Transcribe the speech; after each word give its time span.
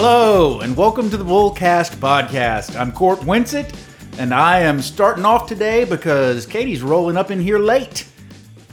Hello, 0.00 0.60
and 0.60 0.76
welcome 0.76 1.10
to 1.10 1.16
the 1.16 1.24
Bullcast 1.24 1.96
podcast. 1.96 2.78
I'm 2.78 2.92
Court 2.92 3.18
Winsett, 3.18 3.74
and 4.16 4.32
I 4.32 4.60
am 4.60 4.80
starting 4.80 5.24
off 5.24 5.48
today 5.48 5.84
because 5.84 6.46
Katie's 6.46 6.82
rolling 6.82 7.16
up 7.16 7.32
in 7.32 7.40
here 7.40 7.58
late. 7.58 8.06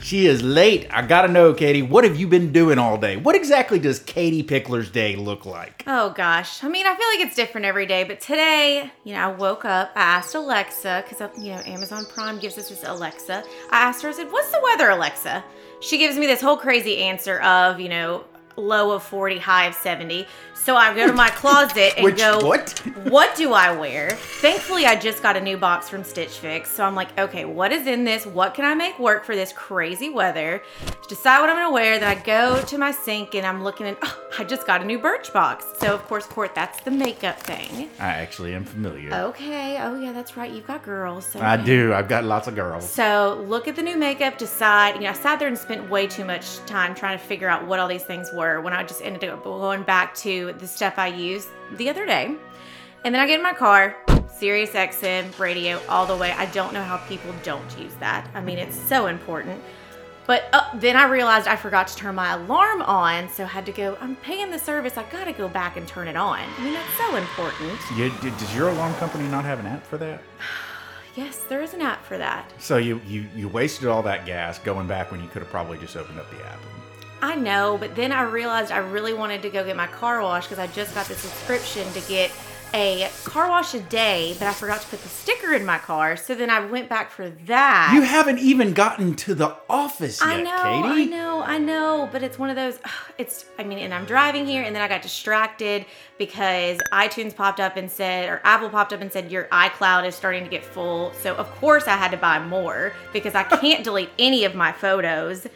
She 0.00 0.28
is 0.28 0.40
late. 0.40 0.86
I 0.88 1.04
gotta 1.04 1.26
know, 1.26 1.52
Katie, 1.52 1.82
what 1.82 2.04
have 2.04 2.14
you 2.14 2.28
been 2.28 2.52
doing 2.52 2.78
all 2.78 2.96
day? 2.96 3.16
What 3.16 3.34
exactly 3.34 3.80
does 3.80 3.98
Katie 3.98 4.44
Pickler's 4.44 4.88
day 4.88 5.16
look 5.16 5.44
like? 5.44 5.82
Oh 5.88 6.10
gosh. 6.10 6.62
I 6.62 6.68
mean, 6.68 6.86
I 6.86 6.94
feel 6.94 7.08
like 7.08 7.26
it's 7.26 7.34
different 7.34 7.64
every 7.64 7.86
day, 7.86 8.04
but 8.04 8.20
today, 8.20 8.92
you 9.02 9.14
know, 9.14 9.18
I 9.18 9.26
woke 9.26 9.64
up, 9.64 9.90
I 9.96 10.02
asked 10.02 10.36
Alexa, 10.36 11.02
because, 11.04 11.20
uh, 11.20 11.28
you 11.36 11.50
know, 11.50 11.60
Amazon 11.66 12.04
Prime 12.06 12.38
gives 12.38 12.56
us 12.56 12.68
this 12.68 12.84
Alexa. 12.84 13.42
I 13.72 13.82
asked 13.82 14.00
her, 14.04 14.10
I 14.10 14.12
said, 14.12 14.30
What's 14.30 14.52
the 14.52 14.60
weather, 14.62 14.90
Alexa? 14.90 15.42
She 15.80 15.98
gives 15.98 16.16
me 16.16 16.28
this 16.28 16.40
whole 16.40 16.56
crazy 16.56 16.98
answer 16.98 17.40
of, 17.40 17.80
you 17.80 17.88
know, 17.88 18.26
low 18.56 18.92
of 18.92 19.02
40, 19.02 19.38
high 19.38 19.66
of 19.66 19.74
70. 19.74 20.26
So 20.54 20.74
I 20.74 20.94
go 20.94 21.06
to 21.06 21.12
my 21.12 21.28
closet 21.34 21.94
and 21.96 22.04
Which- 22.04 22.16
go, 22.16 22.40
what? 22.44 22.70
what 23.04 23.36
do 23.36 23.52
I 23.52 23.70
wear? 23.76 24.10
Thankfully, 24.10 24.86
I 24.86 24.96
just 24.96 25.22
got 25.22 25.36
a 25.36 25.40
new 25.40 25.56
box 25.56 25.88
from 25.88 26.02
Stitch 26.02 26.38
Fix. 26.38 26.70
So 26.70 26.84
I'm 26.84 26.94
like, 26.94 27.16
okay, 27.18 27.44
what 27.44 27.72
is 27.72 27.86
in 27.86 28.04
this? 28.04 28.26
What 28.26 28.54
can 28.54 28.64
I 28.64 28.74
make 28.74 28.98
work 28.98 29.24
for 29.24 29.36
this 29.36 29.52
crazy 29.52 30.10
weather? 30.10 30.62
Decide 31.08 31.40
what 31.40 31.50
I'm 31.50 31.56
gonna 31.56 31.72
wear. 31.72 31.98
Then 32.00 32.08
I 32.08 32.20
go 32.20 32.60
to 32.62 32.78
my 32.78 32.90
sink 32.90 33.34
and 33.34 33.46
I'm 33.46 33.62
looking 33.62 33.86
at, 33.86 33.98
oh, 34.02 34.22
I 34.38 34.44
just 34.44 34.66
got 34.66 34.82
a 34.82 34.84
new 34.84 34.98
Birchbox. 34.98 35.76
So, 35.78 35.94
of 35.94 36.02
course, 36.08 36.26
Court, 36.26 36.54
that's 36.54 36.80
the 36.80 36.90
makeup 36.90 37.38
thing. 37.38 37.88
I 38.00 38.08
actually 38.08 38.54
am 38.54 38.64
familiar. 38.64 39.14
Okay. 39.14 39.78
Oh, 39.80 39.94
yeah, 39.94 40.12
that's 40.12 40.36
right. 40.36 40.50
You've 40.50 40.66
got 40.66 40.82
girls. 40.82 41.26
So 41.26 41.40
I 41.40 41.56
do. 41.56 41.92
I've 41.94 42.08
got 42.08 42.24
lots 42.24 42.48
of 42.48 42.54
girls. 42.54 42.88
so 42.88 43.44
look 43.46 43.68
at 43.68 43.76
the 43.76 43.82
new 43.82 43.96
makeup, 43.96 44.38
decide. 44.38 44.96
You 44.96 45.02
know, 45.02 45.10
I 45.10 45.12
sat 45.12 45.38
there 45.38 45.48
and 45.48 45.56
spent 45.56 45.88
way 45.88 46.06
too 46.06 46.24
much 46.24 46.56
time 46.66 46.94
trying 46.94 47.18
to 47.18 47.24
figure 47.24 47.48
out 47.48 47.66
what 47.66 47.78
all 47.78 47.88
these 47.88 48.02
things 48.02 48.32
were 48.32 48.45
when 48.60 48.72
I 48.72 48.82
just 48.84 49.02
ended 49.02 49.28
up 49.28 49.44
going 49.44 49.82
back 49.82 50.14
to 50.16 50.54
the 50.58 50.66
stuff 50.66 50.94
I 50.98 51.08
used 51.08 51.48
the 51.76 51.88
other 51.88 52.06
day. 52.06 52.34
And 53.04 53.14
then 53.14 53.22
I 53.22 53.26
get 53.26 53.36
in 53.36 53.42
my 53.42 53.52
car, 53.52 53.96
Sirius 54.28 54.70
XM, 54.70 55.38
radio, 55.38 55.80
all 55.88 56.06
the 56.06 56.16
way. 56.16 56.32
I 56.32 56.46
don't 56.46 56.72
know 56.72 56.82
how 56.82 56.96
people 57.08 57.32
don't 57.42 57.78
use 57.78 57.94
that. 58.00 58.28
I 58.34 58.40
mean, 58.40 58.58
it's 58.58 58.78
so 58.78 59.06
important. 59.06 59.62
But 60.26 60.48
uh, 60.52 60.68
then 60.74 60.96
I 60.96 61.06
realized 61.06 61.46
I 61.46 61.54
forgot 61.54 61.86
to 61.88 61.96
turn 61.96 62.16
my 62.16 62.32
alarm 62.32 62.82
on, 62.82 63.28
so 63.28 63.44
I 63.44 63.46
had 63.46 63.64
to 63.66 63.72
go. 63.72 63.96
I'm 64.00 64.16
paying 64.16 64.50
the 64.50 64.58
service. 64.58 64.96
I 64.96 65.04
gotta 65.04 65.32
go 65.32 65.48
back 65.48 65.76
and 65.76 65.86
turn 65.86 66.08
it 66.08 66.16
on. 66.16 66.40
I 66.40 66.64
mean, 66.64 66.72
that's 66.72 66.98
so 66.98 67.14
important. 67.16 67.78
You, 67.96 68.10
does 68.30 68.54
your 68.54 68.70
alarm 68.70 68.94
company 68.94 69.28
not 69.28 69.44
have 69.44 69.60
an 69.60 69.66
app 69.66 69.86
for 69.86 69.98
that? 69.98 70.22
Yes, 71.14 71.44
there 71.48 71.62
is 71.62 71.72
an 71.72 71.80
app 71.80 72.04
for 72.04 72.18
that. 72.18 72.52
So 72.58 72.76
you, 72.76 73.00
you, 73.06 73.24
you 73.34 73.48
wasted 73.48 73.88
all 73.88 74.02
that 74.02 74.26
gas 74.26 74.58
going 74.58 74.86
back 74.86 75.10
when 75.10 75.22
you 75.22 75.28
could 75.30 75.40
have 75.40 75.50
probably 75.50 75.78
just 75.78 75.96
opened 75.96 76.20
up 76.20 76.30
the 76.30 76.44
app. 76.44 76.58
I 77.22 77.34
know, 77.34 77.76
but 77.78 77.94
then 77.94 78.12
I 78.12 78.22
realized 78.22 78.70
I 78.70 78.78
really 78.78 79.14
wanted 79.14 79.42
to 79.42 79.50
go 79.50 79.64
get 79.64 79.76
my 79.76 79.86
car 79.86 80.20
wash 80.22 80.46
because 80.46 80.58
I 80.58 80.66
just 80.68 80.94
got 80.94 81.06
the 81.06 81.14
subscription 81.14 81.90
to 81.92 82.00
get 82.08 82.30
a 82.74 83.08
car 83.24 83.48
wash 83.48 83.74
a 83.74 83.80
day, 83.80 84.34
but 84.38 84.48
I 84.48 84.52
forgot 84.52 84.80
to 84.82 84.86
put 84.88 85.00
the 85.00 85.08
sticker 85.08 85.54
in 85.54 85.64
my 85.64 85.78
car. 85.78 86.16
So 86.16 86.34
then 86.34 86.50
I 86.50 86.60
went 86.60 86.88
back 86.88 87.10
for 87.10 87.30
that. 87.46 87.92
You 87.94 88.02
haven't 88.02 88.38
even 88.38 88.74
gotten 88.74 89.14
to 89.16 89.34
the 89.34 89.56
office 89.70 90.20
yet, 90.20 90.28
I 90.28 90.42
know, 90.42 90.90
Katie. 90.90 91.02
I 91.02 91.04
know, 91.16 91.42
I 91.42 91.58
know, 91.58 92.08
but 92.12 92.22
it's 92.22 92.38
one 92.38 92.50
of 92.50 92.56
those. 92.56 92.78
It's, 93.18 93.46
I 93.58 93.64
mean, 93.64 93.78
and 93.78 93.94
I'm 93.94 94.04
driving 94.04 94.44
here, 94.44 94.62
and 94.62 94.76
then 94.76 94.82
I 94.82 94.88
got 94.88 95.00
distracted 95.00 95.86
because 96.18 96.78
iTunes 96.92 97.34
popped 97.34 97.60
up 97.60 97.78
and 97.78 97.90
said, 97.90 98.28
or 98.28 98.42
Apple 98.44 98.68
popped 98.68 98.92
up 98.92 99.00
and 99.00 99.10
said, 99.10 99.32
your 99.32 99.44
iCloud 99.44 100.06
is 100.06 100.14
starting 100.14 100.44
to 100.44 100.50
get 100.50 100.62
full. 100.62 101.14
So 101.14 101.34
of 101.36 101.50
course 101.52 101.88
I 101.88 101.96
had 101.96 102.10
to 102.10 102.18
buy 102.18 102.38
more 102.38 102.92
because 103.14 103.34
I 103.34 103.42
can't 103.60 103.82
delete 103.82 104.10
any 104.18 104.44
of 104.44 104.54
my 104.54 104.70
photos. 104.70 105.46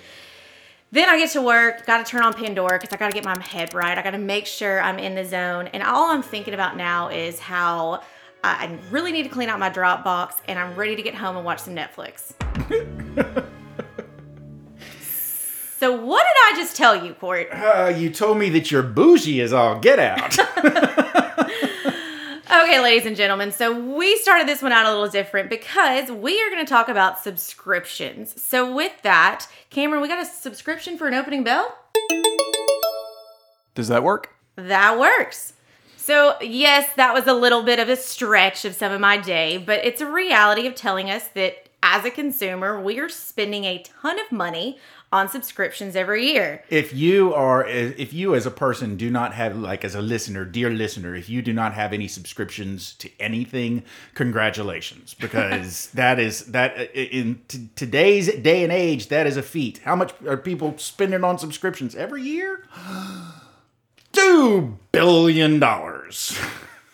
Then 0.93 1.09
I 1.09 1.19
get 1.19 1.31
to 1.31 1.43
work, 1.43 1.87
got 1.87 2.05
to 2.05 2.11
turn 2.11 2.23
on 2.23 2.35
Pandora 2.35 2.77
because 2.79 2.93
I 2.93 2.97
got 2.97 3.13
to 3.13 3.15
get 3.15 3.25
my 3.25 3.41
head 3.41 3.75
right. 3.75 3.97
I 3.97 4.03
got 4.03 4.11
to 4.11 4.19
make 4.19 4.47
sure 4.47 4.81
I'm 4.81 4.99
in 4.99 5.15
the 5.15 5.25
zone. 5.25 5.69
And 5.69 5.85
all 5.85 6.11
I'm 6.11 6.23
thinking 6.23 6.53
about 6.53 6.77
now 6.77 7.09
is 7.09 7.39
how 7.39 8.03
I 8.43 8.77
really 8.91 9.13
need 9.13 9.23
to 9.23 9.29
clean 9.29 9.49
out 9.49 9.61
my 9.61 9.71
Dropbox 9.71 10.35
and 10.49 10.59
I'm 10.59 10.75
ready 10.75 10.97
to 10.97 11.03
get 11.03 11.15
home 11.15 11.37
and 11.37 11.45
watch 11.45 11.61
some 11.61 11.77
Netflix. 11.77 12.33
so, 15.79 15.93
what 15.93 16.27
did 16.27 16.55
I 16.55 16.55
just 16.57 16.77
tell 16.77 17.05
you, 17.05 17.15
Court? 17.15 17.49
Uh, 17.53 17.93
you 17.97 18.11
told 18.11 18.39
me 18.39 18.49
that 18.51 18.73
your 18.73 18.83
bougie 18.83 19.41
is 19.41 19.53
all 19.53 19.79
get 19.79 20.01
out. 20.01 20.37
Okay, 22.53 22.81
ladies 22.81 23.07
and 23.07 23.15
gentlemen, 23.15 23.53
so 23.53 23.73
we 23.73 24.17
started 24.17 24.49
this 24.49 24.61
one 24.61 24.73
out 24.73 24.85
a 24.85 24.91
little 24.91 25.09
different 25.09 25.49
because 25.51 26.11
we 26.11 26.43
are 26.43 26.51
going 26.51 26.65
to 26.65 26.69
talk 26.69 26.89
about 26.89 27.23
subscriptions. 27.23 28.43
So, 28.43 28.75
with 28.75 28.91
that, 29.03 29.47
Cameron, 29.71 30.03
we 30.03 30.09
got 30.09 30.21
a 30.21 30.27
subscription 30.27 30.99
for 30.99 31.07
an 31.07 31.15
opening 31.15 31.45
bell? 31.45 31.79
Does 33.77 33.87
that 33.87 34.03
work? 34.03 34.35
That 34.57 34.99
works. 34.99 35.53
So, 35.97 36.35
yes, 36.41 36.93
that 36.97 37.15
was 37.15 37.29
a 37.29 37.35
little 37.35 37.63
bit 37.63 37.79
of 37.79 37.89
a 37.89 37.95
stretch 37.95 38.65
of 38.65 38.75
some 38.75 38.91
of 38.91 39.01
my 39.01 39.17
day, 39.17 39.57
but 39.57 39.85
it's 39.85 40.01
a 40.01 40.11
reality 40.11 40.67
of 40.67 40.75
telling 40.75 41.09
us 41.09 41.29
that 41.35 41.69
as 41.85 42.05
a 42.05 42.11
consumer, 42.11 42.81
we 42.81 42.99
are 42.99 43.09
spending 43.09 43.65
a 43.65 43.85
ton 44.03 44.19
of 44.19 44.33
money 44.33 44.77
on 45.13 45.29
subscriptions 45.29 45.97
every 45.97 46.25
year. 46.27 46.63
if 46.71 46.95
you 46.95 47.35
are 47.35 47.67
if 47.67 48.13
you 48.13 48.35
as 48.35 48.47
a 48.47 48.51
person 48.51 48.97
do 48.97 49.11
not 49.11 49.35
have 49.35 49.57
like 49.57 49.85
as 49.85 49.95
a 49.97 50.01
listener 50.01 50.45
dear 50.45 50.71
listener 50.71 51.17
if 51.17 51.29
you 51.29 51.43
do 51.43 51.53
not 51.53 51.75
have 51.75 51.93
any 51.93 52.07
subscriptions 52.07 52.95
to 52.95 53.11
anything 53.19 53.83
congratulations 54.15 55.15
because 55.15 55.87
that 55.95 56.21
is 56.21 56.47
that 56.47 56.77
in 56.95 57.41
t- 57.49 57.69
today's 57.75 58.33
day 58.37 58.63
and 58.63 58.73
age 58.73 59.09
that 59.09 59.27
is 59.27 59.37
a 59.37 59.43
feat 59.43 59.81
how 59.85 59.97
much 59.97 60.13
are 60.29 60.37
people 60.37 60.79
spending 60.79 61.25
on 61.25 61.37
subscriptions 61.39 61.97
every 61.97 62.23
year 62.23 62.65
2 64.13 64.79
billion 64.93 65.59
dollars 65.59 66.39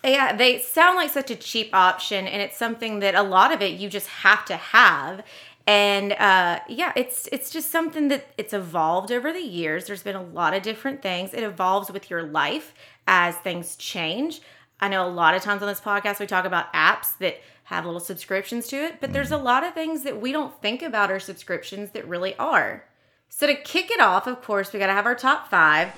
Yeah, 0.05 0.37
they 0.37 0.61
sound 0.61 0.95
like 0.95 1.11
such 1.11 1.33
a 1.33 1.35
cheap 1.35 1.71
option, 1.75 2.29
and 2.29 2.41
it's 2.41 2.57
something 2.57 3.01
that 3.01 3.17
a 3.17 3.25
lot 3.25 3.53
of 3.53 3.61
it 3.61 3.73
you 3.81 3.89
just 3.91 4.07
have 4.07 4.45
to 4.45 4.57
have. 4.57 5.25
And 5.67 6.13
uh, 6.13 6.61
yeah, 6.69 6.93
it's 6.95 7.29
it's 7.33 7.51
just 7.51 7.71
something 7.71 8.09
that 8.09 8.27
it's 8.39 8.53
evolved 8.53 9.11
over 9.11 9.33
the 9.33 9.41
years. 9.41 9.87
There's 9.87 10.03
been 10.03 10.17
a 10.17 10.23
lot 10.23 10.55
of 10.55 10.63
different 10.63 11.03
things. 11.03 11.35
It 11.35 11.43
evolves 11.43 11.91
with 11.91 12.09
your 12.09 12.23
life 12.23 12.73
as 13.09 13.35
things 13.37 13.75
change. 13.77 14.41
I 14.81 14.89
know 14.89 15.07
a 15.07 15.11
lot 15.11 15.35
of 15.35 15.43
times 15.43 15.63
on 15.63 15.69
this 15.69 15.81
podcast 15.81 16.21
we 16.21 16.27
talk 16.27 16.45
about 16.45 16.73
apps 16.73 17.19
that 17.19 17.41
have 17.65 17.85
little 17.85 18.01
subscriptions 18.01 18.69
to 18.69 18.77
it, 18.77 19.01
but 19.01 19.13
there's 19.13 19.33
a 19.33 19.37
lot 19.37 19.65
of 19.65 19.75
things 19.75 20.03
that 20.03 20.21
we 20.21 20.31
don't 20.31 20.61
think 20.63 20.83
about 20.83 21.11
our 21.11 21.19
subscriptions 21.19 21.91
that 21.91 22.07
really 22.07 22.37
are. 22.37 22.85
So 23.29 23.49
to 23.49 23.55
kick 23.55 23.91
it 23.91 24.01
off, 24.01 24.29
of 24.29 24.43
course, 24.43 24.73
we 24.73 24.79
got 24.79 24.87
to 24.87 24.93
have 24.93 25.07
our 25.07 25.17
top 25.17 25.51
five. 25.51 25.93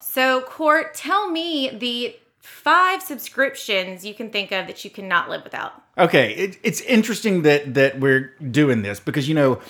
So, 0.00 0.42
Court, 0.42 0.94
tell 0.94 1.30
me 1.30 1.70
the 1.70 2.16
five 2.40 3.02
subscriptions 3.02 4.04
you 4.04 4.14
can 4.14 4.30
think 4.30 4.52
of 4.52 4.66
that 4.66 4.84
you 4.84 4.90
cannot 4.90 5.30
live 5.30 5.44
without. 5.44 5.82
Okay, 5.98 6.34
it, 6.34 6.58
it's 6.62 6.80
interesting 6.82 7.42
that 7.42 7.74
that 7.74 7.98
we're 7.98 8.34
doing 8.50 8.82
this 8.82 9.00
because 9.00 9.28
you 9.28 9.34
know 9.34 9.60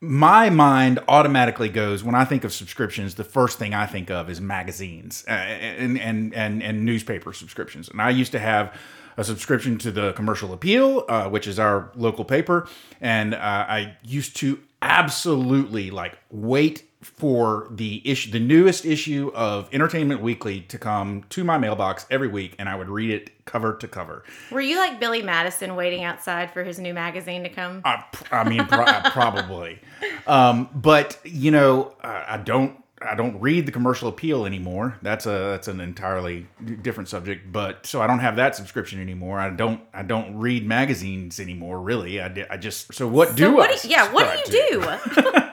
my 0.00 0.50
mind 0.50 0.98
automatically 1.08 1.68
goes 1.68 2.02
when 2.02 2.14
I 2.14 2.24
think 2.24 2.42
of 2.42 2.52
subscriptions. 2.52 3.14
The 3.14 3.24
first 3.24 3.58
thing 3.58 3.72
I 3.74 3.86
think 3.86 4.10
of 4.10 4.28
is 4.28 4.40
magazines 4.40 5.24
uh, 5.28 5.32
and 5.32 5.98
and 5.98 6.34
and 6.34 6.62
and 6.62 6.84
newspaper 6.84 7.32
subscriptions. 7.32 7.88
And 7.88 8.02
I 8.02 8.10
used 8.10 8.32
to 8.32 8.40
have 8.40 8.76
a 9.16 9.24
subscription 9.24 9.78
to 9.78 9.92
the 9.92 10.12
Commercial 10.14 10.52
Appeal, 10.52 11.04
uh, 11.08 11.28
which 11.28 11.46
is 11.46 11.58
our 11.58 11.92
local 11.94 12.24
paper, 12.24 12.68
and 13.00 13.34
uh, 13.34 13.38
I 13.38 13.96
used 14.02 14.36
to 14.36 14.60
absolutely 14.82 15.90
like 15.90 16.18
wait 16.30 16.89
for 17.02 17.68
the 17.70 18.02
issue, 18.08 18.30
the 18.30 18.40
newest 18.40 18.84
issue 18.84 19.32
of 19.34 19.68
Entertainment 19.72 20.20
Weekly 20.20 20.60
to 20.62 20.78
come 20.78 21.24
to 21.30 21.44
my 21.44 21.56
mailbox 21.56 22.06
every 22.10 22.28
week, 22.28 22.54
and 22.58 22.68
I 22.68 22.74
would 22.76 22.88
read 22.88 23.10
it 23.10 23.44
cover 23.46 23.74
to 23.78 23.88
cover. 23.88 24.22
Were 24.50 24.60
you 24.60 24.78
like 24.78 25.00
Billy 25.00 25.22
Madison 25.22 25.76
waiting 25.76 26.04
outside 26.04 26.52
for 26.52 26.62
his 26.62 26.78
new 26.78 26.92
magazine 26.92 27.42
to 27.44 27.48
come? 27.48 27.82
I, 27.84 28.04
I 28.30 28.48
mean, 28.48 28.66
pro- 28.66 29.00
probably. 29.10 29.78
Um, 30.26 30.68
but 30.74 31.18
you 31.24 31.50
know, 31.50 31.94
I, 32.02 32.34
I 32.34 32.36
don't. 32.36 32.76
I 33.02 33.14
don't 33.14 33.40
read 33.40 33.64
the 33.64 33.72
commercial 33.72 34.10
appeal 34.10 34.44
anymore. 34.44 34.98
That's 35.00 35.24
a 35.24 35.30
that's 35.30 35.68
an 35.68 35.80
entirely 35.80 36.46
different 36.82 37.08
subject. 37.08 37.50
But 37.50 37.86
so 37.86 38.02
I 38.02 38.06
don't 38.06 38.18
have 38.18 38.36
that 38.36 38.54
subscription 38.54 39.00
anymore. 39.00 39.38
I 39.38 39.48
don't 39.48 39.80
I 39.94 40.02
don't 40.02 40.36
read 40.36 40.66
magazines 40.66 41.40
anymore. 41.40 41.80
Really, 41.80 42.20
I, 42.20 42.46
I 42.50 42.58
just 42.58 42.92
so 42.92 43.08
what 43.08 43.36
do 43.36 43.44
so 43.44 43.52
what 43.52 43.70
I? 43.70 43.76
do, 43.76 43.88
yeah, 43.88 44.12
what 44.12 44.44
do 44.44 44.54
you 44.54 44.80
to? 44.82 44.98
do? 45.24 45.40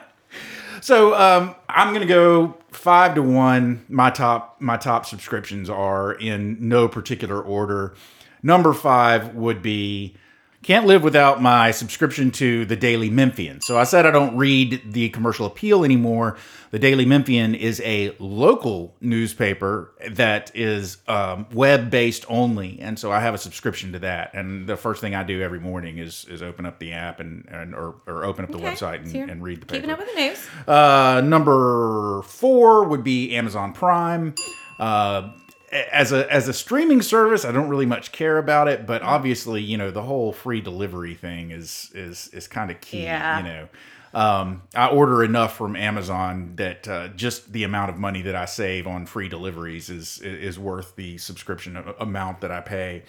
So 0.80 1.14
um, 1.14 1.54
I'm 1.68 1.92
gonna 1.92 2.06
go 2.06 2.56
five 2.70 3.14
to 3.14 3.22
one. 3.22 3.84
My 3.88 4.10
top 4.10 4.60
my 4.60 4.76
top 4.76 5.06
subscriptions 5.06 5.70
are 5.70 6.12
in 6.12 6.56
no 6.68 6.88
particular 6.88 7.40
order. 7.40 7.94
Number 8.42 8.72
five 8.72 9.34
would 9.34 9.62
be 9.62 10.14
can't 10.62 10.86
live 10.86 11.04
without 11.04 11.40
my 11.40 11.70
subscription 11.70 12.30
to 12.32 12.64
the 12.64 12.76
Daily 12.76 13.10
Memphian. 13.10 13.60
So 13.60 13.78
I 13.78 13.84
said 13.84 14.06
I 14.06 14.10
don't 14.10 14.36
read 14.36 14.82
the 14.92 15.08
commercial 15.10 15.46
appeal 15.46 15.84
anymore. 15.84 16.36
The 16.70 16.78
Daily 16.78 17.06
Memphian 17.06 17.54
is 17.54 17.80
a 17.84 18.14
local 18.18 18.94
newspaper 19.00 19.92
that 20.10 20.50
is 20.54 20.98
um, 21.06 21.46
web 21.52 21.90
based 21.90 22.26
only, 22.28 22.78
and 22.80 22.98
so 22.98 23.10
I 23.10 23.20
have 23.20 23.34
a 23.34 23.38
subscription 23.38 23.92
to 23.92 24.00
that. 24.00 24.34
And 24.34 24.66
the 24.66 24.76
first 24.76 25.00
thing 25.00 25.14
I 25.14 25.22
do 25.22 25.40
every 25.40 25.60
morning 25.60 25.98
is 25.98 26.26
is 26.28 26.42
open 26.42 26.66
up 26.66 26.78
the 26.78 26.92
app 26.92 27.20
and, 27.20 27.46
and 27.50 27.74
or, 27.74 27.94
or 28.06 28.24
open 28.24 28.44
up 28.44 28.50
the 28.50 28.58
Okay, 28.58 28.66
website 28.72 28.96
and, 28.96 29.10
so 29.10 29.18
and 29.20 29.42
read 29.42 29.62
the 29.62 29.66
paper. 29.66 29.76
Keeping 29.76 29.90
up 29.90 29.98
with 29.98 30.08
the 30.14 30.20
news. 30.20 30.46
Uh, 30.66 31.22
number 31.24 32.22
four 32.22 32.84
would 32.84 33.04
be 33.04 33.34
Amazon 33.36 33.72
Prime. 33.72 34.34
Uh, 34.78 35.30
as 35.70 36.12
a 36.12 36.30
as 36.32 36.48
a 36.48 36.52
streaming 36.52 37.02
service, 37.02 37.44
I 37.44 37.52
don't 37.52 37.68
really 37.68 37.86
much 37.86 38.12
care 38.12 38.38
about 38.38 38.68
it, 38.68 38.86
but 38.86 39.02
obviously, 39.02 39.62
you 39.62 39.76
know, 39.76 39.90
the 39.90 40.02
whole 40.02 40.32
free 40.32 40.60
delivery 40.60 41.14
thing 41.14 41.50
is 41.50 41.90
is 41.94 42.30
is 42.32 42.48
kind 42.48 42.70
of 42.70 42.80
key. 42.80 43.02
Yeah. 43.02 43.38
You 43.38 43.44
know, 43.44 43.68
um, 44.14 44.62
I 44.74 44.88
order 44.88 45.22
enough 45.22 45.56
from 45.56 45.76
Amazon 45.76 46.54
that 46.56 46.88
uh, 46.88 47.08
just 47.08 47.52
the 47.52 47.64
amount 47.64 47.90
of 47.90 47.98
money 47.98 48.22
that 48.22 48.34
I 48.34 48.46
save 48.46 48.86
on 48.86 49.06
free 49.06 49.28
deliveries 49.28 49.90
is 49.90 50.20
is 50.20 50.58
worth 50.58 50.96
the 50.96 51.18
subscription 51.18 51.76
amount 52.00 52.40
that 52.40 52.50
I 52.50 52.60
pay. 52.60 53.02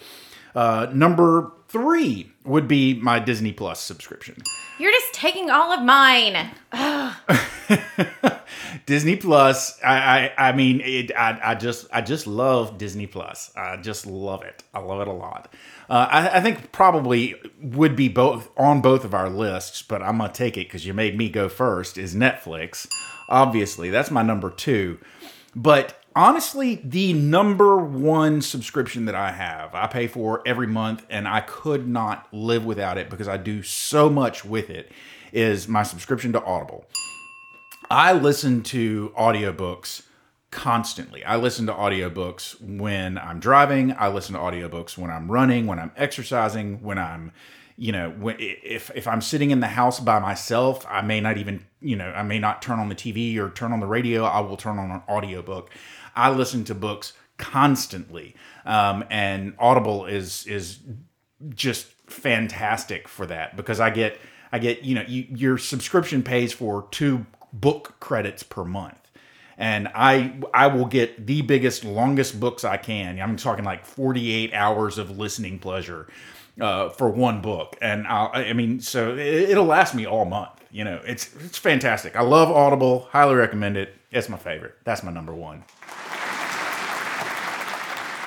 Uh, 0.54 0.88
number 0.92 1.52
three 1.68 2.32
would 2.44 2.66
be 2.66 2.94
my 2.94 3.20
Disney 3.20 3.52
Plus 3.52 3.80
subscription. 3.80 4.42
You're 4.78 4.90
just 4.90 5.14
taking 5.14 5.48
all 5.48 5.72
of 5.72 5.82
mine. 5.82 6.50
Disney 8.90 9.14
Plus. 9.14 9.80
I, 9.84 10.32
I, 10.36 10.48
I 10.48 10.52
mean, 10.52 10.80
it, 10.80 11.12
I, 11.16 11.38
I 11.40 11.54
just, 11.54 11.86
I 11.92 12.00
just 12.00 12.26
love 12.26 12.76
Disney 12.76 13.06
Plus. 13.06 13.52
I 13.54 13.76
just 13.76 14.04
love 14.04 14.42
it. 14.42 14.64
I 14.74 14.80
love 14.80 15.00
it 15.00 15.06
a 15.06 15.12
lot. 15.12 15.54
Uh, 15.88 16.08
I, 16.10 16.38
I 16.38 16.40
think 16.40 16.72
probably 16.72 17.36
would 17.62 17.94
be 17.94 18.08
both 18.08 18.50
on 18.56 18.80
both 18.80 19.04
of 19.04 19.14
our 19.14 19.30
lists, 19.30 19.80
but 19.80 20.02
I'm 20.02 20.18
gonna 20.18 20.32
take 20.32 20.56
it 20.56 20.66
because 20.66 20.84
you 20.84 20.92
made 20.92 21.16
me 21.16 21.28
go 21.28 21.48
first. 21.48 21.98
Is 21.98 22.16
Netflix? 22.16 22.88
Obviously, 23.28 23.90
that's 23.90 24.10
my 24.10 24.22
number 24.22 24.50
two. 24.50 24.98
But 25.54 26.02
honestly, 26.16 26.80
the 26.82 27.12
number 27.12 27.76
one 27.76 28.42
subscription 28.42 29.04
that 29.04 29.14
I 29.14 29.30
have, 29.30 29.72
I 29.72 29.86
pay 29.86 30.08
for 30.08 30.42
every 30.44 30.66
month, 30.66 31.06
and 31.08 31.28
I 31.28 31.42
could 31.42 31.86
not 31.86 32.26
live 32.32 32.64
without 32.64 32.98
it 32.98 33.08
because 33.08 33.28
I 33.28 33.36
do 33.36 33.62
so 33.62 34.10
much 34.10 34.44
with 34.44 34.68
it. 34.68 34.90
Is 35.32 35.68
my 35.68 35.84
subscription 35.84 36.32
to 36.32 36.42
Audible. 36.42 36.86
I 37.90 38.12
listen 38.12 38.62
to 38.64 39.12
audiobooks 39.18 40.04
constantly. 40.52 41.24
I 41.24 41.36
listen 41.36 41.66
to 41.66 41.72
audiobooks 41.72 42.60
when 42.60 43.18
I'm 43.18 43.40
driving, 43.40 43.94
I 43.98 44.08
listen 44.08 44.34
to 44.34 44.40
audiobooks 44.40 44.96
when 44.96 45.10
I'm 45.10 45.30
running, 45.30 45.66
when 45.66 45.80
I'm 45.80 45.92
exercising, 45.96 46.82
when 46.82 46.98
I'm 46.98 47.32
you 47.76 47.92
know, 47.92 48.10
when 48.10 48.36
if 48.38 48.90
if 48.94 49.08
I'm 49.08 49.22
sitting 49.22 49.50
in 49.50 49.60
the 49.60 49.66
house 49.66 50.00
by 50.00 50.18
myself, 50.18 50.84
I 50.86 51.00
may 51.00 51.18
not 51.18 51.38
even, 51.38 51.64
you 51.80 51.96
know, 51.96 52.10
I 52.10 52.22
may 52.22 52.38
not 52.38 52.60
turn 52.60 52.78
on 52.78 52.90
the 52.90 52.94
TV 52.94 53.38
or 53.38 53.48
turn 53.48 53.72
on 53.72 53.80
the 53.80 53.86
radio. 53.86 54.24
I 54.24 54.40
will 54.40 54.58
turn 54.58 54.78
on 54.78 54.90
an 54.90 55.00
audiobook. 55.08 55.70
I 56.14 56.28
listen 56.30 56.62
to 56.64 56.74
books 56.74 57.14
constantly. 57.38 58.36
Um, 58.66 59.06
and 59.08 59.54
Audible 59.58 60.04
is 60.04 60.46
is 60.46 60.80
just 61.54 61.86
fantastic 62.06 63.08
for 63.08 63.24
that 63.24 63.56
because 63.56 63.80
I 63.80 63.88
get 63.88 64.20
I 64.52 64.58
get 64.58 64.82
you 64.82 64.94
know 64.94 65.04
you, 65.08 65.26
your 65.30 65.56
subscription 65.56 66.22
pays 66.22 66.52
for 66.52 66.86
two 66.90 67.24
book 67.52 67.94
credits 68.00 68.42
per 68.42 68.64
month 68.64 68.96
and 69.60 69.88
I 69.94 70.40
I 70.54 70.68
will 70.68 70.86
get 70.86 71.26
the 71.26 71.42
biggest 71.42 71.84
longest 71.84 72.40
books 72.40 72.64
I 72.64 72.78
can. 72.78 73.20
I'm 73.20 73.36
talking 73.36 73.64
like 73.64 73.84
48 73.84 74.54
hours 74.54 74.96
of 74.96 75.18
listening 75.18 75.58
pleasure 75.58 76.08
uh, 76.58 76.88
for 76.88 77.10
one 77.10 77.42
book, 77.42 77.76
and 77.80 78.06
I'll, 78.06 78.30
I 78.32 78.54
mean 78.54 78.80
so 78.80 79.12
it, 79.14 79.50
it'll 79.50 79.66
last 79.66 79.94
me 79.94 80.06
all 80.06 80.24
month. 80.24 80.50
You 80.72 80.84
know, 80.84 81.00
it's 81.04 81.34
it's 81.44 81.58
fantastic. 81.58 82.16
I 82.16 82.22
love 82.22 82.50
Audible. 82.50 83.08
Highly 83.10 83.34
recommend 83.34 83.76
it. 83.76 83.94
It's 84.10 84.28
my 84.28 84.38
favorite. 84.38 84.76
That's 84.84 85.02
my 85.02 85.12
number 85.12 85.34
one. 85.34 85.62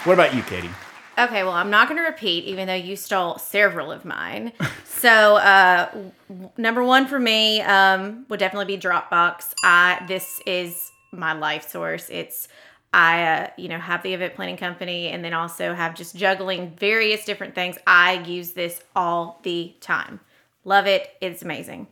What 0.06 0.14
about 0.14 0.36
you, 0.36 0.44
Katie? 0.44 0.70
Okay, 1.18 1.44
well, 1.44 1.54
I'm 1.54 1.70
not 1.70 1.88
going 1.88 2.00
to 2.00 2.08
repeat, 2.08 2.46
even 2.46 2.68
though 2.68 2.74
you 2.74 2.96
stole 2.96 3.38
several 3.38 3.92
of 3.92 4.04
mine. 4.04 4.52
so, 4.86 5.36
uh, 5.36 5.90
w- 6.28 6.50
number 6.58 6.84
one 6.84 7.08
for 7.08 7.20
me 7.20 7.62
um, 7.62 8.26
would 8.30 8.40
definitely 8.40 8.76
be 8.76 8.82
Dropbox. 8.82 9.54
I 9.64 10.04
this 10.08 10.42
is 10.48 10.92
my 11.12 11.34
life 11.34 11.70
source. 11.70 12.10
It's 12.10 12.48
I, 12.94 13.24
uh, 13.24 13.48
you 13.58 13.70
know, 13.70 13.80
have 13.80 14.02
the 14.04 14.14
event 14.14 14.36
planning 14.36 14.58
company, 14.58 15.10
and 15.10 15.24
then 15.24 15.34
also 15.34 15.74
have 15.74 15.94
just 15.96 16.16
juggling 16.16 16.76
various 16.78 17.26
different 17.26 17.54
things. 17.54 17.78
I 17.86 18.14
use 18.14 18.52
this 18.52 18.82
all 18.96 19.40
the 19.44 19.76
time. 19.82 20.20
Love 20.66 20.88
it. 20.88 21.10
It's 21.22 21.44
amazing. 21.44 21.88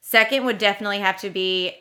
Second 0.00 0.46
would 0.46 0.58
definitely 0.58 0.98
have 1.00 1.20
to 1.20 1.30
be 1.30 1.76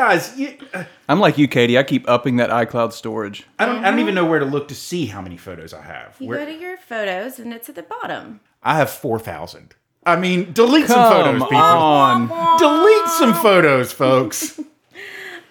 Guys, 0.00 0.34
you, 0.38 0.56
uh, 0.72 0.84
I'm 1.10 1.20
like 1.20 1.36
you, 1.36 1.46
Katie. 1.46 1.76
I 1.76 1.82
keep 1.82 2.08
upping 2.08 2.36
that 2.36 2.48
iCloud 2.48 2.92
storage. 2.94 3.46
I 3.58 3.66
don't. 3.66 3.84
I 3.84 3.90
don't 3.90 3.98
even 4.00 4.14
know 4.14 4.24
where 4.24 4.38
to 4.38 4.46
look 4.46 4.68
to 4.68 4.74
see 4.74 5.04
how 5.04 5.20
many 5.20 5.36
photos 5.36 5.74
I 5.74 5.82
have. 5.82 6.16
You 6.18 6.28
Where, 6.28 6.38
go 6.38 6.46
to 6.46 6.58
your 6.58 6.78
photos 6.78 7.38
and 7.38 7.52
it's 7.52 7.68
at 7.68 7.74
the 7.74 7.82
bottom. 7.82 8.40
I 8.62 8.78
have 8.78 8.88
four 8.88 9.18
thousand. 9.18 9.74
I 10.06 10.16
mean, 10.16 10.54
delete 10.54 10.86
some 10.86 11.12
photos, 11.12 11.42
people. 11.42 11.58
on. 11.58 12.28
Delete 12.58 13.08
some 13.08 13.34
photos, 13.34 13.92
folks. 13.92 14.58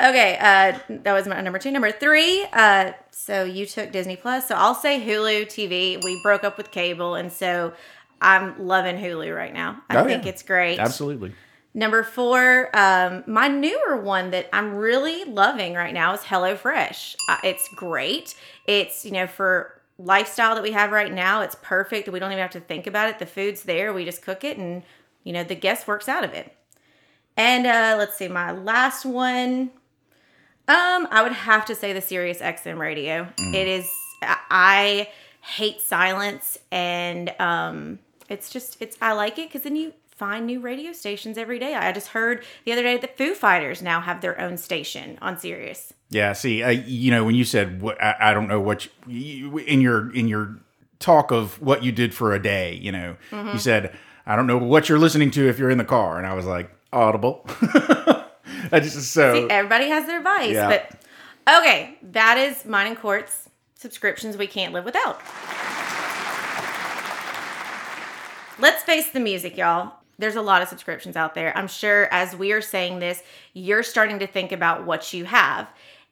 Okay, 0.02 0.38
uh, 0.40 0.80
that 1.04 1.12
was 1.12 1.28
my 1.28 1.42
number 1.42 1.60
two. 1.60 1.72
Number 1.72 1.92
three, 1.92 2.46
uh, 2.54 2.94
so 3.12 3.44
you 3.44 3.66
took 3.66 3.92
Disney 3.92 4.16
Plus. 4.16 4.48
So 4.48 4.56
I'll 4.56 4.74
say 4.74 4.98
Hulu 5.06 5.48
TV. 5.48 6.02
We 6.02 6.22
broke 6.24 6.46
up 6.46 6.58
with 6.58 6.72
cable, 6.72 7.16
and 7.16 7.30
so 7.34 7.74
I'm 8.22 8.66
loving 8.66 8.96
Hulu 8.96 9.36
right 9.36 9.54
now. 9.54 9.82
I 9.90 9.98
Oh, 9.98 10.06
think 10.06 10.24
yeah. 10.24 10.30
it's 10.30 10.42
great. 10.42 10.80
Absolutely. 10.80 11.34
Number 11.74 12.02
four, 12.04 12.70
um, 12.76 13.24
my 13.28 13.48
newer 13.48 13.98
one 13.98 14.32
that 14.32 14.50
I'm 14.52 14.74
really 14.76 15.24
loving 15.24 15.76
right 15.76 15.94
now 15.94 16.14
is 16.14 16.22
HelloFresh. 16.22 17.16
Uh, 17.30 17.38
it's 17.44 17.68
great. 17.76 18.34
It's, 18.66 19.06
you 19.06 19.12
know, 19.12 19.28
for 19.28 19.80
lifestyle 20.00 20.56
that 20.56 20.64
we 20.64 20.72
have 20.72 20.92
right 20.92 21.14
now, 21.14 21.42
it's 21.42 21.56
perfect. 21.62 22.10
We 22.10 22.20
don't 22.20 22.32
even 22.32 22.42
have 22.42 22.52
to 22.52 22.60
think 22.60 22.88
about 22.88 23.10
it. 23.10 23.20
The 23.20 23.26
food's 23.28 23.64
there. 23.64 23.94
We 23.94 24.04
just 24.04 24.24
cook 24.24 24.44
it 24.44 24.58
and, 24.58 24.82
you 25.24 25.32
know, 25.32 25.44
the 25.44 25.56
guest 25.56 25.88
works 25.88 26.10
out 26.10 26.24
of 26.24 26.34
it. 26.34 26.52
And 27.38 27.68
uh, 27.68 27.96
let's 28.00 28.16
see, 28.18 28.28
my 28.28 28.52
last 28.52 29.06
one. 29.06 29.70
Um, 30.68 31.08
I 31.12 31.22
would 31.24 31.32
have 31.32 31.66
to 31.66 31.76
say 31.76 31.94
the 31.94 32.02
Sirius 32.02 32.40
XM 32.40 32.78
radio. 32.80 33.28
It 33.38 33.68
is 33.68 33.90
I- 34.22 34.38
I 34.50 35.10
hate 35.42 35.82
silence 35.82 36.60
and 36.72 37.34
um 37.40 38.00
it's 38.28 38.50
just 38.52 38.78
it's 38.82 38.98
I 39.02 39.14
like 39.14 39.40
it 39.40 39.48
because 39.48 39.62
then 39.62 39.76
you 39.76 39.94
find 40.20 40.46
new 40.46 40.60
radio 40.60 40.92
stations 40.92 41.38
every 41.38 41.58
day. 41.60 41.74
I 41.76 41.92
just 41.94 42.10
heard 42.10 42.44
the 42.66 42.74
other 42.74 42.84
day 42.84 42.98
that 42.98 43.18
Foo 43.18 43.34
Fighters 43.34 43.82
now 43.82 44.02
have 44.02 44.20
their 44.22 44.40
own 44.40 44.58
station 44.58 45.18
on 45.22 45.38
Sirius. 45.40 45.94
Yeah. 46.10 46.34
See, 46.34 46.62
uh, 46.62 46.70
you 46.70 47.10
know, 47.10 47.24
when 47.24 47.36
you 47.36 47.46
said 47.46 47.82
what, 47.82 48.02
I, 48.04 48.16
I 48.20 48.34
don't 48.34 48.48
know 48.50 48.60
what 48.60 48.86
you, 48.86 48.92
you, 49.08 49.58
in 49.60 49.80
your 49.82 50.14
in 50.14 50.28
your 50.28 50.58
talk 51.00 51.32
of 51.32 51.62
what 51.62 51.84
you 51.84 51.92
did 51.94 52.14
for 52.14 52.34
a 52.34 52.42
day. 52.42 52.76
You 52.76 52.92
know, 52.92 53.16
Mm-hmm. 53.32 53.54
you 53.54 53.60
said 53.60 53.96
I 54.26 54.36
don't 54.36 54.46
know 54.46 54.58
what 54.58 54.90
you're 54.90 55.00
listening 55.00 55.32
to 55.32 55.48
if 55.48 55.58
you're 55.58 55.70
in 55.72 55.78
the 55.78 55.86
car, 55.86 56.18
and 56.18 56.28
I 56.28 56.34
was 56.34 56.46
like 56.46 56.70
Audible. 56.92 57.46
I 58.72 58.80
just 58.82 59.02
so 59.14 59.34
See, 59.34 59.50
everybody 59.50 59.88
has 59.88 60.06
their 60.06 60.22
vice, 60.22 60.52
Yeah. 60.54 60.68
but 60.68 61.60
okay, 61.62 61.98
that 62.12 62.38
is 62.38 62.66
mine 62.66 62.88
and 62.88 62.98
Court's 63.00 63.48
subscriptions 63.76 64.36
we 64.36 64.48
can't 64.48 64.74
live 64.74 64.84
without. 64.86 65.22
Let's 68.60 68.84
face 68.84 69.10
the 69.12 69.22
music, 69.22 69.56
y'all. 69.56 69.94
There's 70.20 70.36
a 70.36 70.42
lot 70.42 70.62
of 70.62 70.68
subscriptions 70.68 71.16
out 71.16 71.34
there. 71.34 71.58
I'm 71.58 71.68
sure 71.68 72.08
as 72.12 72.36
we 72.36 72.52
are 72.52 72.62
saying 72.62 73.00
this, 73.00 73.24
you're 73.54 73.84
starting 73.84 74.20
to 74.20 74.28
think 74.28 74.52
about 74.52 74.86
what 74.86 75.14
you 75.14 75.26
have. 75.26 75.68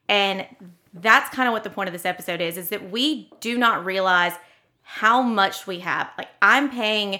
And 0.09 0.47
that's 0.93 1.33
kind 1.35 1.47
of 1.47 1.53
what 1.53 1.63
the 1.63 1.69
point 1.69 1.89
of 1.89 1.93
this 1.93 2.05
episode 2.05 2.41
is 2.41 2.57
is 2.57 2.69
that 2.69 2.89
we 2.89 3.29
do 3.39 3.57
not 3.57 3.85
realize 3.85 4.33
how 4.81 5.21
much 5.21 5.67
we 5.67 5.79
have. 5.79 6.09
Like 6.17 6.29
I'm 6.41 6.71
paying 6.71 7.19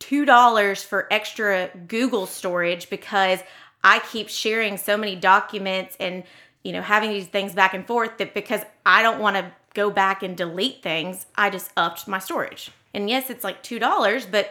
$2 0.00 0.84
for 0.84 1.06
extra 1.12 1.70
Google 1.86 2.26
storage 2.26 2.90
because 2.90 3.40
I 3.84 4.00
keep 4.00 4.28
sharing 4.28 4.78
so 4.78 4.96
many 4.96 5.14
documents 5.14 5.96
and 6.00 6.24
you 6.66 6.72
know, 6.72 6.82
having 6.82 7.10
these 7.10 7.28
things 7.28 7.54
back 7.54 7.74
and 7.74 7.86
forth 7.86 8.18
that 8.18 8.34
because 8.34 8.60
I 8.84 9.00
don't 9.00 9.20
want 9.20 9.36
to 9.36 9.52
go 9.74 9.88
back 9.88 10.24
and 10.24 10.36
delete 10.36 10.82
things, 10.82 11.26
I 11.36 11.48
just 11.48 11.70
upped 11.76 12.08
my 12.08 12.18
storage. 12.18 12.72
And 12.92 13.08
yes, 13.08 13.30
it's 13.30 13.44
like 13.44 13.62
$2, 13.62 14.30
but 14.32 14.50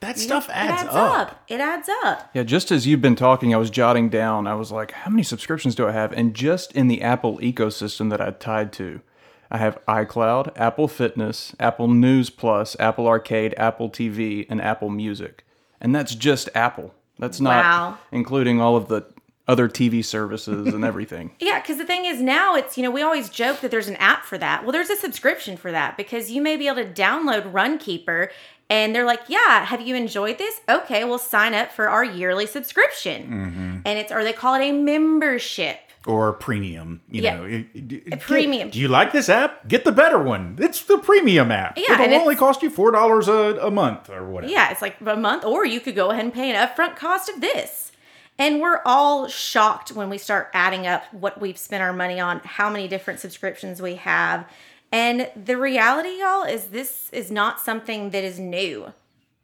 That 0.00 0.16
you 0.16 0.22
know, 0.22 0.40
stuff 0.40 0.48
adds, 0.50 0.82
it 0.82 0.86
adds 0.86 0.96
up. 0.96 1.44
It 1.48 1.60
adds 1.60 1.88
up. 2.04 2.30
Yeah, 2.32 2.42
just 2.42 2.72
as 2.72 2.86
you've 2.86 3.02
been 3.02 3.16
talking, 3.16 3.54
I 3.54 3.58
was 3.58 3.68
jotting 3.70 4.08
down. 4.08 4.46
I 4.46 4.54
was 4.54 4.72
like, 4.72 4.92
how 4.92 5.10
many 5.10 5.22
subscriptions 5.22 5.74
do 5.74 5.86
I 5.86 5.92
have? 5.92 6.12
And 6.12 6.34
just 6.34 6.72
in 6.72 6.88
the 6.88 7.02
Apple 7.02 7.38
ecosystem 7.38 8.08
that 8.10 8.20
I 8.20 8.30
tied 8.30 8.72
to, 8.74 9.02
I 9.50 9.58
have 9.58 9.78
iCloud, 9.86 10.52
Apple 10.56 10.88
Fitness, 10.88 11.54
Apple 11.60 11.88
News 11.88 12.30
Plus, 12.30 12.76
Apple 12.80 13.06
Arcade, 13.06 13.54
Apple 13.58 13.90
TV, 13.90 14.46
and 14.48 14.60
Apple 14.62 14.88
Music. 14.88 15.44
And 15.80 15.94
that's 15.94 16.14
just 16.14 16.48
Apple. 16.54 16.94
That's 17.18 17.40
not 17.40 17.62
Wow. 17.64 17.98
including 18.12 18.60
all 18.60 18.76
of 18.76 18.88
the 18.88 19.04
other 19.48 19.68
TV 19.68 20.02
services 20.04 20.72
and 20.72 20.84
everything. 20.92 21.32
Yeah, 21.40 21.60
because 21.60 21.76
the 21.76 21.84
thing 21.84 22.04
is 22.06 22.22
now 22.22 22.54
it's, 22.54 22.78
you 22.78 22.84
know, 22.84 22.90
we 22.90 23.02
always 23.02 23.28
joke 23.28 23.60
that 23.60 23.70
there's 23.70 23.88
an 23.88 23.96
app 23.96 24.24
for 24.24 24.38
that. 24.38 24.62
Well, 24.62 24.72
there's 24.72 24.88
a 24.90 24.96
subscription 24.96 25.56
for 25.58 25.70
that 25.72 25.96
because 25.96 26.30
you 26.30 26.40
may 26.40 26.56
be 26.56 26.68
able 26.68 26.84
to 26.84 26.88
download 26.90 27.50
Runkeeper 27.52 28.28
and 28.70 28.94
they're 28.94 29.04
like, 29.04 29.20
yeah, 29.28 29.64
have 29.66 29.80
you 29.82 29.94
enjoyed 29.96 30.38
this? 30.38 30.60
Okay, 30.68 31.04
well, 31.04 31.18
sign 31.18 31.52
up 31.52 31.70
for 31.72 31.88
our 31.88 32.04
yearly 32.04 32.46
subscription. 32.46 33.22
Mm-hmm. 33.24 33.76
And 33.84 33.98
it's, 33.98 34.10
or 34.12 34.24
they 34.24 34.32
call 34.32 34.54
it 34.54 34.62
a 34.62 34.72
membership. 34.72 35.80
Or 36.06 36.32
premium, 36.32 37.02
you 37.10 37.20
Yeah. 37.22 37.36
know. 37.36 37.64
A 38.12 38.16
premium. 38.16 38.70
Do 38.70 38.78
you 38.78 38.88
like 38.88 39.12
this 39.12 39.28
app? 39.28 39.68
Get 39.68 39.84
the 39.84 39.92
better 39.92 40.18
one. 40.18 40.56
It's 40.58 40.82
the 40.84 40.96
premium 40.96 41.50
app. 41.52 41.76
Yeah, 41.76 42.00
It'll 42.00 42.20
only 42.20 42.36
cost 42.36 42.62
you 42.62 42.70
four 42.70 42.90
dollars 42.90 43.28
a, 43.28 43.58
a 43.60 43.70
month 43.70 44.08
or 44.08 44.24
whatever. 44.26 44.50
Yeah, 44.50 44.70
it's 44.70 44.80
like 44.80 44.96
a 45.04 45.16
month, 45.16 45.44
or 45.44 45.66
you 45.66 45.78
could 45.78 45.94
go 45.94 46.10
ahead 46.10 46.24
and 46.24 46.32
pay 46.32 46.50
an 46.50 46.56
upfront 46.56 46.96
cost 46.96 47.28
of 47.28 47.42
this. 47.42 47.92
And 48.38 48.62
we're 48.62 48.80
all 48.86 49.28
shocked 49.28 49.92
when 49.92 50.08
we 50.08 50.16
start 50.16 50.48
adding 50.54 50.86
up 50.86 51.02
what 51.12 51.38
we've 51.38 51.58
spent 51.58 51.82
our 51.82 51.92
money 51.92 52.18
on, 52.18 52.40
how 52.44 52.70
many 52.70 52.88
different 52.88 53.20
subscriptions 53.20 53.82
we 53.82 53.96
have. 53.96 54.46
And 54.92 55.30
the 55.36 55.56
reality, 55.56 56.20
y'all, 56.20 56.42
is 56.42 56.66
this 56.66 57.10
is 57.12 57.30
not 57.30 57.60
something 57.60 58.10
that 58.10 58.24
is 58.24 58.38
new. 58.38 58.92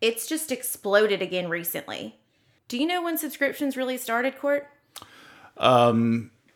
It's 0.00 0.26
just 0.26 0.50
exploded 0.50 1.22
again 1.22 1.48
recently. 1.48 2.16
Do 2.68 2.78
you 2.78 2.86
know 2.86 3.02
when 3.02 3.16
subscriptions 3.16 3.76
really 3.76 3.96
started, 3.96 4.38
Court? 4.38 4.68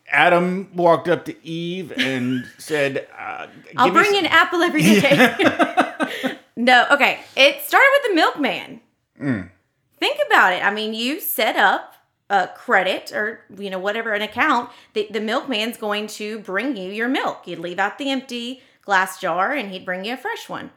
Adam 0.09 0.69
walked 0.75 1.07
up 1.07 1.25
to 1.25 1.45
Eve 1.45 1.93
and 1.93 2.45
said, 2.57 3.07
uh, 3.17 3.47
I'll 3.77 3.91
bring 3.91 4.17
an 4.17 4.25
apple 4.25 4.61
every 4.61 4.81
day. 4.81 5.35
no, 6.55 6.85
okay. 6.91 7.21
It 7.35 7.61
started 7.61 7.89
with 7.93 8.09
the 8.09 8.15
milkman. 8.15 8.81
Think 9.99 10.19
about 10.27 10.53
it. 10.53 10.65
I 10.65 10.73
mean, 10.73 10.93
you 10.93 11.19
set 11.19 11.55
up 11.55 11.95
a 12.29 12.47
credit 12.55 13.11
or 13.11 13.41
you 13.57 13.69
know 13.69 13.77
whatever 13.77 14.13
an 14.13 14.21
account 14.21 14.69
that 14.93 15.11
the 15.11 15.19
milkman's 15.19 15.77
going 15.77 16.07
to 16.07 16.39
bring 16.39 16.77
you 16.77 16.89
your 16.89 17.09
milk. 17.09 17.45
You'd 17.45 17.59
leave 17.59 17.77
out 17.77 17.97
the 17.97 18.09
empty 18.09 18.63
glass 18.81 19.19
jar 19.19 19.51
and 19.51 19.71
he'd 19.71 19.85
bring 19.85 20.05
you 20.05 20.13
a 20.13 20.17
fresh 20.17 20.49
one. 20.49 20.71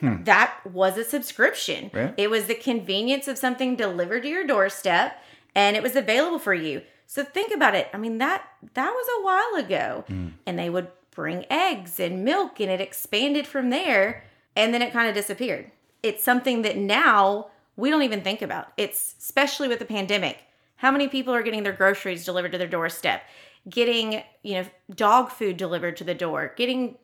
Hmm. 0.00 0.24
That 0.24 0.60
was 0.64 0.96
a 0.96 1.04
subscription. 1.04 1.90
It 2.16 2.30
was 2.30 2.46
the 2.46 2.54
convenience 2.54 3.28
of 3.28 3.38
something 3.38 3.76
delivered 3.76 4.22
to 4.22 4.28
your 4.28 4.46
doorstep 4.46 5.12
and 5.54 5.76
it 5.76 5.82
was 5.82 5.96
available 5.96 6.38
for 6.38 6.54
you. 6.54 6.82
So 7.06 7.24
think 7.24 7.52
about 7.52 7.74
it. 7.74 7.88
I 7.92 7.98
mean 7.98 8.18
that 8.18 8.44
that 8.74 8.90
was 8.90 9.06
a 9.08 9.24
while 9.24 9.66
ago. 9.66 10.04
Hmm. 10.06 10.28
And 10.46 10.58
they 10.58 10.70
would 10.70 10.88
bring 11.10 11.44
eggs 11.50 12.00
and 12.00 12.24
milk 12.24 12.60
and 12.60 12.70
it 12.70 12.80
expanded 12.80 13.46
from 13.46 13.70
there 13.70 14.24
and 14.56 14.72
then 14.72 14.82
it 14.82 14.92
kind 14.92 15.08
of 15.08 15.14
disappeared. 15.14 15.70
It's 16.02 16.24
something 16.24 16.62
that 16.62 16.76
now 16.76 17.48
we 17.76 17.90
don't 17.90 18.02
even 18.02 18.22
think 18.22 18.42
about. 18.42 18.72
It's 18.76 19.14
especially 19.18 19.68
with 19.68 19.78
the 19.78 19.84
pandemic. 19.84 20.38
How 20.76 20.90
many 20.90 21.08
people 21.08 21.34
are 21.34 21.42
getting 21.42 21.62
their 21.62 21.74
groceries 21.74 22.24
delivered 22.24 22.52
to 22.52 22.58
their 22.58 22.66
doorstep? 22.66 23.22
Getting, 23.68 24.22
you 24.42 24.54
know, 24.54 24.66
dog 24.94 25.30
food 25.30 25.58
delivered 25.58 25.98
to 25.98 26.04
the 26.04 26.14
door, 26.14 26.54
getting 26.56 26.96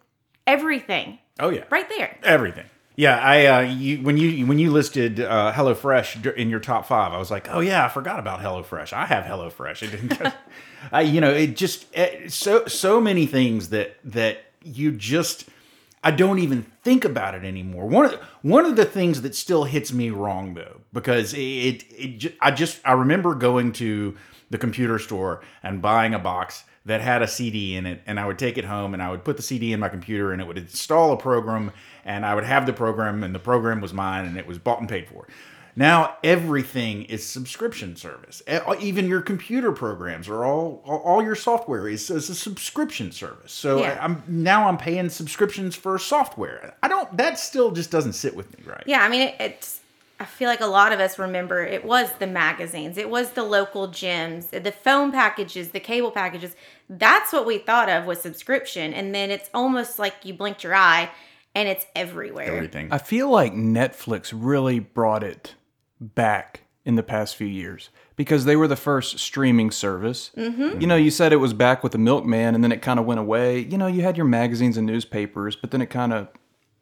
everything 0.46 1.18
Oh 1.38 1.50
yeah, 1.50 1.64
right 1.70 1.88
there. 1.88 2.16
everything. 2.22 2.64
Yeah, 2.96 3.18
I 3.18 3.46
uh, 3.46 3.60
you 3.60 3.98
when 3.98 4.16
you 4.16 4.46
when 4.46 4.58
you 4.58 4.70
listed 4.70 5.20
uh, 5.20 5.52
HelloFresh 5.54 6.34
in 6.34 6.48
your 6.48 6.60
top 6.60 6.86
five, 6.86 7.12
I 7.12 7.18
was 7.18 7.30
like, 7.30 7.46
oh 7.50 7.60
yeah, 7.60 7.84
I 7.84 7.90
forgot 7.90 8.18
about 8.18 8.40
HelloFresh. 8.40 8.94
I 8.94 9.04
have 9.04 9.24
HelloFresh. 9.24 9.82
It 9.82 9.90
didn't, 9.90 10.34
I, 10.92 11.02
you 11.02 11.20
know, 11.20 11.30
it 11.30 11.56
just 11.58 11.86
eh, 11.94 12.28
so 12.28 12.64
so 12.66 12.98
many 13.02 13.26
things 13.26 13.68
that 13.68 13.96
that 14.04 14.46
you 14.64 14.92
just 14.92 15.46
I 16.02 16.10
don't 16.10 16.38
even 16.38 16.62
think 16.82 17.04
about 17.04 17.34
it 17.34 17.44
anymore. 17.44 17.86
One 17.86 18.06
of 18.06 18.12
the, 18.12 18.20
one 18.40 18.64
of 18.64 18.76
the 18.76 18.86
things 18.86 19.20
that 19.20 19.34
still 19.34 19.64
hits 19.64 19.92
me 19.92 20.08
wrong 20.08 20.54
though, 20.54 20.80
because 20.94 21.34
it 21.34 21.38
it, 21.38 21.84
it 22.24 22.34
I 22.40 22.50
just 22.50 22.80
I 22.82 22.92
remember 22.92 23.34
going 23.34 23.72
to 23.72 24.16
the 24.48 24.56
computer 24.56 24.98
store 24.98 25.42
and 25.62 25.82
buying 25.82 26.14
a 26.14 26.18
box 26.18 26.64
that 26.86 27.00
had 27.00 27.20
a 27.22 27.28
CD 27.28 27.76
in 27.76 27.84
it, 27.86 28.00
and 28.06 28.18
I 28.18 28.26
would 28.26 28.38
take 28.38 28.56
it 28.58 28.64
home 28.64 28.94
and 28.94 29.02
I 29.02 29.10
would 29.10 29.24
put 29.24 29.36
the 29.36 29.42
CD 29.42 29.72
in 29.72 29.80
my 29.80 29.88
computer 29.88 30.32
and 30.32 30.40
it 30.40 30.46
would 30.46 30.58
install 30.58 31.12
a 31.12 31.16
program, 31.16 31.72
and 32.04 32.24
I 32.24 32.34
would 32.34 32.44
have 32.44 32.64
the 32.66 32.72
program, 32.72 33.22
and 33.22 33.34
the 33.34 33.38
program 33.38 33.80
was 33.80 33.92
mine, 33.92 34.24
and 34.24 34.36
it 34.38 34.46
was 34.46 34.58
bought 34.58 34.80
and 34.80 34.88
paid 34.88 35.08
for. 35.08 35.26
Now 35.78 36.16
everything 36.24 37.02
is 37.02 37.22
subscription 37.26 37.96
service. 37.96 38.40
E- 38.48 38.52
uh, 38.52 38.76
Even 38.80 39.06
your 39.08 39.20
computer 39.20 39.72
programs 39.72 40.26
are 40.26 40.42
all 40.44 40.80
all 40.86 41.00
all 41.00 41.22
your 41.22 41.34
software 41.34 41.86
is, 41.86 42.08
is 42.08 42.30
a 42.30 42.34
subscription 42.34 43.12
service. 43.12 43.52
So 43.52 43.80
Yeah. 43.80 43.98
I'm 44.00 44.22
now 44.26 44.68
I'm 44.68 44.78
paying 44.78 45.10
subscriptions 45.10 45.76
for 45.76 45.98
software. 45.98 46.74
I 46.82 46.88
don't. 46.88 47.14
That 47.18 47.38
still 47.38 47.72
just 47.72 47.90
doesn't 47.90 48.14
sit 48.14 48.34
with 48.34 48.56
me 48.56 48.64
right. 48.66 48.84
Yeah, 48.86 49.00
I 49.02 49.08
mean, 49.10 49.20
it, 49.28 49.34
it's. 49.38 49.80
I 50.18 50.24
feel 50.24 50.48
like 50.48 50.60
a 50.60 50.66
lot 50.66 50.92
of 50.92 51.00
us 51.00 51.18
remember 51.18 51.62
it 51.62 51.84
was 51.84 52.10
the 52.18 52.26
magazines, 52.26 52.96
it 52.96 53.10
was 53.10 53.32
the 53.32 53.42
local 53.42 53.88
gyms, 53.88 54.50
the 54.50 54.72
phone 54.72 55.12
packages, 55.12 55.70
the 55.70 55.80
cable 55.80 56.10
packages. 56.10 56.56
That's 56.88 57.32
what 57.32 57.46
we 57.46 57.58
thought 57.58 57.88
of 57.88 58.06
was 58.06 58.20
subscription, 58.20 58.94
and 58.94 59.14
then 59.14 59.30
it's 59.30 59.50
almost 59.52 59.98
like 59.98 60.14
you 60.24 60.34
blinked 60.34 60.64
your 60.64 60.74
eye, 60.74 61.10
and 61.54 61.68
it's 61.68 61.86
everywhere. 61.94 62.54
Everything. 62.54 62.88
I 62.90 62.98
feel 62.98 63.30
like 63.30 63.52
Netflix 63.52 64.32
really 64.34 64.78
brought 64.78 65.22
it 65.22 65.54
back 66.00 66.62
in 66.84 66.94
the 66.94 67.02
past 67.02 67.34
few 67.34 67.46
years 67.46 67.90
because 68.14 68.44
they 68.44 68.54
were 68.56 68.68
the 68.68 68.76
first 68.76 69.18
streaming 69.18 69.70
service. 69.70 70.30
Mm-hmm. 70.36 70.80
You 70.80 70.86
know, 70.86 70.96
you 70.96 71.10
said 71.10 71.32
it 71.32 71.36
was 71.36 71.52
back 71.52 71.82
with 71.82 71.92
the 71.92 71.98
Milkman 71.98 72.54
and 72.54 72.62
then 72.62 72.70
it 72.70 72.80
kind 72.80 73.00
of 73.00 73.06
went 73.06 73.18
away. 73.18 73.58
You 73.58 73.76
know, 73.76 73.88
you 73.88 74.02
had 74.02 74.16
your 74.16 74.26
magazines 74.26 74.76
and 74.76 74.86
newspapers, 74.86 75.56
but 75.56 75.72
then 75.72 75.82
it 75.82 75.90
kind 75.90 76.12
of 76.12 76.28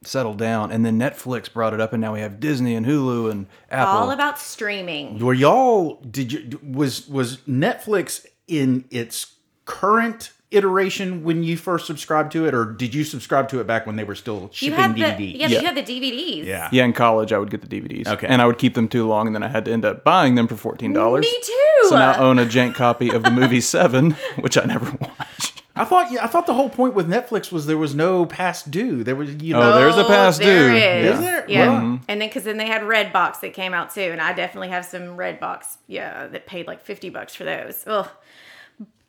settled 0.07 0.39
down. 0.39 0.71
And 0.73 0.85
then 0.85 0.99
Netflix 0.99 1.53
brought 1.53 1.75
it 1.75 1.81
up, 1.81 1.93
and 1.93 2.01
now 2.01 2.13
we 2.15 2.21
have 2.21 2.41
Disney 2.41 2.75
and 2.75 2.87
Hulu 2.87 3.31
and 3.31 3.47
Apple. 3.71 3.93
All 3.95 4.11
about 4.11 4.39
streaming. 4.39 5.19
Were 5.19 5.35
y'all? 5.35 5.97
Did 6.11 6.33
you? 6.33 6.61
Was 6.63 7.09
was 7.09 7.39
Netflix 7.49 8.27
in 8.47 8.85
its 8.91 9.35
current 9.65 10.31
iteration 10.51 11.25
when 11.25 11.43
you 11.43 11.57
first 11.57 11.85
subscribed 11.87 12.31
to 12.31 12.47
it, 12.47 12.55
or 12.55 12.65
did 12.65 12.95
you 12.95 13.03
subscribe 13.03 13.49
to 13.49 13.61
it 13.61 13.67
back 13.67 13.87
when 13.87 13.97
they 13.97 14.05
were 14.05 14.15
still 14.15 14.43
You 14.43 14.49
shipping 14.71 14.77
had 14.79 14.95
the 14.95 15.03
DVDs? 15.03 15.39
yeah, 15.39 15.49
you 15.49 15.61
had 15.61 15.75
the 15.75 15.83
DVDs. 15.83 16.45
Yeah. 16.45 16.69
yeah, 16.71 16.85
in 16.85 16.93
college, 16.93 17.33
I 17.33 17.39
would 17.39 17.51
get 17.51 17.69
the 17.69 17.81
DVDs. 17.81 18.07
Okay. 18.07 18.27
And 18.29 18.41
I 18.41 18.47
would 18.47 18.59
keep 18.59 18.75
them 18.75 18.87
too 18.87 19.07
long, 19.09 19.27
and 19.27 19.35
then 19.35 19.43
I 19.43 19.49
had 19.49 19.65
to 19.65 19.73
end 19.73 19.85
up 19.85 20.05
buying 20.05 20.37
them 20.37 20.47
for 20.47 20.55
$14. 20.55 21.21
Me 21.21 21.39
too. 21.43 21.89
So 21.89 21.97
now 21.99 22.13
I 22.13 22.19
own 22.19 22.39
a 22.39 22.45
jank 22.45 22.75
copy 22.75 23.11
of 23.11 23.25
the 23.25 23.31
movie 23.33 23.61
Seven, 23.75 24.13
which 24.39 24.57
I 24.57 24.65
never 24.65 24.97
watched. 25.01 25.54
I 25.77 25.85
thought. 25.85 26.13
Yeah, 26.13 26.25
I 26.25 26.29
thought 26.29 26.47
the 26.47 26.55
whole 26.55 26.71
point 26.71 26.95
with 26.95 27.09
Netflix 27.09 27.51
was 27.51 27.67
there 27.67 27.79
was 27.79 27.95
no 27.95 28.27
past 28.27 28.71
due. 28.71 29.03
There 29.03 29.17
was 29.17 29.35
you 29.43 29.57
oh, 29.57 29.61
know. 29.61 29.73
Oh, 29.73 29.75
there's 29.77 29.97
a 29.97 30.05
oh, 30.05 30.09
past 30.09 30.41
there 30.41 30.71
due. 30.71 30.77
is. 30.77 31.15
Is 31.15 31.21
there? 31.21 31.51
Yeah, 31.51 31.69
Well- 31.69 31.81
mm-hmm. 31.81 32.05
and 32.09 32.21
then 32.21 32.29
because 32.29 32.45
then 32.45 32.59
they 32.59 32.67
had 32.67 32.83
Redbox 32.83 33.41
that 33.41 33.55
came 33.55 33.75
out 33.75 33.93
too, 33.93 34.01
and 34.01 34.21
I 34.21 34.33
definitely 34.33 34.69
have 34.69 34.85
some 34.85 35.17
Redbox. 35.17 35.79
Yeah, 35.87 36.27
that 36.29 36.47
paid 36.47 36.67
like 36.67 36.85
fifty 36.85 37.11
bucks 37.11 37.35
for 37.35 37.45
those. 37.45 37.85
Ugh. 37.87 38.09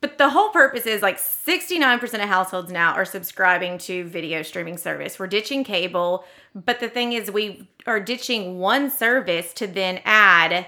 But 0.02 0.18
the 0.20 0.30
whole 0.30 0.50
purpose 0.50 0.86
is 0.86 1.02
like 1.02 1.18
69% 1.18 2.04
of 2.14 2.20
households 2.30 2.72
now 2.72 2.94
are 2.94 3.06
subscribing 3.06 3.80
to 3.80 4.04
video 4.04 4.44
streaming 4.44 4.78
service. 4.78 5.18
We're 5.18 5.26
ditching 5.26 5.64
cable, 5.64 6.26
but 6.54 6.80
the 6.80 6.90
thing 6.90 7.14
is 7.14 7.32
we 7.32 7.68
are 7.88 8.00
ditching 8.00 8.60
one 8.60 8.92
service 8.92 9.52
to 9.54 9.66
then 9.66 10.02
add 10.06 10.68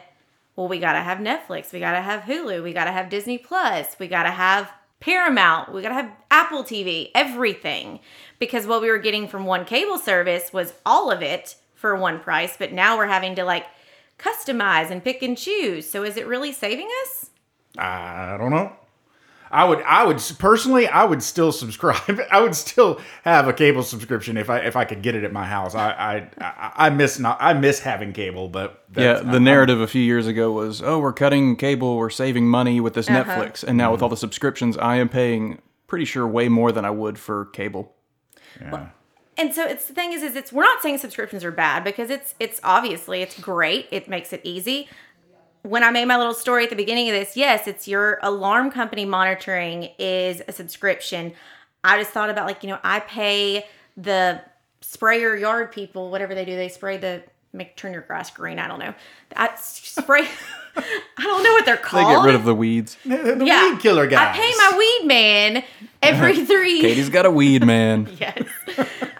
well, 0.58 0.68
we 0.68 0.80
got 0.80 0.94
to 0.94 1.02
have 1.02 1.20
Netflix, 1.20 1.72
we 1.72 1.80
got 1.80 1.92
to 1.92 2.02
have 2.02 2.24
Hulu, 2.24 2.64
we 2.64 2.74
got 2.74 2.86
to 2.86 2.92
have 2.92 3.10
Disney 3.10 3.38
Plus, 3.38 3.96
we 4.00 4.08
got 4.08 4.24
to 4.24 4.32
have 4.32 4.74
Paramount, 5.00 5.72
we 5.72 5.82
got 5.82 5.90
to 5.90 5.96
have 5.96 6.12
Apple 6.32 6.64
TV, 6.64 7.12
everything. 7.14 8.00
Because 8.40 8.66
what 8.66 8.82
we 8.82 8.90
were 8.90 8.98
getting 8.98 9.28
from 9.28 9.46
one 9.46 9.66
cable 9.66 9.98
service 9.98 10.52
was 10.52 10.74
all 10.86 11.12
of 11.12 11.22
it 11.22 11.56
for 11.76 11.96
one 11.96 12.20
price, 12.20 12.58
but 12.58 12.74
now 12.74 12.98
we're 12.98 13.08
having 13.08 13.36
to 13.36 13.44
like 13.44 13.66
customize 14.18 14.90
and 14.90 15.04
pick 15.04 15.22
and 15.22 15.38
choose. 15.38 15.90
So 15.90 16.04
is 16.04 16.18
it 16.18 16.28
really 16.28 16.52
saving 16.52 16.90
us? 17.04 17.30
I 17.78 18.36
don't 18.38 18.52
know. 18.52 18.74
I 19.52 19.66
would, 19.66 19.82
I 19.84 20.04
would 20.06 20.22
personally, 20.40 20.88
I 20.88 21.04
would 21.04 21.24
still 21.24 21.52
subscribe. 21.52 22.20
I 22.32 22.42
would 22.42 22.56
still 22.56 23.00
have 23.24 23.48
a 23.48 23.54
cable 23.54 23.84
subscription 23.84 24.38
if 24.38 24.50
I 24.50 24.60
if 24.60 24.76
I 24.76 24.86
could 24.86 25.02
get 25.02 25.16
it 25.16 25.24
at 25.24 25.32
my 25.32 25.46
house. 25.46 25.76
I 25.76 25.92
I, 25.92 26.46
I, 26.46 26.72
I 26.88 26.90
miss 26.90 27.20
not 27.20 27.38
I 27.40 27.54
miss 27.54 27.80
having 27.80 28.14
cable, 28.14 28.50
but 28.50 28.84
Yeah, 28.96 29.20
the 29.20 29.32
I'm- 29.34 29.44
narrative 29.44 29.80
a 29.80 29.88
few 29.88 30.02
years 30.02 30.28
ago 30.28 30.52
was, 30.52 30.82
oh, 30.82 31.00
we're 31.00 31.14
cutting 31.14 31.56
cable, 31.56 31.98
we're 31.98 32.10
saving 32.10 32.48
money 32.48 32.80
with 32.80 32.94
this 32.94 33.10
uh-huh. 33.10 33.24
Netflix. 33.24 33.64
And 33.64 33.78
now 33.78 33.92
with 33.92 34.00
mm-hmm. 34.00 34.04
all 34.04 34.10
the 34.10 34.18
subscriptions, 34.18 34.78
I 34.78 34.98
am 34.98 35.10
paying 35.10 35.62
pretty 35.88 36.06
sure 36.06 36.28
way 36.28 36.50
more 36.50 36.72
than 36.72 36.86
I 36.86 36.92
would 36.92 37.18
for 37.18 37.46
cable. 37.46 37.96
yeah. 38.62 38.90
And 39.40 39.54
so 39.54 39.68
it's 39.68 39.88
the 39.88 39.94
thing 39.94 40.14
is, 40.14 40.24
is 40.24 40.36
it's 40.36 40.52
we're 40.52 40.64
not 40.64 40.82
saying 40.82 40.98
subscriptions 40.98 41.44
are 41.44 41.52
bad 41.52 41.84
because 41.84 42.10
it's 42.10 42.34
it's 42.40 42.60
obviously 42.64 43.22
it's 43.22 43.40
great. 43.40 43.88
It 43.92 44.10
makes 44.10 44.34
it 44.34 44.42
easy. 44.44 44.90
When 45.68 45.84
I 45.84 45.92
made 45.92 46.06
my 46.06 46.18
little 46.18 46.34
story 46.34 46.64
at 46.64 46.70
the 46.70 46.76
beginning 46.76 47.10
of 47.10 47.16
this, 47.16 47.36
yes, 47.36 47.68
it's 47.68 47.88
your 47.88 48.20
alarm 48.24 48.72
company 48.72 49.06
monitoring 49.06 49.90
is 50.00 50.42
a 50.48 50.52
subscription. 50.52 51.34
I 51.84 51.98
just 52.00 52.12
thought 52.12 52.30
about 52.30 52.48
like, 52.48 52.64
you 52.64 52.70
know, 52.70 52.80
I 52.84 53.02
pay 53.02 53.66
the 53.96 54.42
sprayer 54.82 55.36
yard 55.36 55.72
people, 55.72 56.10
whatever 56.10 56.34
they 56.34 56.46
do, 56.46 56.56
they 56.56 56.70
spray 56.70 56.98
the 56.98 57.24
make 57.54 57.76
turn 57.76 57.94
your 57.94 58.02
grass 58.02 58.30
green. 58.32 58.60
I 58.60 58.68
don't 58.68 58.80
know. 58.80 58.94
I 59.36 59.56
spray. 59.56 60.28
I 60.78 61.24
don't 61.24 61.44
know 61.44 61.52
what 61.52 61.66
they're 61.66 61.78
called. 61.78 62.08
They 62.08 62.16
get 62.16 62.26
rid 62.26 62.36
of 62.36 62.44
the 62.44 62.56
weeds. 62.56 62.98
The 63.06 63.44
yeah, 63.44 63.72
weed 63.72 63.82
killer 63.82 64.08
guys. 64.08 64.36
I 64.36 64.38
pay 64.38 64.52
my 64.58 64.78
weed 64.78 65.08
man 65.08 65.64
every 66.02 66.46
three. 66.46 66.82
Katie's 66.82 67.10
got 67.10 67.26
a 67.26 67.32
weed 67.32 67.66
man. 67.66 68.10
Yes. 68.20 68.44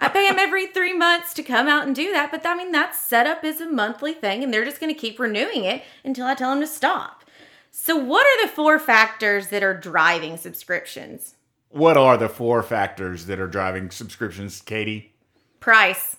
I 0.00 0.08
pay 0.08 0.28
him 0.28 0.38
every 0.38 0.68
three 0.68 0.92
months 0.92 1.34
to 1.34 1.42
come 1.42 1.66
out 1.66 1.86
and 1.86 1.94
do 1.94 2.12
that. 2.12 2.30
But 2.30 2.46
I 2.46 2.54
mean, 2.54 2.72
that 2.72 2.94
setup 2.94 3.44
is 3.44 3.60
a 3.60 3.68
monthly 3.68 4.12
thing, 4.12 4.44
and 4.44 4.54
they're 4.54 4.64
just 4.64 4.80
going 4.80 4.94
to 4.94 4.98
keep 4.98 5.18
renewing 5.18 5.64
it 5.64 5.82
until 6.04 6.26
I 6.26 6.34
tell 6.34 6.50
them 6.50 6.60
to 6.60 6.66
stop. 6.66 7.24
So, 7.70 7.96
what 7.96 8.26
are 8.26 8.46
the 8.46 8.52
four 8.52 8.78
factors 8.78 9.48
that 9.48 9.62
are 9.62 9.74
driving 9.74 10.36
subscriptions? 10.36 11.34
What 11.70 11.96
are 11.96 12.16
the 12.16 12.28
four 12.28 12.62
factors 12.62 13.26
that 13.26 13.40
are 13.40 13.46
driving 13.48 13.90
subscriptions, 13.90 14.60
Katie? 14.60 15.14
Price. 15.60 16.17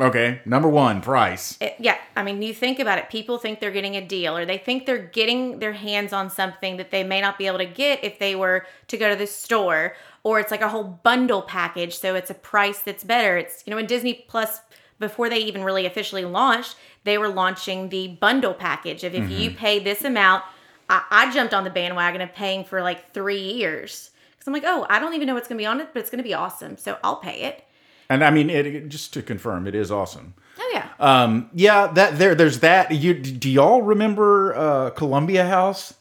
Okay, 0.00 0.40
number 0.44 0.68
one, 0.68 1.00
price. 1.00 1.58
It- 1.60 1.74
yeah, 1.80 1.96
I 2.16 2.22
mean, 2.22 2.40
you 2.40 2.54
think 2.54 2.78
about 2.78 2.98
it. 2.98 3.10
People 3.10 3.36
think 3.36 3.58
they're 3.58 3.72
getting 3.72 3.96
a 3.96 4.06
deal, 4.06 4.36
or 4.36 4.46
they 4.46 4.58
think 4.58 4.86
they're 4.86 4.98
getting 4.98 5.58
their 5.58 5.72
hands 5.72 6.12
on 6.12 6.30
something 6.30 6.76
that 6.76 6.92
they 6.92 7.02
may 7.02 7.20
not 7.20 7.36
be 7.36 7.48
able 7.48 7.58
to 7.58 7.66
get 7.66 8.04
if 8.04 8.18
they 8.20 8.36
were 8.36 8.64
to 8.86 8.96
go 8.96 9.08
to 9.08 9.16
the 9.16 9.26
store, 9.26 9.96
or 10.22 10.38
it's 10.38 10.52
like 10.52 10.60
a 10.60 10.68
whole 10.68 10.84
bundle 10.84 11.42
package, 11.42 11.98
so 11.98 12.14
it's 12.14 12.30
a 12.30 12.34
price 12.34 12.80
that's 12.80 13.02
better. 13.02 13.36
It's 13.36 13.64
you 13.66 13.72
know, 13.72 13.78
in 13.78 13.86
Disney 13.86 14.24
Plus, 14.28 14.60
before 15.00 15.28
they 15.28 15.38
even 15.38 15.64
really 15.64 15.84
officially 15.84 16.24
launched, 16.24 16.76
they 17.02 17.18
were 17.18 17.28
launching 17.28 17.88
the 17.88 18.08
bundle 18.08 18.54
package 18.54 19.02
of 19.02 19.14
if 19.14 19.28
you 19.30 19.50
mm-hmm. 19.50 19.58
pay 19.58 19.78
this 19.80 20.04
amount. 20.04 20.44
I, 20.88 21.02
I 21.10 21.32
jumped 21.32 21.54
on 21.54 21.64
the 21.64 21.70
bandwagon 21.70 22.20
of 22.20 22.32
paying 22.32 22.64
for 22.64 22.82
like 22.82 23.12
three 23.12 23.40
years 23.40 24.10
because 24.32 24.46
I'm 24.46 24.52
like, 24.52 24.64
oh, 24.64 24.86
I 24.88 25.00
don't 25.00 25.14
even 25.14 25.26
know 25.26 25.34
what's 25.34 25.48
gonna 25.48 25.58
be 25.58 25.66
on 25.66 25.80
it, 25.80 25.88
but 25.92 26.00
it's 26.00 26.10
gonna 26.10 26.22
be 26.22 26.34
awesome, 26.34 26.76
so 26.76 26.98
I'll 27.02 27.16
pay 27.16 27.42
it. 27.42 27.64
And 28.10 28.24
I 28.24 28.30
mean, 28.30 28.48
it, 28.50 28.88
just 28.88 29.12
to 29.14 29.22
confirm, 29.22 29.66
it 29.66 29.74
is 29.74 29.90
awesome. 29.90 30.34
Oh 30.58 30.70
yeah. 30.72 30.88
Um, 30.98 31.50
yeah, 31.52 31.88
that 31.88 32.18
there, 32.18 32.34
there's 32.34 32.60
that. 32.60 32.90
You 32.90 33.14
do 33.14 33.50
y'all 33.50 33.82
remember 33.82 34.56
uh, 34.56 34.90
Columbia 34.90 35.46
House? 35.46 35.94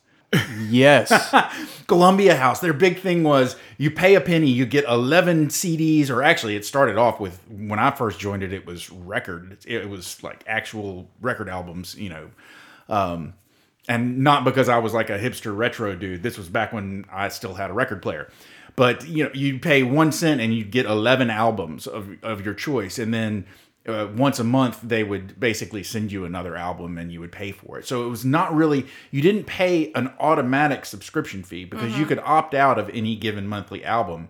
Yes. 0.60 1.36
Columbia 1.88 2.36
House, 2.36 2.60
their 2.60 2.74
big 2.74 3.00
thing 3.00 3.24
was 3.24 3.56
you 3.78 3.90
pay 3.90 4.16
a 4.16 4.22
penny, 4.22 4.50
you 4.50 4.66
get 4.66 4.84
11 4.86 5.48
CDs, 5.48 6.10
or 6.10 6.22
actually, 6.22 6.56
it 6.56 6.66
started 6.66 6.98
off 6.98 7.20
with 7.20 7.40
when 7.50 7.80
I 7.80 7.92
first 7.92 8.20
joined 8.20 8.44
it, 8.44 8.52
it 8.52 8.66
was 8.66 8.90
record. 8.90 9.58
It 9.66 9.90
was 9.90 10.22
like 10.24 10.44
actual 10.48 11.10
record 11.22 11.50
albums, 11.50 11.96
you 11.96 12.10
know. 12.10 12.30
Um, 12.90 13.34
and 13.88 14.20
not 14.20 14.44
because 14.44 14.68
I 14.68 14.80
was 14.80 14.94
like 14.94 15.10
a 15.10 15.18
hipster 15.18 15.56
retro 15.56 15.96
dude. 15.96 16.24
This 16.24 16.38
was 16.38 16.50
back 16.50 16.74
when 16.74 17.06
I 17.12 17.30
still 17.30 17.54
had 17.54 17.70
a 17.70 17.74
record 17.74 18.02
player. 18.02 18.30
But 18.78 19.08
you 19.08 19.26
know, 19.26 19.32
you 19.34 19.60
pay 19.60 19.84
one 19.84 20.14
cent 20.14 20.40
and 20.40 20.54
you 20.54 20.64
get 20.64 20.86
11 20.86 21.30
albums 21.30 21.88
of, 21.88 22.10
of 22.24 22.46
your 22.46 22.54
choice. 22.54 23.00
And 23.00 23.12
then 23.12 23.46
uh, 23.88 24.08
once 24.16 24.38
a 24.38 24.44
month 24.44 24.80
they 24.84 25.04
would 25.04 25.40
basically 25.40 25.82
send 25.82 26.12
you 26.12 26.26
another 26.26 26.56
album 26.56 26.98
and 26.98 27.12
you 27.12 27.20
would 27.20 27.32
pay 27.32 27.52
for 27.52 27.80
it. 27.80 27.88
So 27.88 28.06
it 28.06 28.10
was 28.10 28.24
not 28.24 28.56
really 28.56 28.86
you 29.10 29.22
didn't 29.22 29.46
pay 29.46 29.92
an 29.94 30.14
automatic 30.20 30.86
subscription 30.86 31.44
fee 31.44 31.66
because 31.66 31.98
you 31.98 32.06
could 32.06 32.20
opt 32.20 32.54
out 32.54 32.78
of 32.78 32.90
any 32.90 33.16
given 33.16 33.48
monthly 33.48 33.84
album. 33.84 34.30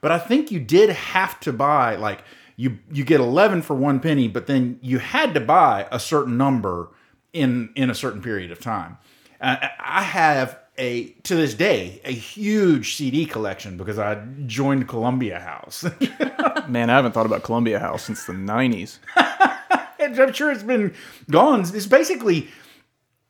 But 0.00 0.10
i 0.10 0.18
think 0.18 0.50
you 0.50 0.58
did 0.58 0.90
have 0.90 1.38
to 1.40 1.52
buy 1.52 1.96
like 1.96 2.24
you 2.56 2.78
you 2.90 3.04
get 3.04 3.20
11 3.20 3.62
for 3.62 3.74
one 3.74 4.00
penny 4.00 4.26
but 4.26 4.46
then 4.46 4.78
you 4.82 4.98
had 4.98 5.34
to 5.34 5.40
buy 5.40 5.86
a 5.92 6.00
certain 6.00 6.36
number 6.36 6.88
in 7.32 7.70
in 7.76 7.90
a 7.90 7.94
certain 7.94 8.22
period 8.22 8.50
of 8.50 8.60
time. 8.60 8.98
Uh, 9.40 9.56
i 9.80 10.02
have 10.02 10.61
a 10.82 11.04
to 11.22 11.34
this 11.36 11.54
day 11.54 12.00
a 12.04 12.12
huge 12.12 12.96
cd 12.96 13.24
collection 13.24 13.76
because 13.76 13.98
i 13.98 14.14
joined 14.46 14.88
columbia 14.88 15.38
house 15.38 15.84
Man, 16.68 16.90
I 16.90 16.94
haven't 16.94 17.12
thought 17.12 17.26
about 17.26 17.42
Columbia 17.42 17.78
House 17.78 18.04
since 18.04 18.24
the 18.24 18.32
90s. 18.32 18.98
And 19.98 20.18
I'm 20.20 20.32
sure 20.32 20.50
it's 20.50 20.62
been 20.62 20.94
gone. 21.30 21.60
It's 21.60 21.86
basically 21.86 22.48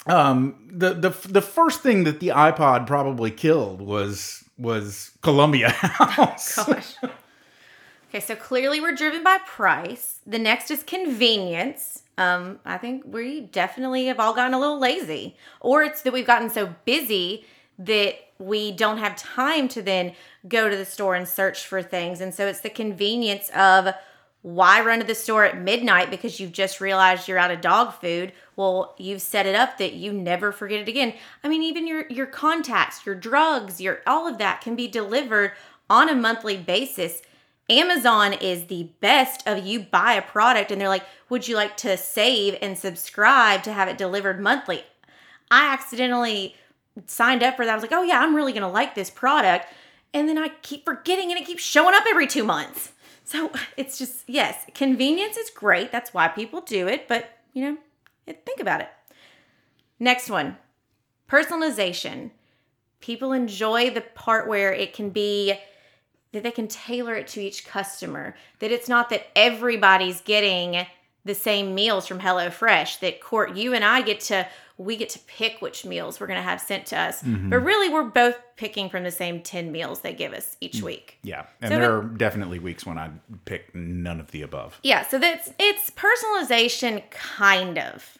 um, 0.06 0.54
the 0.70 0.94
the 0.94 1.10
the 1.28 1.42
first 1.42 1.80
thing 1.80 2.04
that 2.04 2.20
the 2.20 2.28
iPod 2.28 2.86
probably 2.86 3.30
killed 3.30 3.80
was 3.80 4.44
was 4.58 5.12
Columbia 5.22 5.70
House. 5.72 6.56
Gosh. 6.56 6.94
Okay, 8.12 8.20
so 8.20 8.36
clearly 8.36 8.78
we're 8.78 8.94
driven 8.94 9.24
by 9.24 9.38
price. 9.38 10.20
The 10.26 10.38
next 10.38 10.70
is 10.70 10.82
convenience. 10.82 12.02
Um, 12.18 12.60
I 12.62 12.76
think 12.76 13.04
we 13.06 13.40
definitely 13.40 14.04
have 14.04 14.20
all 14.20 14.34
gotten 14.34 14.52
a 14.52 14.60
little 14.60 14.78
lazy, 14.78 15.34
or 15.60 15.82
it's 15.82 16.02
that 16.02 16.12
we've 16.12 16.26
gotten 16.26 16.50
so 16.50 16.74
busy 16.84 17.46
that 17.78 18.16
we 18.38 18.70
don't 18.70 18.98
have 18.98 19.16
time 19.16 19.66
to 19.68 19.80
then 19.80 20.12
go 20.46 20.68
to 20.68 20.76
the 20.76 20.84
store 20.84 21.14
and 21.14 21.26
search 21.26 21.66
for 21.66 21.82
things. 21.82 22.20
And 22.20 22.34
so 22.34 22.46
it's 22.46 22.60
the 22.60 22.68
convenience 22.68 23.48
of 23.56 23.94
why 24.42 24.82
run 24.82 24.98
to 24.98 25.06
the 25.06 25.14
store 25.14 25.46
at 25.46 25.58
midnight 25.58 26.10
because 26.10 26.38
you've 26.38 26.52
just 26.52 26.82
realized 26.82 27.28
you're 27.28 27.38
out 27.38 27.50
of 27.50 27.62
dog 27.62 27.94
food. 27.94 28.34
Well, 28.56 28.94
you've 28.98 29.22
set 29.22 29.46
it 29.46 29.54
up 29.54 29.78
that 29.78 29.94
you 29.94 30.12
never 30.12 30.52
forget 30.52 30.80
it 30.80 30.88
again. 30.88 31.14
I 31.42 31.48
mean, 31.48 31.62
even 31.62 31.86
your 31.86 32.06
your 32.10 32.26
contacts, 32.26 33.06
your 33.06 33.14
drugs, 33.14 33.80
your 33.80 34.00
all 34.06 34.28
of 34.28 34.36
that 34.36 34.60
can 34.60 34.76
be 34.76 34.86
delivered 34.86 35.52
on 35.88 36.10
a 36.10 36.14
monthly 36.14 36.58
basis. 36.58 37.22
Amazon 37.72 38.32
is 38.32 38.66
the 38.66 38.90
best 39.00 39.46
of 39.46 39.66
you 39.66 39.80
buy 39.80 40.12
a 40.12 40.22
product 40.22 40.70
and 40.70 40.80
they're 40.80 40.88
like, 40.88 41.06
"Would 41.28 41.48
you 41.48 41.56
like 41.56 41.76
to 41.78 41.96
save 41.96 42.56
and 42.62 42.78
subscribe 42.78 43.62
to 43.64 43.72
have 43.72 43.88
it 43.88 43.98
delivered 43.98 44.40
monthly?" 44.40 44.84
I 45.50 45.72
accidentally 45.72 46.56
signed 47.06 47.42
up 47.42 47.56
for 47.56 47.64
that. 47.64 47.72
I 47.72 47.74
was 47.74 47.82
like, 47.82 47.92
"Oh 47.92 48.02
yeah, 48.02 48.20
I'm 48.20 48.36
really 48.36 48.52
to 48.52 48.68
like 48.68 48.94
this 48.94 49.10
product." 49.10 49.66
And 50.14 50.28
then 50.28 50.38
I 50.38 50.48
keep 50.60 50.84
forgetting 50.84 51.30
and 51.30 51.40
it 51.40 51.46
keeps 51.46 51.62
showing 51.62 51.94
up 51.94 52.04
every 52.06 52.26
2 52.26 52.44
months. 52.44 52.92
So, 53.24 53.50
it's 53.76 53.98
just 53.98 54.24
yes, 54.28 54.66
convenience 54.74 55.36
is 55.36 55.48
great. 55.48 55.90
That's 55.90 56.12
why 56.12 56.28
people 56.28 56.60
do 56.60 56.86
it, 56.88 57.08
but, 57.08 57.30
you 57.54 57.64
know, 57.64 57.78
think 58.26 58.60
about 58.60 58.80
it. 58.82 58.90
Next 59.98 60.28
one. 60.28 60.58
Personalization. 61.30 62.30
People 63.00 63.32
enjoy 63.32 63.90
the 63.90 64.00
part 64.00 64.46
where 64.46 64.72
it 64.72 64.92
can 64.92 65.10
be 65.10 65.54
that 66.32 66.42
they 66.42 66.50
can 66.50 66.68
tailor 66.68 67.14
it 67.14 67.28
to 67.28 67.40
each 67.40 67.66
customer. 67.66 68.34
That 68.58 68.72
it's 68.72 68.88
not 68.88 69.10
that 69.10 69.26
everybody's 69.36 70.20
getting 70.20 70.86
the 71.24 71.34
same 71.34 71.74
meals 71.74 72.06
from 72.06 72.20
HelloFresh. 72.20 73.00
That 73.00 73.20
Court, 73.20 73.56
you 73.56 73.74
and 73.74 73.84
I 73.84 74.02
get 74.02 74.20
to 74.20 74.46
we 74.78 74.96
get 74.96 75.10
to 75.10 75.18
pick 75.20 75.60
which 75.60 75.84
meals 75.84 76.18
we're 76.18 76.26
going 76.26 76.38
to 76.38 76.42
have 76.42 76.60
sent 76.60 76.86
to 76.86 76.98
us. 76.98 77.22
Mm-hmm. 77.22 77.50
But 77.50 77.58
really, 77.60 77.88
we're 77.88 78.04
both 78.04 78.36
picking 78.56 78.88
from 78.88 79.04
the 79.04 79.10
same 79.10 79.40
ten 79.42 79.70
meals 79.70 80.00
they 80.00 80.14
give 80.14 80.32
us 80.32 80.56
each 80.60 80.80
mm, 80.80 80.84
week. 80.84 81.18
Yeah, 81.22 81.46
and 81.60 81.70
So 81.70 81.78
there 81.78 81.96
are 81.96 82.02
definitely 82.02 82.58
weeks 82.58 82.84
when 82.86 82.98
I 82.98 83.10
pick 83.44 83.74
none 83.74 84.20
of 84.20 84.30
the 84.30 84.42
above. 84.42 84.78
Yeah, 84.82 85.06
so 85.06 85.18
that's 85.18 85.52
it's 85.58 85.90
personalization 85.90 87.08
kind 87.10 87.78
of. 87.78 88.18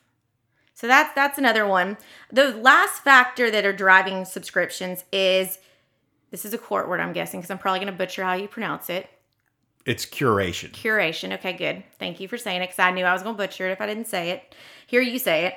So 0.74 0.86
that's 0.86 1.14
that's 1.14 1.38
another 1.38 1.66
one. 1.66 1.96
The 2.30 2.54
last 2.56 3.02
factor 3.02 3.50
that 3.50 3.64
are 3.64 3.72
driving 3.72 4.24
subscriptions 4.24 5.04
is 5.12 5.58
this 6.32 6.44
is 6.44 6.52
a 6.52 6.58
court 6.58 6.88
word 6.88 6.98
I'm 6.98 7.12
guessing 7.12 7.38
because 7.38 7.50
I'm 7.52 7.58
probably 7.58 7.78
going 7.78 7.92
to 7.92 7.96
butcher 7.96 8.24
how 8.24 8.32
you 8.32 8.48
pronounce 8.48 8.90
it. 8.90 9.08
It's 9.84 10.06
curation. 10.06 10.70
Curation. 10.70 11.34
Okay, 11.34 11.52
good. 11.52 11.84
Thank 11.98 12.18
you 12.20 12.26
for 12.26 12.38
saying 12.38 12.62
it 12.62 12.66
because 12.66 12.78
I 12.78 12.90
knew 12.90 13.04
I 13.04 13.12
was 13.12 13.22
going 13.22 13.36
to 13.36 13.38
butcher 13.38 13.68
it 13.68 13.72
if 13.72 13.80
I 13.80 13.86
didn't 13.86 14.06
say 14.06 14.30
it. 14.30 14.54
Here 14.86 15.00
you 15.00 15.18
say 15.18 15.46
it. 15.46 15.54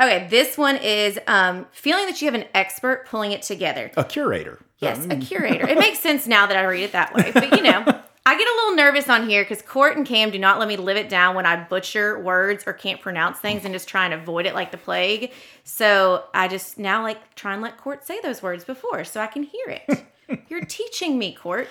Okay, 0.00 0.28
this 0.28 0.56
one 0.56 0.76
is 0.76 1.18
um, 1.26 1.66
feeling 1.72 2.06
that 2.06 2.20
you 2.20 2.26
have 2.26 2.34
an 2.34 2.46
expert 2.54 3.06
pulling 3.08 3.32
it 3.32 3.42
together. 3.42 3.90
A 3.96 4.04
curator. 4.04 4.60
Yes, 4.78 5.04
a 5.10 5.16
curator. 5.16 5.66
It 5.68 5.78
makes 5.78 5.98
sense 5.98 6.26
now 6.26 6.46
that 6.46 6.56
I 6.56 6.64
read 6.64 6.84
it 6.84 6.92
that 6.92 7.14
way. 7.14 7.32
But 7.32 7.56
you 7.56 7.62
know, 7.62 7.82
I 8.26 8.36
get 8.36 8.46
a 8.46 8.54
little 8.56 8.76
nervous 8.76 9.08
on 9.08 9.28
here 9.28 9.42
because 9.42 9.62
Court 9.62 9.96
and 9.96 10.06
Cam 10.06 10.30
do 10.30 10.38
not 10.38 10.58
let 10.58 10.68
me 10.68 10.76
live 10.76 10.96
it 10.96 11.08
down 11.08 11.34
when 11.34 11.46
I 11.46 11.56
butcher 11.56 12.20
words 12.20 12.64
or 12.66 12.74
can't 12.74 13.00
pronounce 13.00 13.38
things 13.38 13.64
and 13.64 13.72
just 13.72 13.88
try 13.88 14.04
and 14.04 14.12
avoid 14.12 14.44
it 14.44 14.54
like 14.54 14.70
the 14.70 14.76
plague. 14.76 15.32
So 15.64 16.24
I 16.34 16.46
just 16.46 16.78
now 16.78 17.02
like 17.02 17.34
try 17.34 17.54
and 17.54 17.62
let 17.62 17.78
Court 17.78 18.06
say 18.06 18.20
those 18.22 18.42
words 18.42 18.64
before 18.64 19.02
so 19.04 19.20
I 19.20 19.28
can 19.28 19.44
hear 19.44 19.66
it. 19.68 20.04
You're 20.48 20.64
teaching 20.64 21.18
me, 21.18 21.32
Court. 21.34 21.68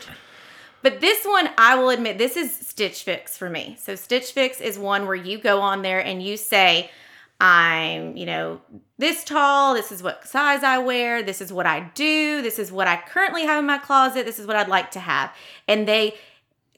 But 0.82 1.02
this 1.02 1.26
one, 1.26 1.50
I 1.58 1.76
will 1.76 1.90
admit, 1.90 2.18
this 2.18 2.38
is 2.38 2.56
Stitch 2.56 3.04
Fix 3.04 3.38
for 3.38 3.50
me. 3.50 3.78
So 3.80 3.96
Stitch 3.96 4.32
Fix 4.32 4.62
is 4.62 4.78
one 4.78 5.06
where 5.06 5.16
you 5.16 5.38
go 5.38 5.60
on 5.60 5.82
there 5.82 6.00
and 6.00 6.22
you 6.22 6.38
say, 6.38 6.92
I'm, 7.40 8.16
you 8.18 8.26
know, 8.26 8.62
this 8.98 9.24
tall, 9.24 9.74
this 9.74 9.92
is 9.92 10.02
what 10.02 10.28
size 10.28 10.64
I 10.64 10.80
wear, 10.80 11.22
this 11.22 11.42
is 11.42 11.54
what 11.54 11.66
I 11.66 11.92
do, 11.94 12.42
this 12.42 12.58
is 12.58 12.72
what 12.72 12.88
I 12.88 12.98
currently 13.08 13.44
have 13.44 13.60
in 13.60 13.66
my 13.66 13.78
closet, 13.78 14.26
this 14.26 14.40
is 14.40 14.48
what 14.48 14.56
I'd 14.56 14.70
like 14.70 14.92
to 14.92 15.00
have. 15.00 15.32
And 15.68 15.88
they 15.88 16.16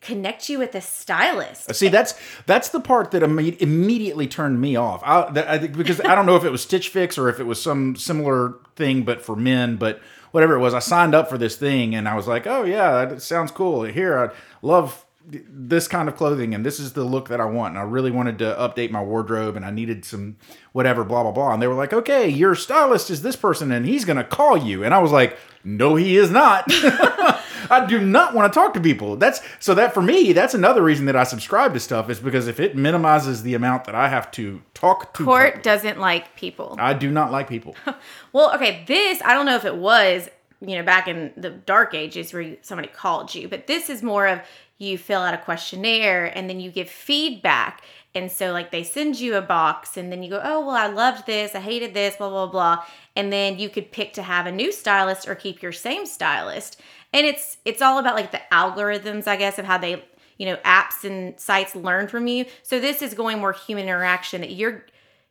connect 0.01 0.49
you 0.49 0.59
with 0.59 0.75
a 0.75 0.81
stylist. 0.81 1.73
See, 1.75 1.89
that's 1.89 2.13
that's 2.45 2.69
the 2.69 2.79
part 2.79 3.11
that 3.11 3.21
imme- 3.21 3.57
immediately 3.61 4.27
turned 4.27 4.59
me 4.59 4.75
off. 4.75 5.01
I, 5.03 5.29
that, 5.31 5.47
I 5.47 5.57
think 5.59 5.77
because 5.77 6.01
I 6.01 6.15
don't 6.15 6.25
know 6.25 6.35
if 6.35 6.43
it 6.43 6.51
was 6.51 6.61
Stitch 6.61 6.89
Fix 6.89 7.17
or 7.17 7.29
if 7.29 7.39
it 7.39 7.45
was 7.45 7.61
some 7.61 7.95
similar 7.95 8.55
thing, 8.75 9.03
but 9.03 9.21
for 9.21 9.35
men. 9.35 9.75
But 9.75 10.01
whatever 10.31 10.55
it 10.55 10.59
was, 10.59 10.73
I 10.73 10.79
signed 10.79 11.15
up 11.15 11.29
for 11.29 11.37
this 11.37 11.55
thing 11.55 11.95
and 11.95 12.07
I 12.07 12.15
was 12.15 12.27
like, 12.27 12.47
oh 12.47 12.63
yeah, 12.63 13.05
that 13.05 13.21
sounds 13.21 13.51
cool. 13.51 13.83
Here, 13.83 14.17
I 14.17 14.29
love 14.61 15.05
this 15.31 15.87
kind 15.87 16.09
of 16.09 16.15
clothing 16.15 16.55
and 16.55 16.65
this 16.65 16.79
is 16.79 16.93
the 16.93 17.03
look 17.03 17.29
that 17.29 17.39
I 17.39 17.45
want. 17.45 17.71
And 17.71 17.79
I 17.79 17.83
really 17.83 18.11
wanted 18.11 18.39
to 18.39 18.55
update 18.55 18.91
my 18.91 19.01
wardrobe 19.01 19.55
and 19.55 19.65
I 19.65 19.71
needed 19.71 20.05
some 20.05 20.37
whatever, 20.71 21.03
blah, 21.03 21.23
blah, 21.23 21.31
blah. 21.31 21.53
And 21.53 21.61
they 21.61 21.67
were 21.67 21.75
like, 21.75 21.93
okay, 21.93 22.27
your 22.27 22.55
stylist 22.55 23.09
is 23.09 23.21
this 23.21 23.35
person 23.35 23.71
and 23.71 23.85
he's 23.85 24.05
going 24.05 24.17
to 24.17 24.23
call 24.23 24.57
you. 24.57 24.83
And 24.83 24.93
I 24.93 24.99
was 24.99 25.11
like, 25.11 25.37
no, 25.63 25.95
he 25.95 26.17
is 26.17 26.31
not. 26.31 26.65
I 27.69 27.85
do 27.85 27.99
not 27.99 28.33
want 28.33 28.51
to 28.51 28.59
talk 28.59 28.73
to 28.73 28.79
people. 28.79 29.15
That's 29.15 29.41
so 29.59 29.73
that 29.75 29.93
for 29.93 30.01
me, 30.01 30.33
that's 30.33 30.53
another 30.53 30.81
reason 30.81 31.05
that 31.05 31.15
I 31.15 31.23
subscribe 31.23 31.73
to 31.73 31.79
stuff 31.79 32.09
is 32.09 32.19
because 32.19 32.47
if 32.47 32.59
it 32.59 32.75
minimizes 32.75 33.43
the 33.43 33.53
amount 33.53 33.85
that 33.85 33.95
I 33.95 34.09
have 34.09 34.31
to 34.31 34.61
talk 34.73 35.13
to 35.15 35.23
Court 35.23 35.55
people, 35.55 35.61
doesn't 35.63 35.99
like 35.99 36.35
people. 36.35 36.75
I 36.79 36.93
do 36.93 37.11
not 37.11 37.31
like 37.31 37.47
people. 37.47 37.75
Well, 38.31 38.53
okay, 38.55 38.83
this 38.87 39.21
I 39.23 39.33
don't 39.33 39.47
know 39.47 39.55
if 39.55 39.65
it 39.65 39.75
was, 39.75 40.29
you 40.61 40.75
know, 40.75 40.83
back 40.83 41.07
in 41.07 41.33
the 41.35 41.49
dark 41.49 41.95
ages 41.95 42.31
where 42.31 42.57
somebody 42.61 42.87
called 42.87 43.33
you, 43.33 43.47
but 43.47 43.65
this 43.65 43.89
is 43.89 44.03
more 44.03 44.27
of 44.27 44.41
you 44.77 44.97
fill 44.97 45.21
out 45.21 45.33
a 45.33 45.37
questionnaire 45.37 46.25
and 46.25 46.49
then 46.49 46.59
you 46.59 46.71
give 46.71 46.89
feedback. 46.89 47.83
And 48.15 48.31
so 48.31 48.51
like 48.51 48.71
they 48.71 48.83
send 48.83 49.19
you 49.19 49.35
a 49.35 49.41
box 49.41 49.97
and 49.97 50.11
then 50.11 50.23
you 50.23 50.29
go, 50.29 50.41
"Oh, 50.43 50.61
well, 50.61 50.75
I 50.75 50.87
loved 50.87 51.25
this. 51.25 51.53
I 51.53 51.59
hated 51.59 51.93
this, 51.93 52.15
blah 52.15 52.29
blah 52.29 52.47
blah." 52.47 52.83
And 53.15 53.31
then 53.31 53.59
you 53.59 53.69
could 53.69 53.91
pick 53.91 54.13
to 54.13 54.23
have 54.23 54.47
a 54.47 54.51
new 54.51 54.71
stylist 54.71 55.27
or 55.27 55.35
keep 55.35 55.61
your 55.61 55.71
same 55.71 56.05
stylist. 56.05 56.81
And 57.13 57.25
it's 57.25 57.57
it's 57.65 57.81
all 57.81 57.97
about 57.97 58.15
like 58.15 58.31
the 58.31 58.41
algorithms, 58.51 59.27
I 59.27 59.35
guess, 59.35 59.57
of 59.57 59.65
how 59.65 59.77
they, 59.77 60.03
you 60.37 60.45
know, 60.45 60.57
apps 60.57 61.03
and 61.03 61.39
sites 61.39 61.75
learn 61.75 62.07
from 62.07 62.27
you. 62.27 62.45
So 62.63 62.79
this 62.79 63.01
is 63.01 63.13
going 63.13 63.39
more 63.39 63.53
human 63.53 63.85
interaction 63.85 64.41
that 64.41 64.51
you're 64.51 64.85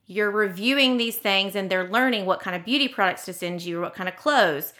you're 0.06 0.30
reviewing 0.30 0.96
these 0.96 1.16
things 1.16 1.54
and 1.54 1.70
they're 1.70 1.88
learning 1.88 2.24
what 2.26 2.40
kind 2.40 2.56
of 2.56 2.64
beauty 2.64 2.88
products 2.88 3.26
to 3.26 3.32
send 3.32 3.62
you 3.62 3.78
or 3.78 3.82
what 3.82 3.94
kind 3.94 4.08
of 4.08 4.16
clothes. 4.16 4.72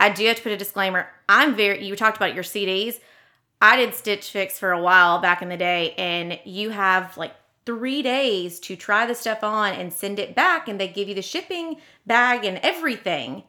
I 0.00 0.10
do 0.10 0.26
have 0.26 0.36
to 0.36 0.42
put 0.42 0.52
a 0.52 0.56
disclaimer. 0.56 1.06
I'm 1.28 1.54
very, 1.54 1.86
you 1.86 1.94
talked 1.94 2.16
about 2.16 2.34
your 2.34 2.42
CDs. 2.42 2.98
I 3.62 3.76
did 3.76 3.94
Stitch 3.94 4.30
Fix 4.30 4.58
for 4.58 4.72
a 4.72 4.82
while 4.82 5.20
back 5.20 5.40
in 5.40 5.48
the 5.48 5.56
day, 5.56 5.94
and 5.96 6.38
you 6.44 6.70
have 6.70 7.16
like 7.16 7.32
three 7.64 8.02
days 8.02 8.60
to 8.60 8.76
try 8.76 9.06
the 9.06 9.14
stuff 9.14 9.42
on 9.42 9.72
and 9.72 9.92
send 9.92 10.18
it 10.18 10.34
back, 10.34 10.68
and 10.68 10.78
they 10.78 10.88
give 10.88 11.08
you 11.08 11.14
the 11.14 11.22
shipping 11.22 11.76
bag 12.04 12.44
and 12.44 12.58
everything. 12.58 13.44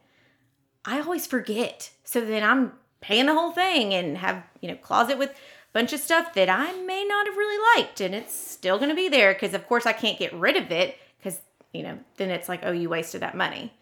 I 0.86 1.02
always 1.02 1.26
forget. 1.26 1.92
So 2.04 2.22
then 2.22 2.44
I'm 2.44 2.74
paying 3.06 3.28
the 3.28 3.34
whole 3.34 3.52
thing 3.52 3.94
and 3.94 4.18
have, 4.18 4.44
you 4.62 4.68
know, 4.68 4.76
closet 4.76 5.20
with 5.20 5.30
a 5.30 5.36
bunch 5.74 5.94
of 5.94 6.00
stuff 6.00 6.34
that 6.34 6.50
I 6.50 6.72
may 6.82 7.06
not 7.06 7.28
have 7.28 7.38
really 7.38 7.64
liked, 7.76 8.02
and 8.02 8.16
it's 8.16 8.34
still 8.36 8.78
going 8.78 8.90
to 8.90 8.96
be 8.96 9.10
there 9.10 9.34
because, 9.34 9.54
of 9.54 9.68
course, 9.68 9.86
I 9.86 9.94
can't 9.94 10.18
get 10.18 10.34
rid 10.34 10.58
of 10.58 10.72
it 10.72 10.98
because, 11.18 11.40
you 11.72 11.84
know, 11.84 12.00
then 12.18 12.32
it's 12.32 12.50
like, 12.50 12.62
oh, 12.64 12.72
you 12.72 12.90
wasted 12.90 13.22
that 13.22 13.38
money. 13.38 13.74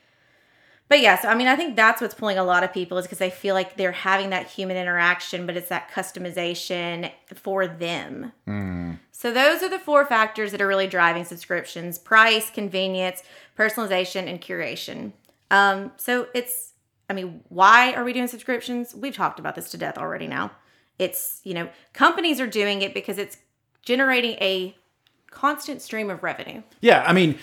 But 0.89 0.99
yeah, 0.99 1.17
so 1.17 1.29
I 1.29 1.36
mean, 1.36 1.47
I 1.47 1.55
think 1.55 1.77
that's 1.77 2.01
what's 2.01 2.13
pulling 2.13 2.38
a 2.38 2.43
lot 2.43 2.65
of 2.65 2.73
people 2.73 2.97
is 2.97 3.05
because 3.05 3.17
they 3.17 3.29
feel 3.29 3.55
like 3.55 3.77
they're 3.77 3.93
having 3.93 4.31
that 4.31 4.47
human 4.47 4.75
interaction, 4.75 5.45
but 5.45 5.55
it's 5.55 5.69
that 5.69 5.89
customization 5.89 7.09
for 7.33 7.65
them. 7.65 8.33
So 9.12 9.31
those 9.31 9.63
are 9.63 9.69
the 9.69 9.79
four 9.79 10.05
factors 10.05 10.51
that 10.51 10.62
are 10.62 10.67
really 10.67 10.88
driving 10.88 11.23
subscriptions: 11.23 11.97
price, 11.97 12.49
convenience, 12.49 13.23
personalization, 13.57 14.27
and 14.29 14.41
curation. 14.41 15.13
Um, 15.49 15.93
so 15.95 16.27
it's, 16.33 16.72
I 17.13 17.15
mean, 17.15 17.41
why 17.49 17.93
are 17.93 18.04
we 18.04 18.12
doing 18.12 18.28
subscriptions? 18.28 18.95
We've 18.95 19.15
talked 19.15 19.38
about 19.39 19.54
this 19.54 19.69
to 19.71 19.78
death 19.78 19.97
already. 19.99 20.26
Now, 20.28 20.52
it's 20.97 21.41
you 21.43 21.54
know, 21.54 21.69
companies 21.93 22.39
are 22.39 22.47
doing 22.47 22.82
it 22.82 22.93
because 22.95 23.19
it's 23.19 23.38
generating 23.84 24.32
a 24.41 24.76
constant 25.30 25.82
stream 25.82 26.10
of 26.10 26.23
revenue. 26.23 26.62
Yeah, 26.82 27.04
I 27.08 27.13
mean, 27.13 27.38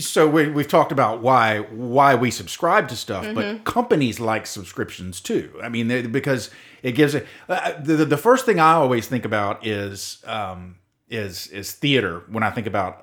so 0.00 0.28
we, 0.28 0.48
we've 0.48 0.68
talked 0.68 0.90
about 0.92 1.20
why 1.22 1.60
why 1.60 2.14
we 2.16 2.30
subscribe 2.32 2.88
to 2.88 2.96
stuff, 2.96 3.24
but 3.34 3.64
companies 3.64 4.18
like 4.18 4.46
subscriptions 4.46 5.20
too. 5.20 5.52
I 5.62 5.68
mean, 5.68 5.86
they- 5.88 6.02
because 6.06 6.50
it 6.82 6.92
gives 6.92 7.14
it. 7.14 7.26
Uh, 7.48 7.72
the, 7.80 7.94
the- 7.96 8.04
the 8.04 8.16
first 8.16 8.44
thing 8.46 8.58
I 8.58 8.72
always 8.72 9.06
think 9.06 9.24
about 9.24 9.64
is 9.66 10.22
um, 10.26 10.76
is 11.08 11.46
is 11.48 11.70
theater 11.72 12.24
when 12.28 12.42
I 12.42 12.50
think 12.50 12.66
about. 12.66 12.98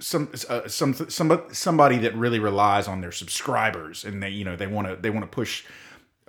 Uh, 0.00 0.02
some 0.02 0.30
uh, 0.48 0.68
some 0.68 0.94
some 0.94 1.42
somebody 1.52 1.98
that 1.98 2.14
really 2.14 2.38
relies 2.38 2.88
on 2.88 3.00
their 3.00 3.12
subscribers 3.12 4.04
and 4.04 4.22
they 4.22 4.30
you 4.30 4.44
know 4.44 4.56
they 4.56 4.66
want 4.66 4.88
to 4.88 4.96
they 4.96 5.10
want 5.10 5.22
to 5.22 5.28
push 5.28 5.64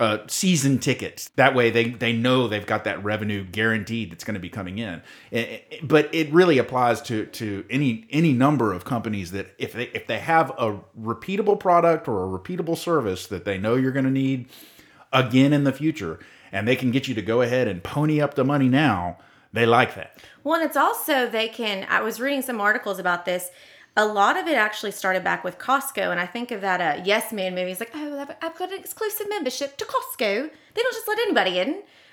uh, 0.01 0.17
season 0.27 0.79
tickets. 0.79 1.29
That 1.35 1.53
way, 1.53 1.69
they 1.69 1.91
they 1.91 2.11
know 2.11 2.47
they've 2.47 2.65
got 2.65 2.85
that 2.85 3.03
revenue 3.03 3.45
guaranteed 3.45 4.11
that's 4.11 4.23
going 4.23 4.33
to 4.33 4.39
be 4.39 4.49
coming 4.49 4.79
in. 4.79 5.01
Eh, 5.31 5.59
eh, 5.71 5.77
But 5.83 6.13
it 6.13 6.33
really 6.33 6.57
applies 6.57 7.01
to 7.03 7.27
to 7.27 7.63
any 7.69 8.07
any 8.09 8.33
number 8.33 8.73
of 8.73 8.83
companies 8.83 9.31
that 9.31 9.53
if 9.59 9.73
they 9.73 9.83
if 9.93 10.07
they 10.07 10.17
have 10.17 10.49
a 10.57 10.79
repeatable 10.99 11.59
product 11.59 12.07
or 12.07 12.23
a 12.23 12.39
repeatable 12.39 12.77
service 12.77 13.27
that 13.27 13.45
they 13.45 13.59
know 13.59 13.75
you're 13.75 13.91
going 13.91 14.05
to 14.05 14.11
need 14.11 14.49
again 15.13 15.53
in 15.53 15.65
the 15.65 15.73
future, 15.73 16.19
and 16.51 16.67
they 16.67 16.75
can 16.75 16.89
get 16.89 17.07
you 17.07 17.13
to 17.13 17.21
go 17.21 17.41
ahead 17.41 17.67
and 17.67 17.83
pony 17.83 18.19
up 18.19 18.33
the 18.33 18.43
money 18.43 18.69
now, 18.69 19.17
they 19.53 19.65
like 19.65 19.95
that. 19.95 20.17
Well, 20.43 20.55
and 20.59 20.63
it's 20.63 20.77
also 20.77 21.27
they 21.29 21.47
can. 21.47 21.85
I 21.89 22.01
was 22.01 22.19
reading 22.19 22.41
some 22.41 22.61
articles 22.61 22.99
about 22.99 23.25
this. 23.25 23.49
A 23.97 24.05
lot 24.05 24.37
of 24.37 24.47
it 24.47 24.55
actually 24.55 24.91
started 24.91 25.23
back 25.23 25.43
with 25.43 25.57
Costco, 25.57 26.11
and 26.11 26.19
I 26.19 26.25
think 26.25 26.51
of 26.51 26.61
that 26.61 26.79
uh, 26.79 27.01
Yes 27.03 27.33
Man 27.33 27.53
movie. 27.53 27.69
He's 27.69 27.79
like, 27.79 27.91
"Oh, 27.93 28.19
I've, 28.19 28.31
I've 28.41 28.57
got 28.57 28.71
an 28.71 28.79
exclusive 28.79 29.27
membership 29.29 29.77
to 29.77 29.85
Costco. 29.85 30.49
They 30.73 30.81
don't 30.81 30.93
just 30.93 31.07
let 31.07 31.19
anybody 31.19 31.59
in." 31.59 31.69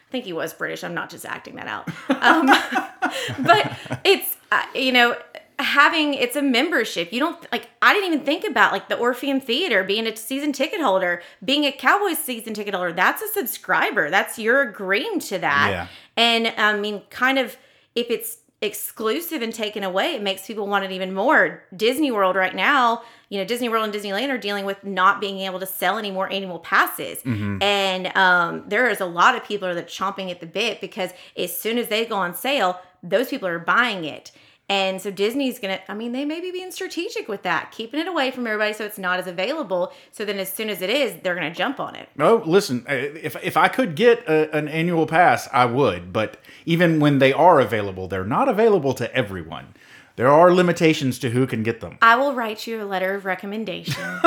I 0.09 0.11
think 0.11 0.25
he 0.25 0.33
was 0.33 0.55
British. 0.55 0.83
I'm 0.83 0.95
not 0.95 1.11
just 1.11 1.27
acting 1.27 1.57
that 1.57 1.69
out. 1.69 1.89
Um, 2.09 2.47
but 3.45 3.79
it's 4.05 4.37
uh, 4.51 4.63
you 4.75 4.91
know 4.91 5.17
having 5.59 6.15
it's 6.15 6.37
a 6.37 6.43
membership. 6.43 7.13
You 7.13 7.21
don't 7.21 7.53
like. 7.53 7.69
I 7.83 7.93
didn't 7.93 8.13
even 8.13 8.25
think 8.25 8.45
about 8.45 8.73
like 8.73 8.89
the 8.89 8.97
Orpheum 8.97 9.41
Theater 9.41 9.85
being 9.85 10.07
a 10.07 10.17
season 10.17 10.53
ticket 10.53 10.81
holder, 10.81 11.23
being 11.45 11.65
a 11.65 11.73
Cowboys 11.73 12.19
season 12.19 12.55
ticket 12.55 12.75
holder. 12.75 12.93
That's 12.93 13.23
a 13.23 13.29
subscriber. 13.29 14.11
That's 14.11 14.39
you're 14.39 14.63
agreeing 14.63 15.21
to 15.21 15.39
that. 15.39 15.71
Yeah. 15.71 15.89
And 16.17 16.49
I 16.57 16.79
mean, 16.79 17.03
kind 17.11 17.39
of 17.39 17.57
if 17.95 18.11
it's 18.11 18.39
exclusive 18.61 19.41
and 19.41 19.55
taken 19.55 19.85
away, 19.85 20.15
it 20.15 20.23
makes 20.23 20.47
people 20.47 20.67
want 20.67 20.85
it 20.85 20.91
even 20.91 21.15
more. 21.15 21.63
Disney 21.77 22.11
World 22.11 22.35
right 22.35 22.55
now, 22.55 23.03
you 23.29 23.39
know, 23.39 23.45
Disney 23.45 23.69
World 23.69 23.85
and 23.85 23.95
Disneyland 23.95 24.31
are 24.31 24.39
dealing 24.39 24.65
with 24.65 24.83
not 24.83 25.21
being 25.21 25.39
able 25.41 25.61
to 25.61 25.67
sell 25.67 25.97
any 25.97 26.11
more 26.11 26.31
annual 26.33 26.59
passes. 26.59 27.23
And 27.63 28.17
um, 28.17 28.65
there 28.67 28.89
is 28.91 29.01
a 29.01 29.07
lot 29.07 29.37
of 29.37 29.45
people 29.45 29.73
that 29.73 29.77
are 29.77 29.87
chomping 29.87 30.31
at 30.31 30.41
the 30.41 30.47
bit 30.47 30.81
because 30.81 31.11
as 31.37 31.57
soon 31.57 31.79
as 31.79 31.87
they 31.89 32.05
go 32.05 32.17
on 32.17 32.35
sale, 32.35 32.81
those 33.03 33.29
people 33.29 33.47
are 33.47 33.61
buying 33.61 34.05
it. 34.05 34.33
And 34.71 35.01
so 35.01 35.11
Disney's 35.11 35.59
gonna, 35.59 35.81
I 35.89 35.95
mean, 35.95 36.13
they 36.13 36.27
may 36.27 36.41
be 36.43 36.51
being 36.53 36.71
strategic 36.71 37.27
with 37.27 37.43
that, 37.43 37.71
keeping 37.73 38.01
it 38.01 38.07
away 38.07 38.31
from 38.31 38.47
everybody 38.47 38.75
so 38.75 38.85
it's 38.85 38.99
not 38.99 39.19
as 39.19 39.27
available. 39.27 39.93
So 40.13 40.27
then 40.27 40.39
as 40.39 40.53
soon 40.53 40.69
as 40.69 40.83
it 40.83 40.91
is, 40.91 41.15
they're 41.23 41.35
gonna 41.35 41.55
jump 41.55 41.81
on 41.81 41.95
it. 41.97 42.11
No, 42.17 42.43
listen. 42.45 42.85
uh, 42.89 42.93
If 42.93 43.37
if 43.43 43.57
I 43.57 43.69
could 43.69 43.95
get 43.95 44.29
a, 44.29 44.55
an 44.55 44.69
annual 44.69 45.07
pass, 45.07 45.49
I 45.55 45.65
would. 45.65 46.13
But 46.13 46.37
even 46.67 47.01
when 47.01 47.19
they 47.19 47.33
are 47.33 47.61
available, 47.61 48.09
they're 48.09 48.25
not 48.25 48.49
available 48.49 48.93
to 48.95 49.15
everyone. 49.15 49.75
There 50.17 50.29
are 50.29 50.53
limitations 50.53 51.19
to 51.21 51.31
who 51.31 51.47
can 51.47 51.63
get 51.63 51.81
them. 51.81 51.97
I 52.03 52.17
will 52.17 52.35
write 52.35 52.67
you 52.67 52.83
a 52.83 52.85
letter 52.85 53.15
of 53.15 53.25
recommendation. 53.25 54.03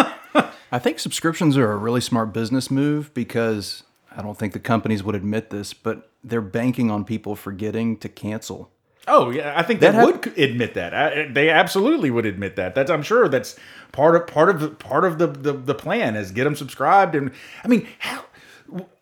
I 0.71 0.79
think 0.79 0.99
subscriptions 0.99 1.57
are 1.57 1.71
a 1.71 1.75
really 1.77 1.99
smart 2.01 2.33
business 2.33 2.71
move 2.71 3.13
because 3.13 3.83
I 4.15 4.21
don't 4.21 4.37
think 4.39 4.53
the 4.53 4.59
companies 4.59 5.03
would 5.03 5.15
admit 5.15 5.49
this, 5.49 5.73
but 5.73 6.09
they're 6.23 6.41
banking 6.41 6.89
on 6.89 7.03
people 7.03 7.35
forgetting 7.35 7.97
to 7.97 8.07
cancel. 8.09 8.71
Oh 9.07 9.29
yeah, 9.31 9.53
I 9.55 9.63
think 9.63 9.79
they 9.79 9.89
That 9.89 10.05
would 10.05 10.37
admit 10.37 10.75
that. 10.75 10.93
I, 10.93 11.27
they 11.27 11.49
absolutely 11.49 12.11
would 12.11 12.25
admit 12.25 12.55
that. 12.57 12.75
That's 12.75 12.91
I'm 12.91 13.01
sure 13.01 13.27
that's 13.27 13.55
part 13.91 14.15
of 14.15 14.27
part 14.27 14.49
of 14.49 14.59
the 14.59 14.69
part 14.69 15.05
of 15.05 15.17
the 15.17 15.27
the, 15.27 15.53
the 15.53 15.75
plan 15.75 16.15
is 16.15 16.31
get 16.31 16.43
them 16.43 16.55
subscribed 16.55 17.15
and 17.15 17.31
I 17.63 17.67
mean 17.67 17.87
how 17.99 18.25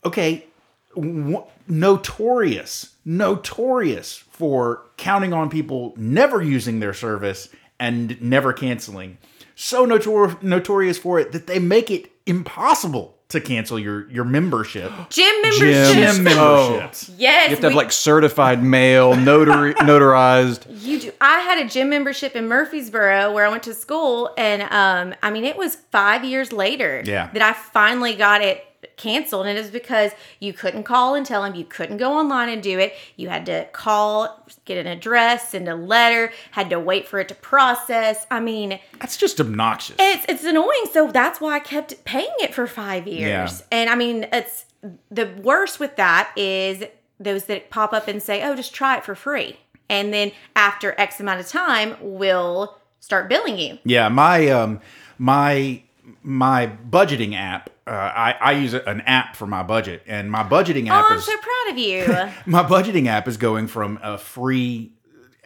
okay 0.04 0.46
w- 0.94 1.44
notorious 1.68 2.94
notorious 3.04 4.16
for 4.16 4.86
counting 4.96 5.32
on 5.32 5.50
people 5.50 5.94
never 5.96 6.42
using 6.42 6.80
their 6.80 6.94
service 6.94 7.48
and 7.78 8.20
never 8.20 8.52
canceling. 8.52 9.18
So 9.54 9.86
notor- 9.86 10.42
notorious 10.42 10.98
for 10.98 11.18
it 11.20 11.32
that 11.32 11.46
they 11.46 11.58
make 11.58 11.90
it 11.90 12.10
impossible 12.26 13.16
to 13.30 13.40
cancel 13.40 13.78
your 13.78 14.08
your 14.10 14.24
membership. 14.24 14.92
Gym 15.10 15.42
membership. 15.42 15.94
Gym 15.94 16.22
memberships. 16.24 17.10
Yes, 17.16 17.48
You 17.48 17.54
have 17.56 17.60
to 17.60 17.66
have 17.68 17.74
like 17.76 17.90
certified 17.92 18.62
mail, 18.62 19.16
notary, 19.30 19.74
notarized. 19.74 20.64
You 20.82 21.00
do. 21.00 21.12
I 21.20 21.40
had 21.40 21.64
a 21.64 21.68
gym 21.68 21.88
membership 21.90 22.36
in 22.36 22.46
Murfreesboro 22.48 23.32
where 23.32 23.46
I 23.46 23.48
went 23.50 23.62
to 23.64 23.74
school, 23.74 24.30
and 24.38 24.62
um, 24.62 25.14
I 25.22 25.30
mean, 25.30 25.44
it 25.44 25.56
was 25.56 25.76
five 25.90 26.24
years 26.24 26.52
later 26.52 27.02
Yeah. 27.04 27.30
that 27.32 27.42
I 27.42 27.52
finally 27.52 28.14
got 28.14 28.42
it 28.42 28.64
canceled, 28.96 29.46
and 29.46 29.56
it 29.58 29.60
was 29.60 29.70
because 29.70 30.12
you 30.38 30.52
couldn't 30.52 30.84
call 30.84 31.14
and 31.14 31.24
tell 31.26 31.42
them 31.42 31.54
you 31.54 31.64
couldn't 31.64 31.96
go 31.98 32.12
online 32.18 32.48
and 32.48 32.62
do 32.62 32.78
it. 32.78 32.94
You 33.16 33.28
had 33.28 33.46
to 33.46 33.66
call, 33.72 34.46
get 34.64 34.78
an 34.78 34.86
address, 34.86 35.50
send 35.50 35.68
a 35.68 35.74
letter, 35.74 36.32
had 36.52 36.70
to 36.70 36.80
wait 36.80 37.06
for 37.08 37.18
it 37.18 37.28
to 37.28 37.34
process. 37.34 38.26
I 38.30 38.40
mean, 38.40 38.78
That's 38.98 39.16
just 39.16 39.40
obnoxious. 39.40 39.96
it's 39.98 40.24
it's 40.28 40.44
annoying. 40.44 40.84
So 40.92 41.10
that's 41.10 41.40
why 41.40 41.56
I 41.56 41.60
kept 41.60 42.04
paying 42.04 42.32
it 42.40 42.54
for 42.54 42.66
five 42.66 43.06
years. 43.06 43.20
Yeah. 43.20 43.50
And 43.70 43.90
I 43.90 43.94
mean, 43.94 44.26
it's 44.32 44.64
the 45.10 45.26
worst 45.42 45.78
with 45.80 45.96
that 45.96 46.32
is 46.36 46.84
those 47.18 47.44
that 47.44 47.68
pop 47.70 47.92
up 47.92 48.08
and 48.08 48.22
say, 48.22 48.42
"Oh, 48.42 48.54
just 48.56 48.74
try 48.74 48.96
it 48.96 49.04
for 49.04 49.14
free," 49.14 49.58
and 49.90 50.12
then 50.14 50.32
after 50.56 50.94
X 50.98 51.20
amount 51.20 51.40
of 51.40 51.48
time, 51.48 51.96
we'll 52.00 52.78
start 52.98 53.28
billing 53.28 53.58
you. 53.58 53.78
Yeah, 53.84 54.08
my 54.08 54.48
um 54.48 54.80
my 55.18 55.82
my 56.22 56.66
budgeting 56.66 57.34
app. 57.34 57.70
Uh, 57.86 57.90
I, 57.90 58.36
I 58.40 58.52
use 58.52 58.74
an 58.74 59.00
app 59.02 59.36
for 59.36 59.46
my 59.46 59.62
budget, 59.62 60.02
and 60.06 60.30
my 60.30 60.42
budgeting 60.42 60.88
app 60.88 61.04
Oh, 61.04 61.12
I'm 61.12 61.18
is 61.18 61.24
so 61.24 61.36
proud 61.38 61.72
of 61.72 61.78
you. 61.78 62.06
my 62.46 62.62
budgeting 62.62 63.06
app 63.06 63.26
is 63.26 63.36
going 63.36 63.66
from 63.66 63.98
a 64.02 64.16
free 64.18 64.92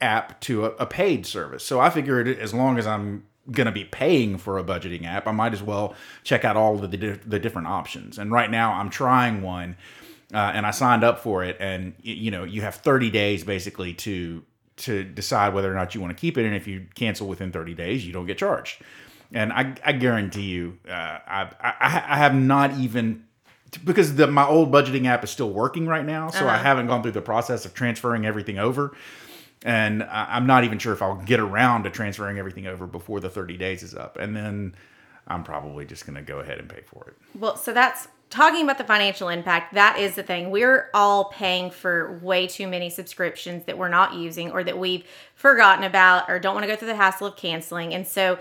app 0.01 0.41
to 0.43 0.67
a, 0.67 0.71
a 0.71 0.87
paid 0.87 1.25
service. 1.27 1.65
So 1.65 1.81
I 1.81 1.91
figured 1.91 2.29
as 2.29 2.53
long 2.53 2.79
as 2.79 2.87
I'm 2.87 3.25
going 3.51 3.67
to 3.67 3.73
be 3.73 3.85
paying 3.85 4.39
for 4.39 4.59
a 4.59 4.65
budgeting 4.65 5.05
app, 5.07 5.27
I 5.27 5.33
might 5.33 5.53
as 5.53 5.63
well 5.63 5.95
check 6.23 6.45
out 6.45 6.57
all 6.57 6.83
of 6.83 6.91
the, 6.91 6.97
di- 6.97 7.21
the 7.27 7.39
different 7.39 7.69
options. 7.69 8.19
And 8.19 8.33
right 8.33 8.51
now 8.51 8.73
I'm 8.73 8.91
trying 8.91 9.43
one 9.43 9.77
uh, 10.33 10.39
and 10.39 10.67
I 10.67 10.71
signed 10.71 11.05
up 11.05 11.21
for 11.21 11.45
it. 11.45 11.57
And 11.61 11.93
y- 12.05 12.13
you 12.13 12.31
know, 12.31 12.45
you 12.45 12.63
have 12.63 12.77
30 12.77 13.11
days 13.11 13.45
basically 13.45 13.95
to 13.95 14.43
to 14.77 15.05
decide 15.05 15.55
whether 15.55 15.71
or 15.71 15.75
not 15.77 15.95
you 15.95 16.01
want 16.01 16.11
to 16.17 16.21
keep 16.21 16.37
it. 16.37 16.45
And 16.45 16.57
if 16.57 16.67
you 16.67 16.87
cancel 16.97 17.29
within 17.29 17.53
30 17.53 17.75
days, 17.75 18.05
you 18.05 18.13
don't 18.13 18.27
get 18.27 18.39
charged. 18.39 18.83
And 19.35 19.53
I, 19.53 19.75
I 19.85 19.93
guarantee 19.93 20.43
you, 20.43 20.79
uh, 20.89 20.93
I, 20.93 21.51
I, 21.61 22.05
I 22.09 22.17
have 22.17 22.35
not 22.35 22.79
even 22.79 23.25
because 23.85 24.15
the, 24.15 24.29
my 24.29 24.47
old 24.47 24.71
budgeting 24.71 25.07
app 25.07 25.25
is 25.25 25.31
still 25.31 25.51
working 25.51 25.89
right 25.89 26.05
now, 26.05 26.31
so 26.31 26.47
I 26.47 26.57
haven't 26.57 26.87
gone 26.87 27.03
through 27.03 27.13
the 27.13 27.21
process 27.21 27.65
of 27.65 27.75
transferring 27.75 28.25
everything 28.25 28.57
over, 28.57 28.97
and 29.65 30.05
I'm 30.05 30.47
not 30.47 30.63
even 30.63 30.79
sure 30.79 30.93
if 30.93 31.03
I'll 31.03 31.17
get 31.17 31.41
around 31.41 31.83
to 31.83 31.91
transferring 31.91 32.39
everything 32.39 32.69
over 32.69 32.87
before 32.87 33.19
the 33.19 33.29
30 33.29 33.57
days 33.57 33.83
is 33.83 33.93
up, 33.93 34.17
and 34.17 34.37
then 34.37 34.77
I'm 35.27 35.43
probably 35.43 35.87
just 35.87 36.07
going 36.07 36.15
to 36.15 36.23
go 36.23 36.39
ahead 36.39 36.59
and 36.59 36.69
pay 36.69 36.83
for 36.87 37.09
it. 37.09 37.17
Well, 37.39 37.57
so 37.57 37.73
that's 37.73 38.07
talking 38.31 38.65
about 38.65 38.79
the 38.79 38.85
financial 38.85 39.29
impact. 39.29 39.75
That 39.75 39.99
is 39.99 40.15
the 40.15 40.23
thing. 40.23 40.51
We're 40.51 40.91
all 40.93 41.27
paying 41.27 41.71
for 41.71 42.19
way 42.23 42.47
too 42.47 42.69
many 42.69 42.91
subscriptions 42.91 43.65
that 43.65 43.79
we're 43.79 43.89
not 43.89 44.15
using 44.15 44.51
or 44.53 44.65
that 44.65 44.79
we've 44.79 45.05
forgotten 45.35 45.85
about 45.85 46.29
or 46.29 46.39
don't 46.39 46.55
want 46.55 46.65
to 46.65 46.69
go 46.69 46.77
through 46.77 46.89
the 46.89 46.97
hassle 46.97 47.29
of 47.29 47.37
canceling. 47.37 47.95
And 47.95 48.07
so, 48.07 48.39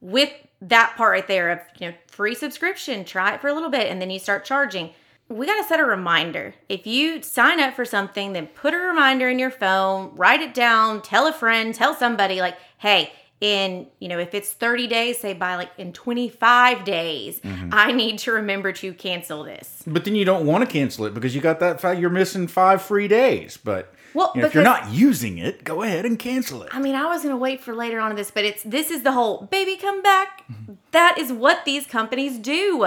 with 0.00 0.32
that 0.60 0.94
part 0.96 1.12
right 1.12 1.28
there 1.28 1.50
of, 1.50 1.60
you 1.78 1.88
know, 1.88 1.94
free 2.08 2.34
subscription, 2.34 3.04
try 3.04 3.34
it 3.34 3.40
for 3.40 3.48
a 3.48 3.54
little 3.54 3.70
bit 3.70 3.88
and 3.88 4.00
then 4.00 4.10
you 4.10 4.18
start 4.18 4.44
charging. 4.44 4.90
We 5.28 5.46
got 5.46 5.60
to 5.60 5.68
set 5.68 5.80
a 5.80 5.84
reminder. 5.84 6.54
If 6.68 6.86
you 6.86 7.22
sign 7.22 7.58
up 7.60 7.74
for 7.74 7.84
something, 7.84 8.32
then 8.32 8.46
put 8.46 8.74
a 8.74 8.78
reminder 8.78 9.28
in 9.28 9.38
your 9.38 9.50
phone, 9.50 10.14
write 10.14 10.40
it 10.40 10.54
down, 10.54 11.02
tell 11.02 11.26
a 11.26 11.32
friend, 11.32 11.74
tell 11.74 11.94
somebody 11.94 12.40
like, 12.40 12.56
"Hey, 12.78 13.12
in 13.40 13.86
you 13.98 14.08
know 14.08 14.18
if 14.18 14.32
it's 14.32 14.50
30 14.50 14.86
days 14.86 15.18
say 15.18 15.34
by 15.34 15.56
like 15.56 15.70
in 15.76 15.92
25 15.92 16.84
days 16.84 17.38
mm-hmm. 17.40 17.68
i 17.70 17.92
need 17.92 18.18
to 18.18 18.32
remember 18.32 18.72
to 18.72 18.94
cancel 18.94 19.44
this 19.44 19.76
But 19.86 20.04
then 20.04 20.16
you 20.16 20.24
don't 20.24 20.46
want 20.46 20.64
to 20.64 20.70
cancel 20.70 21.06
it 21.06 21.14
because 21.14 21.34
you 21.34 21.40
got 21.40 21.60
that 21.60 21.80
fact 21.80 22.00
you're 22.00 22.10
missing 22.10 22.48
five 22.48 22.82
free 22.82 23.06
days. 23.06 23.56
But 23.56 23.94
Well, 24.16 24.32
you 24.34 24.40
know, 24.40 24.46
if 24.46 24.54
you're 24.54 24.64
not 24.64 24.90
using 24.90 25.36
it, 25.38 25.62
go 25.62 25.82
ahead 25.82 26.06
and 26.06 26.18
cancel 26.18 26.62
it. 26.62 26.70
i 26.72 26.78
mean 26.80 26.94
i 26.94 27.06
was 27.06 27.22
gonna 27.22 27.36
wait 27.36 27.60
for 27.60 27.74
later 27.74 28.00
on 28.00 28.10
in 28.10 28.16
this 28.16 28.30
but 28.30 28.44
it's 28.44 28.62
this 28.62 28.90
is 28.90 29.02
the 29.02 29.12
whole 29.12 29.42
baby 29.56 29.76
come 29.76 30.00
back. 30.02 30.44
That 30.92 31.18
is 31.18 31.32
what 31.32 31.64
these 31.66 31.86
companies 31.86 32.38
do. 32.38 32.86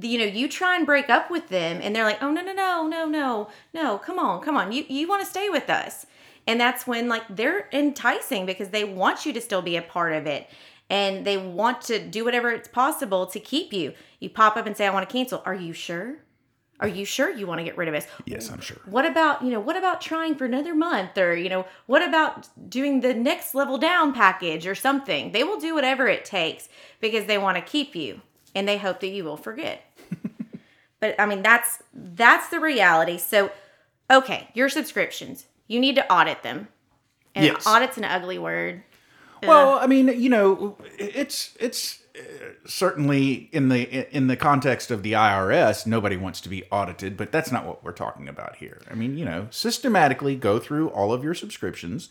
You 0.00 0.18
know 0.18 0.24
you 0.26 0.48
try 0.48 0.76
and 0.76 0.84
break 0.84 1.08
up 1.08 1.30
with 1.30 1.48
them 1.48 1.80
and 1.82 1.96
they're 1.96 2.04
like 2.04 2.22
oh 2.22 2.30
no 2.30 2.42
no 2.42 2.52
no 2.52 2.86
no 2.86 3.06
no 3.06 3.48
no 3.72 3.98
come 3.98 4.18
on 4.18 4.42
come 4.42 4.56
on. 4.56 4.70
You 4.72 4.84
you 4.88 5.08
want 5.08 5.24
to 5.24 5.30
stay 5.30 5.48
with 5.48 5.70
us. 5.70 6.04
And 6.46 6.60
that's 6.60 6.86
when 6.86 7.08
like 7.08 7.24
they're 7.28 7.68
enticing 7.72 8.46
because 8.46 8.68
they 8.68 8.84
want 8.84 9.24
you 9.26 9.32
to 9.32 9.40
still 9.40 9.62
be 9.62 9.76
a 9.76 9.82
part 9.82 10.12
of 10.12 10.26
it. 10.26 10.48
And 10.88 11.26
they 11.26 11.36
want 11.36 11.82
to 11.82 11.98
do 11.98 12.24
whatever 12.24 12.50
it's 12.50 12.68
possible 12.68 13.26
to 13.26 13.40
keep 13.40 13.72
you. 13.72 13.94
You 14.20 14.28
pop 14.30 14.56
up 14.56 14.66
and 14.66 14.76
say 14.76 14.86
i 14.86 14.90
want 14.90 15.08
to 15.08 15.12
cancel. 15.12 15.42
Are 15.44 15.54
you 15.54 15.72
sure 15.72 16.16
are 16.80 16.88
you 16.88 17.04
sure 17.04 17.30
you 17.30 17.46
want 17.46 17.58
to 17.58 17.64
get 17.64 17.76
rid 17.76 17.88
of 17.88 17.94
us 17.94 18.06
yes, 18.26 18.50
I'm 18.50 18.60
sure. 18.60 18.78
what 18.86 19.06
about 19.06 19.42
you 19.42 19.50
know 19.50 19.60
what 19.60 19.76
about 19.76 20.00
trying 20.00 20.34
for 20.34 20.44
another 20.44 20.74
month 20.74 21.16
or 21.16 21.34
you 21.34 21.48
know 21.48 21.64
what 21.86 22.02
about 22.06 22.48
doing 22.68 23.00
the 23.00 23.14
next 23.14 23.54
level 23.54 23.78
down 23.78 24.12
package 24.12 24.66
or 24.66 24.74
something? 24.74 25.32
They 25.32 25.42
will 25.44 25.58
do 25.58 25.74
whatever 25.74 26.06
it 26.08 26.24
takes 26.24 26.68
because 27.00 27.26
they 27.26 27.38
want 27.38 27.56
to 27.56 27.62
keep 27.62 27.94
you 27.96 28.20
and 28.54 28.66
they 28.68 28.78
hope 28.78 29.00
that 29.00 29.08
you 29.08 29.24
will 29.24 29.36
forget. 29.36 29.82
But 31.00 31.14
i 31.18 31.26
mean 31.26 31.42
that's 31.42 31.82
that's 31.92 32.48
the 32.48 32.58
reality. 32.60 33.18
So 33.18 33.50
okay 34.10 34.48
your 34.54 34.68
subscriptions 34.68 35.46
you 35.66 35.78
need 35.80 35.96
to 35.96 36.12
audit 36.12 36.42
them. 36.42 36.68
And 37.34 37.44
Yes. 37.44 37.66
audit's 37.66 37.98
an 37.98 38.04
ugly 38.04 38.38
word 38.38 38.82
Well, 39.42 39.78
I 39.78 39.86
mean, 39.86 40.08
you 40.20 40.28
know, 40.28 40.76
it's 40.98 41.56
it's 41.60 42.00
uh, 42.18 42.22
certainly 42.66 43.48
in 43.52 43.68
the 43.68 44.14
in 44.14 44.26
the 44.26 44.36
context 44.36 44.90
of 44.90 45.02
the 45.02 45.12
IRS, 45.12 45.86
nobody 45.86 46.16
wants 46.16 46.40
to 46.42 46.48
be 46.48 46.64
audited, 46.70 47.16
but 47.16 47.32
that's 47.32 47.52
not 47.52 47.66
what 47.66 47.84
we're 47.84 47.92
talking 47.92 48.28
about 48.28 48.56
here. 48.56 48.80
I 48.90 48.94
mean, 48.94 49.18
you 49.18 49.24
know, 49.24 49.48
systematically 49.50 50.36
go 50.36 50.58
through 50.58 50.88
all 50.88 51.12
of 51.12 51.22
your 51.22 51.34
subscriptions 51.34 52.08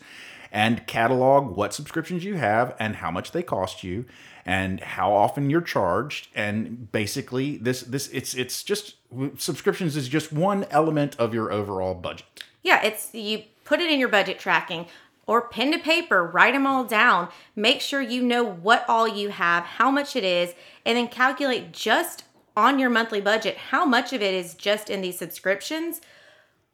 and 0.52 0.86
catalog 0.86 1.56
what 1.56 1.74
subscriptions 1.74 2.24
you 2.24 2.34
have 2.34 2.74
and 2.78 2.96
how 2.96 3.10
much 3.10 3.32
they 3.32 3.42
cost 3.42 3.82
you 3.82 4.04
and 4.44 4.80
how 4.80 5.12
often 5.12 5.50
you're 5.50 5.60
charged 5.60 6.28
and 6.34 6.90
basically 6.92 7.56
this 7.56 7.82
this 7.82 8.08
it's 8.08 8.34
it's 8.34 8.62
just 8.62 8.94
subscriptions 9.36 9.96
is 9.96 10.08
just 10.08 10.32
one 10.32 10.64
element 10.70 11.16
of 11.18 11.34
your 11.34 11.50
overall 11.52 11.94
budget. 11.94 12.44
Yeah, 12.62 12.82
it's 12.82 13.12
you 13.12 13.42
put 13.64 13.80
it 13.80 13.90
in 13.90 13.98
your 13.98 14.08
budget 14.08 14.38
tracking 14.38 14.86
or 15.26 15.48
pen 15.48 15.72
to 15.72 15.78
paper, 15.78 16.24
write 16.24 16.54
them 16.54 16.66
all 16.66 16.84
down. 16.84 17.28
Make 17.54 17.80
sure 17.80 18.00
you 18.00 18.22
know 18.22 18.44
what 18.44 18.84
all 18.88 19.08
you 19.08 19.30
have, 19.30 19.64
how 19.64 19.90
much 19.90 20.14
it 20.14 20.24
is, 20.24 20.54
and 20.84 20.96
then 20.96 21.08
calculate 21.08 21.72
just 21.72 22.24
on 22.56 22.78
your 22.78 22.88
monthly 22.88 23.20
budget 23.20 23.56
how 23.56 23.84
much 23.84 24.12
of 24.12 24.22
it 24.22 24.32
is 24.32 24.54
just 24.54 24.88
in 24.88 25.02
these 25.02 25.18
subscriptions. 25.18 26.00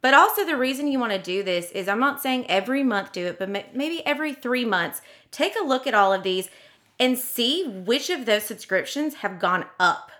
But 0.01 0.13
also, 0.13 0.45
the 0.45 0.57
reason 0.57 0.87
you 0.87 0.99
want 0.99 1.13
to 1.13 1.19
do 1.19 1.43
this 1.43 1.71
is 1.71 1.87
I'm 1.87 1.99
not 1.99 2.21
saying 2.21 2.49
every 2.49 2.83
month 2.83 3.13
do 3.13 3.25
it, 3.27 3.39
but 3.39 3.49
maybe 3.49 4.05
every 4.05 4.33
three 4.33 4.65
months, 4.65 5.01
take 5.31 5.55
a 5.59 5.65
look 5.65 5.87
at 5.87 5.93
all 5.93 6.13
of 6.13 6.23
these 6.23 6.49
and 6.99 7.17
see 7.17 7.67
which 7.67 8.09
of 8.09 8.25
those 8.25 8.43
subscriptions 8.43 9.15
have 9.15 9.39
gone 9.39 9.65
up 9.79 10.11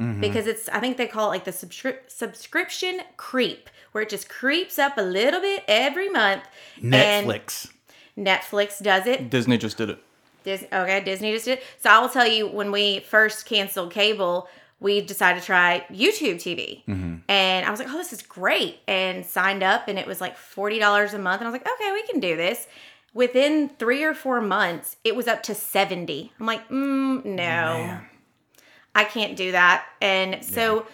mm-hmm. 0.00 0.20
because 0.20 0.46
it's 0.46 0.68
I 0.68 0.80
think 0.80 0.96
they 0.96 1.06
call 1.06 1.28
it 1.28 1.34
like 1.34 1.44
the 1.44 1.50
subscri- 1.50 1.98
subscription 2.06 3.00
creep, 3.16 3.70
where 3.94 4.02
it 4.02 4.08
just 4.08 4.28
creeps 4.28 4.76
up 4.76 4.98
a 4.98 5.02
little 5.02 5.40
bit 5.40 5.62
every 5.68 6.08
month. 6.08 6.42
Netflix. 6.80 7.70
Netflix 8.18 8.82
does 8.82 9.06
it. 9.06 9.30
Disney 9.30 9.56
just 9.56 9.76
did 9.78 9.88
it. 9.90 10.02
Disney, 10.42 10.66
okay, 10.72 11.00
Disney 11.04 11.30
just 11.32 11.44
did. 11.44 11.58
it. 11.58 11.64
So 11.80 11.90
I 11.90 12.00
will 12.00 12.08
tell 12.08 12.26
you, 12.26 12.48
when 12.48 12.72
we 12.72 13.00
first 13.00 13.46
canceled 13.46 13.92
cable, 13.92 14.48
we 14.80 15.00
decided 15.00 15.38
to 15.40 15.46
try 15.46 15.86
YouTube 15.92 16.34
TV, 16.42 16.82
and 17.28 17.64
I 17.64 17.70
was 17.70 17.78
like, 17.78 17.88
"Oh, 17.88 17.96
this 17.96 18.12
is 18.12 18.20
great!" 18.20 18.80
and 18.88 19.24
signed 19.24 19.62
up, 19.62 19.86
and 19.86 19.96
it 19.96 20.06
was 20.08 20.20
like 20.20 20.36
forty 20.36 20.80
dollars 20.80 21.14
a 21.14 21.18
month, 21.18 21.40
and 21.40 21.46
I 21.48 21.50
was 21.52 21.60
like, 21.60 21.68
"Okay, 21.80 21.92
we 21.92 22.02
can 22.02 22.18
do 22.18 22.36
this." 22.36 22.66
Within 23.14 23.68
three 23.78 24.02
or 24.02 24.12
four 24.12 24.40
months, 24.40 24.96
it 25.04 25.14
was 25.14 25.28
up 25.28 25.44
to 25.44 25.54
seventy. 25.54 26.32
I'm 26.40 26.46
like, 26.46 26.68
mm, 26.68 27.24
"No, 27.24 28.00
I 28.94 29.04
can't 29.04 29.36
do 29.36 29.52
that," 29.52 29.86
and 30.02 30.44
so 30.44 30.86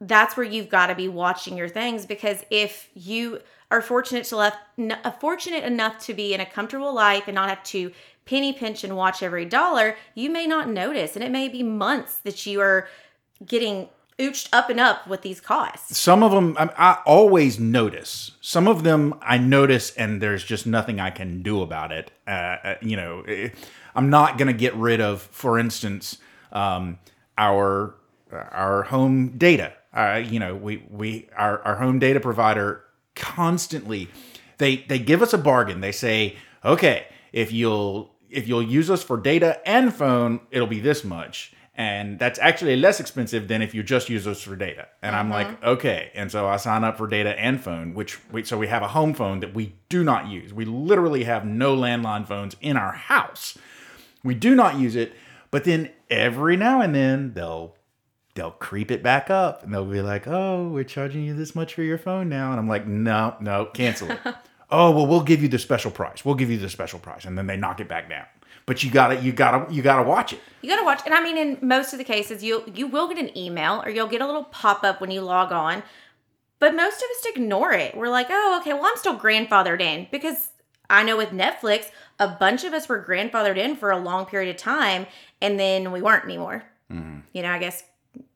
that's 0.00 0.36
where 0.36 0.46
you've 0.46 0.68
got 0.68 0.86
to 0.86 0.94
be 0.94 1.08
watching 1.08 1.56
your 1.56 1.68
things 1.68 2.06
because 2.06 2.42
if 2.50 2.88
you 2.94 3.40
are 3.70 3.82
fortunate 3.82 4.24
to 4.24 4.36
left 4.36 4.56
uh, 4.78 5.10
fortunate 5.12 5.64
enough 5.64 5.98
to 5.98 6.14
be 6.14 6.34
in 6.34 6.40
a 6.40 6.46
comfortable 6.46 6.92
life 6.92 7.24
and 7.26 7.34
not 7.34 7.48
have 7.48 7.62
to 7.62 7.92
penny 8.24 8.52
pinch 8.52 8.84
and 8.84 8.96
watch 8.96 9.22
every 9.22 9.44
dollar, 9.44 9.96
you 10.14 10.30
may 10.30 10.46
not 10.46 10.68
notice, 10.68 11.16
and 11.16 11.24
it 11.24 11.30
may 11.30 11.48
be 11.48 11.62
months 11.62 12.18
that 12.18 12.46
you 12.46 12.60
are 12.60 12.88
getting 13.44 13.88
ooched 14.18 14.48
up 14.52 14.68
and 14.68 14.78
up 14.78 15.06
with 15.06 15.22
these 15.22 15.40
costs. 15.40 15.96
some 15.96 16.22
of 16.22 16.30
them 16.30 16.54
I, 16.58 16.68
I 16.76 16.98
always 17.06 17.58
notice. 17.58 18.32
Some 18.40 18.68
of 18.68 18.82
them 18.82 19.14
i 19.22 19.38
notice 19.38 19.92
and 19.96 20.20
there's 20.20 20.44
just 20.44 20.66
nothing 20.66 21.00
i 21.00 21.10
can 21.10 21.42
do 21.42 21.62
about 21.62 21.90
it. 21.90 22.10
Uh, 22.26 22.30
uh, 22.30 22.74
you 22.82 22.96
know 22.96 23.22
eh, 23.22 23.48
i'm 23.94 24.10
not 24.10 24.36
going 24.36 24.46
to 24.46 24.52
get 24.52 24.74
rid 24.76 25.00
of 25.00 25.22
for 25.22 25.58
instance 25.58 26.18
um, 26.52 26.98
our 27.38 27.94
our 28.30 28.82
home 28.84 29.38
data 29.38 29.72
uh, 29.94 30.22
you 30.24 30.38
know 30.38 30.54
we 30.54 30.84
we 30.90 31.28
our, 31.36 31.60
our 31.62 31.76
home 31.76 31.98
data 31.98 32.20
provider 32.20 32.84
constantly 33.14 34.08
they 34.58 34.76
they 34.88 34.98
give 34.98 35.22
us 35.22 35.32
a 35.32 35.38
bargain 35.38 35.80
they 35.80 35.92
say 35.92 36.36
okay 36.64 37.06
if 37.32 37.52
you'll 37.52 38.14
if 38.28 38.46
you'll 38.46 38.62
use 38.62 38.90
us 38.90 39.02
for 39.02 39.16
data 39.16 39.60
and 39.68 39.94
phone 39.94 40.40
it'll 40.50 40.66
be 40.66 40.80
this 40.80 41.04
much 41.04 41.52
and 41.80 42.18
that's 42.18 42.38
actually 42.40 42.76
less 42.76 43.00
expensive 43.00 43.48
than 43.48 43.62
if 43.62 43.74
you 43.74 43.82
just 43.82 44.10
use 44.10 44.26
us 44.26 44.42
for 44.42 44.54
data. 44.54 44.88
And 45.00 45.16
I'm 45.16 45.30
like, 45.30 45.62
okay. 45.64 46.10
And 46.14 46.30
so 46.30 46.46
I 46.46 46.58
sign 46.58 46.84
up 46.84 46.98
for 46.98 47.06
data 47.06 47.30
and 47.40 47.58
phone, 47.58 47.94
which 47.94 48.18
we, 48.30 48.44
so 48.44 48.58
we 48.58 48.66
have 48.66 48.82
a 48.82 48.88
home 48.88 49.14
phone 49.14 49.40
that 49.40 49.54
we 49.54 49.76
do 49.88 50.04
not 50.04 50.28
use. 50.28 50.52
We 50.52 50.66
literally 50.66 51.24
have 51.24 51.46
no 51.46 51.74
landline 51.74 52.28
phones 52.28 52.54
in 52.60 52.76
our 52.76 52.92
house. 52.92 53.56
We 54.22 54.34
do 54.34 54.54
not 54.54 54.78
use 54.78 54.94
it, 54.94 55.14
but 55.50 55.64
then 55.64 55.90
every 56.10 56.54
now 56.54 56.82
and 56.82 56.94
then 56.94 57.32
they'll 57.32 57.74
they'll 58.34 58.50
creep 58.52 58.90
it 58.90 59.02
back 59.02 59.30
up 59.30 59.62
and 59.62 59.72
they'll 59.72 59.84
be 59.84 60.02
like, 60.02 60.26
"Oh, 60.26 60.68
we're 60.68 60.84
charging 60.84 61.24
you 61.24 61.34
this 61.34 61.54
much 61.54 61.74
for 61.74 61.82
your 61.82 61.98
phone 61.98 62.28
now." 62.28 62.50
And 62.50 62.60
I'm 62.60 62.68
like, 62.68 62.86
"No, 62.86 63.36
no, 63.40 63.66
cancel 63.66 64.10
it." 64.10 64.20
oh, 64.70 64.90
well, 64.90 65.06
we'll 65.06 65.22
give 65.22 65.42
you 65.42 65.48
the 65.48 65.58
special 65.58 65.90
price. 65.90 66.24
We'll 66.24 66.34
give 66.34 66.50
you 66.50 66.58
the 66.58 66.70
special 66.70 66.98
price, 66.98 67.24
and 67.24 67.36
then 67.36 67.46
they 67.46 67.56
knock 67.56 67.80
it 67.80 67.88
back 67.88 68.08
down. 68.08 68.26
But 68.66 68.84
you 68.84 68.90
gotta, 68.90 69.16
you 69.20 69.32
gotta, 69.32 69.72
you 69.72 69.82
gotta 69.82 70.08
watch 70.08 70.32
it. 70.32 70.40
You 70.62 70.68
got 70.68 70.78
to 70.78 70.84
watch, 70.84 71.00
and 71.04 71.14
I 71.14 71.22
mean, 71.22 71.36
in 71.36 71.58
most 71.60 71.92
of 71.92 71.98
the 71.98 72.04
cases, 72.04 72.44
you'll 72.44 72.68
you 72.68 72.86
will 72.86 73.08
get 73.08 73.18
an 73.18 73.36
email 73.36 73.82
or 73.84 73.90
you'll 73.90 74.06
get 74.06 74.20
a 74.20 74.26
little 74.26 74.44
pop 74.44 74.84
up 74.84 75.00
when 75.00 75.10
you 75.10 75.22
log 75.22 75.52
on. 75.52 75.82
But 76.58 76.76
most 76.76 76.96
of 76.96 77.08
us 77.16 77.24
ignore 77.34 77.72
it. 77.72 77.96
We're 77.96 78.10
like, 78.10 78.26
oh, 78.28 78.58
okay, 78.60 78.74
well, 78.74 78.84
I'm 78.84 78.96
still 78.96 79.18
grandfathered 79.18 79.80
in 79.80 80.06
because 80.12 80.50
I 80.90 81.02
know 81.02 81.16
with 81.16 81.30
Netflix, 81.30 81.86
a 82.18 82.28
bunch 82.28 82.64
of 82.64 82.74
us 82.74 82.86
were 82.86 83.02
grandfathered 83.02 83.56
in 83.56 83.76
for 83.76 83.90
a 83.90 83.98
long 83.98 84.26
period 84.26 84.54
of 84.54 84.60
time, 84.60 85.06
and 85.40 85.58
then 85.58 85.90
we 85.90 86.02
weren't 86.02 86.24
anymore. 86.24 86.62
Mm-hmm. 86.92 87.20
You 87.32 87.42
know, 87.42 87.50
I 87.50 87.58
guess 87.58 87.82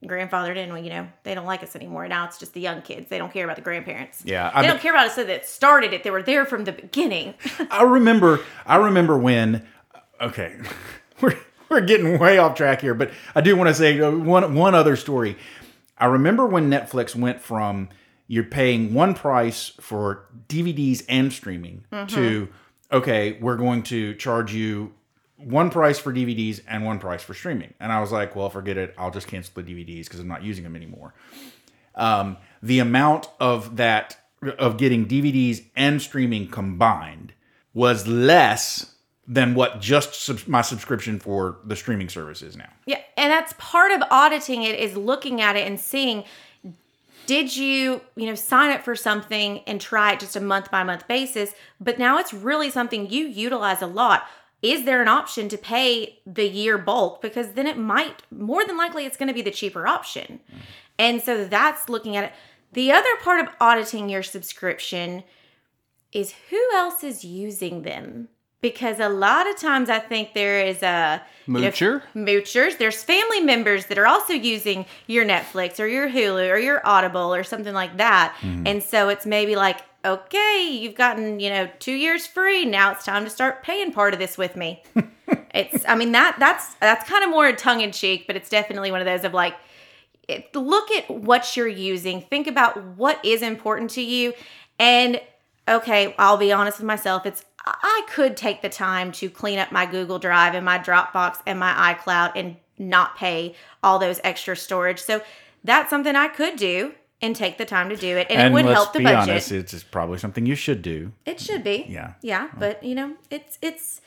grandfathered 0.04 0.56
in. 0.56 0.72
Well, 0.72 0.82
you 0.82 0.90
know, 0.90 1.08
they 1.22 1.34
don't 1.34 1.46
like 1.46 1.62
us 1.62 1.74
anymore. 1.74 2.06
Now 2.08 2.26
it's 2.26 2.38
just 2.38 2.54
the 2.54 2.60
young 2.60 2.82
kids. 2.82 3.08
They 3.08 3.18
don't 3.18 3.32
care 3.32 3.44
about 3.44 3.56
the 3.56 3.62
grandparents. 3.62 4.22
Yeah, 4.24 4.50
they 4.50 4.66
I 4.66 4.66
don't 4.66 4.80
care 4.80 4.92
about 4.92 5.06
us 5.06 5.14
So 5.14 5.24
that 5.24 5.46
started 5.46 5.92
it. 5.92 6.04
They 6.04 6.10
were 6.10 6.22
there 6.22 6.44
from 6.44 6.64
the 6.64 6.72
beginning. 6.72 7.34
I 7.70 7.82
remember 7.82 8.40
I 8.66 8.76
remember 8.76 9.16
when 9.18 9.66
okay 10.20 10.56
we're 11.20 11.36
we're 11.68 11.80
getting 11.80 12.18
way 12.18 12.38
off 12.38 12.54
track 12.54 12.80
here 12.80 12.94
but 12.94 13.10
I 13.34 13.40
do 13.40 13.56
want 13.56 13.68
to 13.68 13.74
say 13.74 13.98
uh, 14.00 14.10
one 14.10 14.54
one 14.54 14.74
other 14.74 14.96
story 14.96 15.36
I 15.98 16.06
remember 16.06 16.46
when 16.46 16.70
Netflix 16.70 17.16
went 17.16 17.40
from 17.40 17.88
you're 18.28 18.44
paying 18.44 18.94
one 18.94 19.14
price 19.14 19.72
for 19.80 20.26
DVDs 20.48 21.04
and 21.08 21.32
streaming 21.32 21.84
to 22.08 22.48
okay 22.92 23.38
we're 23.40 23.56
going 23.56 23.82
to 23.84 24.14
charge 24.14 24.54
you 24.54 24.92
one 25.36 25.70
price 25.70 25.98
for 25.98 26.12
DVDs 26.12 26.60
and 26.66 26.84
one 26.84 26.98
price 26.98 27.22
for 27.22 27.34
streaming 27.34 27.74
and 27.80 27.90
I 27.92 28.00
was 28.00 28.12
like 28.12 28.36
well 28.36 28.50
forget 28.50 28.76
it 28.76 28.94
I'll 28.98 29.10
just 29.10 29.26
cancel 29.26 29.52
the 29.54 29.62
DVDs 29.62 30.04
because 30.04 30.20
I'm 30.20 30.28
not 30.28 30.42
using 30.42 30.64
them 30.64 30.76
anymore 30.76 31.14
um, 31.96 32.36
the 32.62 32.80
amount 32.80 33.28
of 33.40 33.76
that 33.76 34.16
of 34.58 34.76
getting 34.76 35.06
DVDs 35.06 35.64
and 35.76 36.00
streaming 36.02 36.48
combined 36.48 37.32
was 37.72 38.06
less 38.06 38.94
than 39.26 39.54
what 39.54 39.80
just 39.80 40.14
sub- 40.14 40.46
my 40.46 40.60
subscription 40.60 41.18
for 41.18 41.58
the 41.64 41.76
streaming 41.76 42.08
service 42.08 42.42
is 42.42 42.56
now. 42.56 42.68
Yeah, 42.86 43.00
and 43.16 43.30
that's 43.30 43.54
part 43.56 43.90
of 43.90 44.02
auditing 44.10 44.62
it 44.62 44.78
is 44.78 44.96
looking 44.96 45.40
at 45.40 45.56
it 45.56 45.66
and 45.66 45.80
seeing 45.80 46.24
did 47.26 47.56
you, 47.56 48.02
you 48.16 48.26
know, 48.26 48.34
sign 48.34 48.70
up 48.70 48.82
for 48.82 48.94
something 48.94 49.60
and 49.60 49.80
try 49.80 50.12
it 50.12 50.20
just 50.20 50.36
a 50.36 50.40
month 50.40 50.70
by 50.70 50.84
month 50.84 51.08
basis, 51.08 51.54
but 51.80 51.98
now 51.98 52.18
it's 52.18 52.34
really 52.34 52.68
something 52.68 53.08
you 53.08 53.26
utilize 53.26 53.80
a 53.80 53.86
lot. 53.86 54.24
Is 54.64 54.86
there 54.86 55.02
an 55.02 55.08
option 55.08 55.50
to 55.50 55.58
pay 55.58 56.20
the 56.24 56.48
year 56.48 56.78
bulk 56.78 57.20
because 57.20 57.52
then 57.52 57.66
it 57.66 57.76
might 57.76 58.22
more 58.30 58.64
than 58.64 58.78
likely 58.78 59.04
it's 59.04 59.18
going 59.18 59.28
to 59.28 59.34
be 59.34 59.42
the 59.42 59.50
cheaper 59.50 59.86
option. 59.86 60.40
Mm-hmm. 60.48 60.60
And 60.98 61.22
so 61.22 61.44
that's 61.44 61.90
looking 61.90 62.16
at 62.16 62.24
it. 62.24 62.32
The 62.72 62.90
other 62.90 63.14
part 63.22 63.40
of 63.40 63.52
auditing 63.60 64.08
your 64.08 64.22
subscription 64.22 65.22
is 66.12 66.34
who 66.48 66.70
else 66.74 67.04
is 67.04 67.26
using 67.26 67.82
them? 67.82 68.28
Because 68.62 69.00
a 69.00 69.10
lot 69.10 69.46
of 69.50 69.58
times 69.58 69.90
I 69.90 69.98
think 69.98 70.32
there 70.32 70.62
is 70.62 70.82
a 70.82 71.20
you 71.46 71.52
know, 71.52 71.60
Moocher? 71.60 72.02
moochers. 72.14 72.78
There's 72.78 73.02
family 73.02 73.40
members 73.40 73.86
that 73.86 73.98
are 73.98 74.06
also 74.06 74.32
using 74.32 74.86
your 75.06 75.26
Netflix 75.26 75.78
or 75.78 75.86
your 75.86 76.08
Hulu 76.08 76.50
or 76.50 76.56
your 76.56 76.80
Audible 76.86 77.34
or 77.34 77.44
something 77.44 77.74
like 77.74 77.98
that. 77.98 78.34
Mm-hmm. 78.40 78.66
And 78.66 78.82
so 78.82 79.10
it's 79.10 79.26
maybe 79.26 79.56
like, 79.56 79.82
okay, 80.04 80.68
you've 80.70 80.94
gotten, 80.94 81.40
you 81.40 81.50
know, 81.50 81.68
two 81.78 81.94
years 81.94 82.26
free. 82.26 82.64
Now 82.64 82.92
it's 82.92 83.04
time 83.04 83.24
to 83.24 83.30
start 83.30 83.62
paying 83.62 83.92
part 83.92 84.12
of 84.12 84.20
this 84.20 84.36
with 84.36 84.56
me. 84.56 84.82
it's 85.54 85.84
I 85.88 85.94
mean 85.94 86.12
that 86.12 86.36
that's 86.38 86.74
that's 86.74 87.08
kind 87.08 87.24
of 87.24 87.30
more 87.30 87.50
tongue 87.52 87.80
in 87.80 87.92
cheek, 87.92 88.26
but 88.26 88.36
it's 88.36 88.48
definitely 88.48 88.90
one 88.90 89.00
of 89.00 89.06
those 89.06 89.24
of 89.24 89.32
like 89.32 89.54
it, 90.28 90.54
look 90.54 90.90
at 90.90 91.08
what 91.10 91.56
you're 91.56 91.68
using. 91.68 92.22
Think 92.22 92.46
about 92.46 92.82
what 92.96 93.24
is 93.24 93.42
important 93.42 93.90
to 93.90 94.02
you. 94.02 94.32
And 94.78 95.20
okay, 95.68 96.14
I'll 96.18 96.36
be 96.36 96.52
honest 96.52 96.78
with 96.78 96.86
myself. 96.86 97.26
It's 97.26 97.44
I 97.66 98.06
could 98.08 98.36
take 98.36 98.60
the 98.60 98.68
time 98.68 99.10
to 99.12 99.30
clean 99.30 99.58
up 99.58 99.72
my 99.72 99.86
Google 99.86 100.18
Drive 100.18 100.54
and 100.54 100.64
my 100.64 100.78
Dropbox 100.78 101.38
and 101.46 101.58
my 101.58 101.94
iCloud 101.94 102.32
and 102.36 102.56
not 102.78 103.16
pay 103.16 103.54
all 103.82 103.98
those 103.98 104.20
extra 104.22 104.56
storage. 104.56 105.00
So 105.00 105.22
that's 105.62 105.88
something 105.88 106.14
I 106.14 106.28
could 106.28 106.56
do 106.56 106.94
and 107.24 107.34
take 107.34 107.56
the 107.56 107.64
time 107.64 107.88
to 107.88 107.96
do 107.96 108.18
it, 108.18 108.26
and, 108.28 108.40
it 108.40 108.52
would 108.52 108.66
help 108.66 108.92
the 108.92 108.98
be 108.98 109.04
budget. 109.04 109.30
honest, 109.30 109.50
it's, 109.50 109.82
probably 109.82 110.18
something 110.18 110.44
you 110.44 110.54
should 110.54 110.82
do. 110.82 111.10
It 111.24 111.40
should 111.40 111.64
be. 111.64 111.86
Yeah. 111.88 112.14
Yeah, 112.20 112.50
but 112.58 112.82
you 112.84 112.94
know, 112.94 113.16
it's 113.30 113.58
it's 113.62 114.02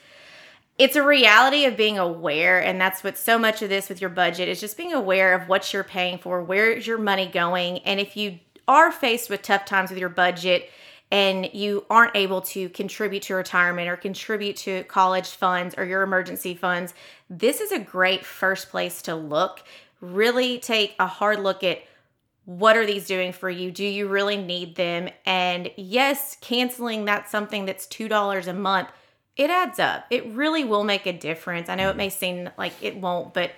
it's 0.78 0.96
a 0.96 1.04
reality 1.04 1.66
of 1.66 1.76
being 1.76 1.98
aware 1.98 2.64
and 2.64 2.80
that's 2.80 3.04
what 3.04 3.18
so 3.18 3.40
much 3.40 3.64
of 3.64 3.70
this 3.70 3.90
with 3.90 4.00
your 4.00 4.12
budget 4.12 4.48
is 4.48 4.60
just 4.60 4.78
being 4.78 4.94
aware 4.94 5.34
of 5.34 5.50
what 5.50 5.74
you're 5.74 5.84
paying 5.84 6.20
for, 6.20 6.44
where 6.44 6.72
is 6.72 6.86
your 6.86 7.00
money 7.00 7.26
going, 7.26 7.80
and 7.80 8.00
if 8.00 8.16
you 8.16 8.40
are 8.68 8.92
faced 8.92 9.30
with 9.30 9.42
tough 9.42 9.66
times 9.66 9.90
with 9.90 10.00
your 10.00 10.10
budget 10.10 10.70
and 11.10 11.50
you 11.54 11.86
aren't 11.90 12.16
able 12.16 12.42
to 12.42 12.70
contribute 12.70 13.24
to 13.24 13.34
retirement 13.34 13.88
or 13.88 13.96
contribute 13.96 14.58
to 14.58 14.84
college 14.84 15.30
funds 15.30 15.74
or 15.78 15.86
your 15.86 16.04
emergency 16.04 16.54
funds, 16.54 16.94
this 17.30 17.62
is 17.62 17.72
a 17.72 17.80
great 17.80 18.26
first 18.26 18.70
place 18.70 19.02
to 19.02 19.16
look. 19.16 19.64
Really 20.02 20.60
take 20.60 20.96
a 21.00 21.08
hard 21.08 21.40
look 21.40 21.64
at 21.64 21.82
what 22.48 22.78
are 22.78 22.86
these 22.86 23.06
doing 23.06 23.34
for 23.34 23.50
you? 23.50 23.72
Do 23.72 23.84
you 23.84 24.08
really 24.08 24.38
need 24.38 24.78
them? 24.78 25.10
And 25.26 25.70
yes, 25.76 26.38
canceling 26.40 27.04
that's 27.04 27.30
something 27.30 27.66
that's 27.66 27.86
$2 27.88 28.48
a 28.48 28.54
month. 28.54 28.88
It 29.36 29.50
adds 29.50 29.80
up. 29.80 30.06
It 30.10 30.26
really 30.28 30.64
will 30.64 30.86
make 30.86 31.06
a 31.06 31.12
difference. 31.12 31.68
I 31.68 31.76
know 31.76 31.90
it 31.90 31.98
may 31.98 32.08
seem 32.08 32.50
like 32.58 32.72
it 32.82 32.96
won't, 32.96 33.34
but 33.34 33.52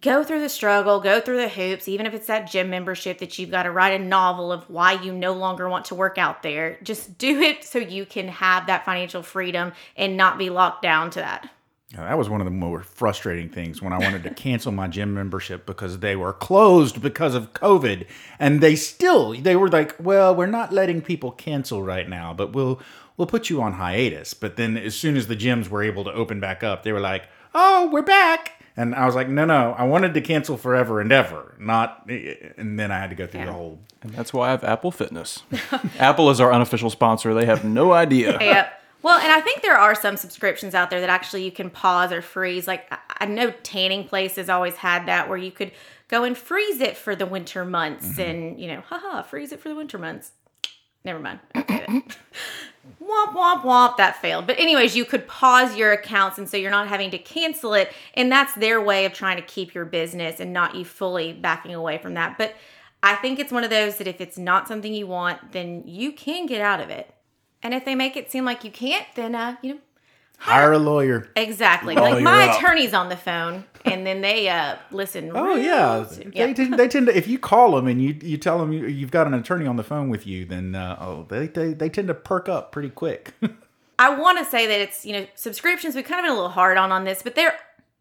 go 0.00 0.24
through 0.24 0.40
the 0.40 0.48
struggle, 0.48 0.98
go 0.98 1.20
through 1.20 1.36
the 1.36 1.48
hoops, 1.48 1.86
even 1.86 2.06
if 2.06 2.12
it's 2.12 2.26
that 2.26 2.50
gym 2.50 2.70
membership 2.70 3.18
that 3.18 3.38
you've 3.38 3.52
got 3.52 3.62
to 3.62 3.70
write 3.70 4.00
a 4.00 4.04
novel 4.04 4.50
of 4.50 4.68
why 4.68 5.00
you 5.00 5.12
no 5.12 5.32
longer 5.32 5.68
want 5.68 5.84
to 5.84 5.94
work 5.94 6.18
out 6.18 6.42
there. 6.42 6.76
Just 6.82 7.18
do 7.18 7.40
it 7.40 7.62
so 7.62 7.78
you 7.78 8.04
can 8.04 8.26
have 8.26 8.66
that 8.66 8.84
financial 8.84 9.22
freedom 9.22 9.72
and 9.96 10.16
not 10.16 10.38
be 10.38 10.50
locked 10.50 10.82
down 10.82 11.10
to 11.10 11.20
that. 11.20 11.48
Yeah, 11.92 12.04
That 12.04 12.18
was 12.18 12.28
one 12.28 12.40
of 12.40 12.44
the 12.44 12.52
more 12.52 12.82
frustrating 12.84 13.48
things 13.48 13.82
when 13.82 13.92
I 13.92 13.98
wanted 13.98 14.22
to 14.22 14.30
cancel 14.30 14.70
my 14.70 14.86
gym 14.86 15.12
membership 15.12 15.66
because 15.66 15.98
they 15.98 16.14
were 16.14 16.32
closed 16.32 17.02
because 17.02 17.34
of 17.34 17.52
COVID, 17.52 18.06
and 18.38 18.60
they 18.60 18.76
still 18.76 19.32
they 19.34 19.56
were 19.56 19.68
like, 19.68 19.96
"Well, 19.98 20.34
we're 20.34 20.46
not 20.46 20.72
letting 20.72 21.02
people 21.02 21.32
cancel 21.32 21.82
right 21.82 22.08
now, 22.08 22.32
but 22.32 22.52
we'll 22.52 22.80
we'll 23.16 23.26
put 23.26 23.50
you 23.50 23.60
on 23.60 23.72
hiatus." 23.72 24.34
But 24.34 24.54
then 24.56 24.76
as 24.76 24.94
soon 24.94 25.16
as 25.16 25.26
the 25.26 25.34
gyms 25.34 25.68
were 25.68 25.82
able 25.82 26.04
to 26.04 26.12
open 26.12 26.38
back 26.38 26.62
up, 26.62 26.84
they 26.84 26.92
were 26.92 27.00
like, 27.00 27.24
"Oh, 27.56 27.90
we're 27.92 28.02
back." 28.02 28.62
And 28.76 28.94
I 28.94 29.04
was 29.04 29.16
like, 29.16 29.28
"No, 29.28 29.44
no, 29.44 29.74
I 29.76 29.82
wanted 29.82 30.14
to 30.14 30.20
cancel 30.20 30.56
forever 30.56 31.00
and 31.00 31.10
ever, 31.10 31.56
not." 31.58 32.08
And 32.08 32.78
then 32.78 32.92
I 32.92 33.00
had 33.00 33.10
to 33.10 33.16
go 33.16 33.26
through 33.26 33.46
the 33.46 33.52
whole. 33.52 33.80
And 34.02 34.12
that's 34.12 34.32
why 34.32 34.46
I 34.46 34.50
have 34.52 34.62
Apple 34.62 34.92
Fitness. 34.92 35.42
Apple 35.98 36.30
is 36.30 36.40
our 36.40 36.52
unofficial 36.52 36.88
sponsor. 36.88 37.34
They 37.34 37.46
have 37.46 37.64
no 37.64 37.92
idea. 37.92 38.38
Yep. 38.40 38.79
Well, 39.02 39.18
and 39.18 39.32
I 39.32 39.40
think 39.40 39.62
there 39.62 39.76
are 39.76 39.94
some 39.94 40.16
subscriptions 40.16 40.74
out 40.74 40.90
there 40.90 41.00
that 41.00 41.10
actually 41.10 41.44
you 41.44 41.52
can 41.52 41.70
pause 41.70 42.12
or 42.12 42.22
freeze. 42.22 42.66
Like 42.66 42.92
I- 43.18 43.26
know 43.26 43.52
tanning 43.62 44.06
places 44.06 44.48
always 44.48 44.76
had 44.76 45.06
that 45.06 45.28
where 45.28 45.38
you 45.38 45.50
could 45.50 45.72
go 46.08 46.24
and 46.24 46.36
freeze 46.36 46.80
it 46.80 46.96
for 46.96 47.14
the 47.14 47.26
winter 47.26 47.64
months 47.64 48.06
mm-hmm. 48.06 48.20
and, 48.20 48.60
you 48.60 48.68
know, 48.68 48.80
haha, 48.80 49.22
freeze 49.22 49.52
it 49.52 49.60
for 49.60 49.68
the 49.68 49.74
winter 49.74 49.98
months. 49.98 50.32
Never 51.04 51.18
mind. 51.18 51.40
Womp 53.02 53.34
womp 53.34 53.62
womp 53.62 53.96
that 53.98 54.20
failed 54.20 54.46
but 54.46 54.58
anyways 54.58 54.96
you 54.96 55.04
could 55.04 55.26
pause 55.28 55.76
your 55.76 55.92
accounts 55.92 56.38
and 56.38 56.48
so 56.48 56.56
you're 56.56 56.70
not 56.70 56.88
having 56.88 57.10
to 57.10 57.18
cancel 57.18 57.74
it 57.74 57.92
and 58.14 58.32
that's 58.32 58.54
their 58.54 58.80
way 58.80 59.04
of 59.04 59.12
trying 59.12 59.36
to 59.36 59.42
keep 59.42 59.74
your 59.74 59.84
business 59.84 60.40
and 60.40 60.52
not 60.52 60.74
you 60.74 60.84
fully 60.84 61.32
backing 61.32 61.74
away 61.74 61.98
from 61.98 62.14
that 62.14 62.36
but 62.38 62.54
i 63.02 63.14
think 63.16 63.38
it's 63.38 63.52
one 63.52 63.64
of 63.64 63.70
those 63.70 63.98
that 63.98 64.06
if 64.06 64.20
it's 64.20 64.38
not 64.38 64.66
something 64.66 64.94
you 64.94 65.06
want 65.06 65.52
then 65.52 65.82
you 65.86 66.10
can 66.10 66.46
get 66.46 66.60
out 66.60 66.80
of 66.80 66.88
it 66.88 67.14
and 67.62 67.74
if 67.74 67.84
they 67.84 67.94
make 67.94 68.16
it 68.16 68.30
seem 68.30 68.44
like 68.44 68.64
you 68.64 68.70
can't 68.70 69.06
then 69.14 69.34
uh 69.34 69.56
you 69.62 69.74
know 69.74 69.80
Hire 70.38 70.72
a 70.72 70.78
lawyer. 70.78 71.28
exactly 71.36 71.94
like 71.94 72.22
my 72.22 72.48
up. 72.48 72.56
attorney's 72.58 72.94
on 72.94 73.10
the 73.10 73.16
phone 73.16 73.64
and 73.84 74.06
then 74.06 74.22
they 74.22 74.48
uh 74.48 74.76
listen 74.90 75.30
Oh 75.34 75.54
real 75.56 75.58
yeah, 75.58 76.06
to- 76.10 76.30
they, 76.30 76.30
yeah. 76.48 76.52
tend, 76.54 76.78
they 76.78 76.88
tend 76.88 77.06
to. 77.08 77.16
If 77.16 77.28
you 77.28 77.38
call 77.38 77.72
them 77.72 77.86
and 77.86 78.00
you, 78.02 78.16
you 78.22 78.38
tell 78.38 78.58
them 78.58 78.72
you, 78.72 78.86
you've 78.86 79.10
got 79.10 79.26
an 79.26 79.34
attorney 79.34 79.66
on 79.66 79.76
the 79.76 79.84
phone 79.84 80.08
with 80.08 80.26
you, 80.26 80.46
then 80.46 80.74
uh, 80.74 80.96
oh 80.98 81.26
they, 81.28 81.46
they 81.48 81.74
they 81.74 81.90
tend 81.90 82.08
to 82.08 82.14
perk 82.14 82.48
up 82.48 82.72
pretty 82.72 82.88
quick. 82.88 83.34
I 83.98 84.18
want 84.18 84.38
to 84.38 84.46
say 84.46 84.66
that 84.66 84.80
it's, 84.80 85.04
you 85.04 85.12
know, 85.12 85.26
subscriptions, 85.34 85.94
we've 85.94 86.06
kind 86.06 86.20
of 86.20 86.24
been 86.24 86.32
a 86.32 86.34
little 86.34 86.48
hard 86.48 86.78
on 86.78 86.90
on 86.90 87.04
this, 87.04 87.20
but 87.22 87.34
they're 87.34 87.54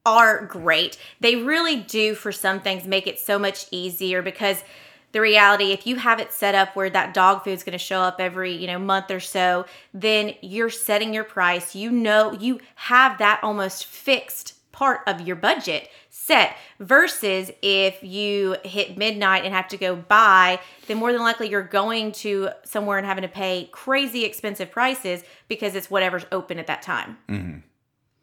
are 0.06 0.46
great. 0.46 0.98
They 1.20 1.36
really 1.36 1.76
do, 1.76 2.16
for 2.16 2.32
some 2.32 2.62
things, 2.62 2.88
make 2.88 3.06
it 3.06 3.20
so 3.20 3.38
much 3.38 3.66
easier 3.70 4.22
because 4.22 4.64
the 5.12 5.22
reality, 5.22 5.72
if 5.72 5.88
you 5.88 5.96
have 5.98 6.20
it 6.20 6.32
set 6.32 6.56
up 6.56 6.76
where 6.76 6.90
that 6.90 7.14
dog 7.14 7.44
food's 7.44 7.64
going 7.64 7.74
to 7.74 7.78
show 7.78 8.02
up 8.02 8.18
every, 8.20 8.56
you 8.56 8.68
know, 8.68 8.80
month 8.80 9.10
or 9.10 9.20
so, 9.20 9.66
then 9.94 10.34
you're 10.42 10.70
setting 10.70 11.14
your 11.14 11.24
price. 11.24 11.76
You 11.76 11.92
know, 11.92 12.34
you 12.34 12.60
have 12.76 13.18
that 13.18 13.40
almost 13.44 13.86
fixed 13.86 14.54
part 14.72 15.02
of 15.08 15.22
your 15.22 15.36
budget 15.36 15.90
set 16.10 16.56
versus 16.80 17.52
if 17.62 18.02
you 18.02 18.56
hit 18.64 18.98
midnight 18.98 19.44
and 19.44 19.54
have 19.54 19.68
to 19.68 19.76
go 19.76 19.94
buy 19.94 20.58
then 20.88 20.96
more 20.96 21.12
than 21.12 21.22
likely 21.22 21.50
you're 21.50 21.62
going 21.62 22.14
to 22.14 22.50
somewhere 22.64 22.98
and 22.98 23.06
having 23.06 23.24
to 23.24 23.28
pay 23.28 23.68
crazy 23.74 24.24
expensive 24.24 24.72
prices 24.72 25.22
because 25.50 25.76
it's 25.76 25.90
whatever's 25.90 26.26
open 26.32 26.60
at 26.60 26.68
that 26.68 26.82
time 26.82 27.18
mm-hmm. 27.28 27.58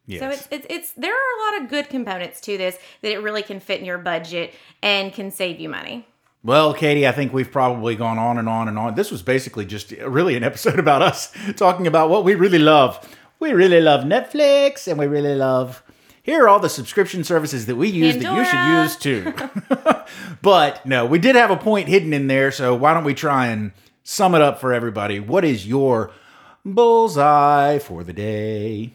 yes. 0.06 0.20
so 0.20 0.30
it's, 0.30 0.48
it's 0.50 0.66
it's 0.70 0.92
there 0.92 1.12
are 1.12 1.38
a 1.38 1.52
lot 1.52 1.62
of 1.62 1.68
good 1.68 1.90
components 1.90 2.40
to 2.40 2.56
this 2.56 2.78
that 3.02 3.12
it 3.12 3.18
really 3.18 3.42
can 3.42 3.60
fit 3.60 3.78
in 3.80 3.84
your 3.84 3.98
budget 3.98 4.54
and 4.82 5.12
can 5.12 5.30
save 5.30 5.60
you 5.60 5.68
money 5.68 6.06
Well, 6.42 6.74
Katie, 6.74 7.06
I 7.06 7.12
think 7.12 7.32
we've 7.32 7.50
probably 7.50 7.96
gone 7.96 8.18
on 8.18 8.38
and 8.38 8.48
on 8.48 8.68
and 8.68 8.78
on. 8.78 8.94
This 8.94 9.10
was 9.10 9.22
basically 9.22 9.66
just 9.66 9.90
really 9.90 10.36
an 10.36 10.44
episode 10.44 10.78
about 10.78 11.02
us 11.02 11.32
talking 11.56 11.86
about 11.86 12.08
what 12.08 12.24
we 12.24 12.34
really 12.34 12.58
love. 12.58 13.06
We 13.38 13.52
really 13.52 13.80
love 13.80 14.04
Netflix 14.04 14.86
and 14.88 14.98
we 14.98 15.06
really 15.06 15.34
love. 15.34 15.82
Here 16.22 16.44
are 16.44 16.48
all 16.48 16.58
the 16.58 16.68
subscription 16.68 17.22
services 17.22 17.66
that 17.66 17.76
we 17.76 17.88
use 17.88 18.16
that 18.16 18.34
you 18.34 18.44
should 18.44 18.82
use 18.82 18.96
too. 18.96 20.02
but 20.42 20.84
no, 20.84 21.06
we 21.06 21.18
did 21.18 21.36
have 21.36 21.50
a 21.50 21.56
point 21.56 21.88
hidden 21.88 22.12
in 22.12 22.26
there, 22.26 22.50
so 22.50 22.74
why 22.74 22.94
don't 22.94 23.04
we 23.04 23.14
try 23.14 23.46
and 23.46 23.72
sum 24.02 24.34
it 24.34 24.42
up 24.42 24.60
for 24.60 24.72
everybody? 24.72 25.20
What 25.20 25.44
is 25.44 25.66
your 25.66 26.10
bullseye 26.64 27.78
for 27.78 28.02
the 28.02 28.12
day? 28.12 28.94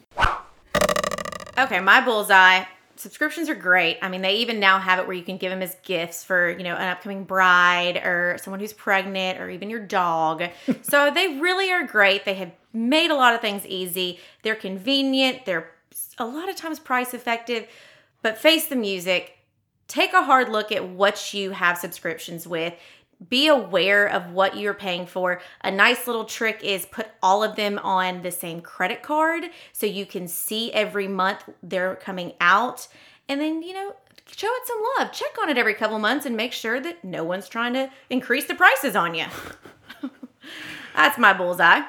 Okay, 1.57 1.79
my 1.79 2.01
bullseye. 2.03 2.65
Subscriptions 3.01 3.49
are 3.49 3.55
great. 3.55 3.97
I 4.01 4.09
mean, 4.09 4.21
they 4.21 4.35
even 4.35 4.59
now 4.59 4.79
have 4.79 4.99
it 4.99 5.07
where 5.07 5.15
you 5.15 5.23
can 5.23 5.37
give 5.37 5.49
them 5.49 5.61
as 5.61 5.75
gifts 5.83 6.23
for, 6.23 6.51
you 6.51 6.63
know, 6.63 6.75
an 6.75 6.87
upcoming 6.89 7.23
bride 7.23 7.97
or 7.97 8.37
someone 8.41 8.59
who's 8.59 8.73
pregnant 8.73 9.39
or 9.39 9.49
even 9.49 9.69
your 9.69 9.79
dog. 9.79 10.43
so 10.83 11.11
they 11.11 11.39
really 11.39 11.71
are 11.71 11.85
great. 11.85 12.25
They 12.25 12.35
have 12.35 12.51
made 12.73 13.11
a 13.11 13.15
lot 13.15 13.33
of 13.33 13.41
things 13.41 13.65
easy. 13.65 14.19
They're 14.43 14.55
convenient. 14.55 15.45
They're 15.45 15.71
a 16.17 16.25
lot 16.25 16.49
of 16.49 16.55
times 16.55 16.79
price 16.79 17.13
effective. 17.13 17.67
But 18.21 18.37
face 18.37 18.67
the 18.67 18.75
music. 18.75 19.37
Take 19.87 20.13
a 20.13 20.23
hard 20.23 20.49
look 20.49 20.71
at 20.71 20.87
what 20.87 21.33
you 21.33 21.51
have 21.51 21.77
subscriptions 21.77 22.47
with 22.47 22.73
be 23.29 23.47
aware 23.47 24.07
of 24.07 24.31
what 24.31 24.57
you're 24.57 24.73
paying 24.73 25.05
for. 25.05 25.41
A 25.63 25.71
nice 25.71 26.07
little 26.07 26.25
trick 26.25 26.63
is 26.63 26.85
put 26.85 27.07
all 27.21 27.43
of 27.43 27.55
them 27.55 27.79
on 27.79 28.21
the 28.21 28.31
same 28.31 28.61
credit 28.61 29.03
card 29.03 29.45
so 29.73 29.85
you 29.85 30.05
can 30.05 30.27
see 30.27 30.71
every 30.73 31.07
month 31.07 31.43
they're 31.61 31.95
coming 31.95 32.33
out. 32.41 32.87
And 33.29 33.39
then, 33.39 33.61
you 33.61 33.73
know, 33.73 33.95
show 34.35 34.47
it 34.49 34.67
some 34.67 34.77
love. 34.97 35.11
Check 35.11 35.35
on 35.41 35.49
it 35.49 35.57
every 35.57 35.73
couple 35.73 35.99
months 35.99 36.25
and 36.25 36.35
make 36.35 36.53
sure 36.53 36.79
that 36.79 37.03
no 37.03 37.23
one's 37.23 37.47
trying 37.47 37.73
to 37.73 37.89
increase 38.09 38.45
the 38.45 38.55
prices 38.55 38.95
on 38.95 39.13
you. 39.13 39.25
That's 40.95 41.17
my 41.17 41.33
bullseye. 41.33 41.81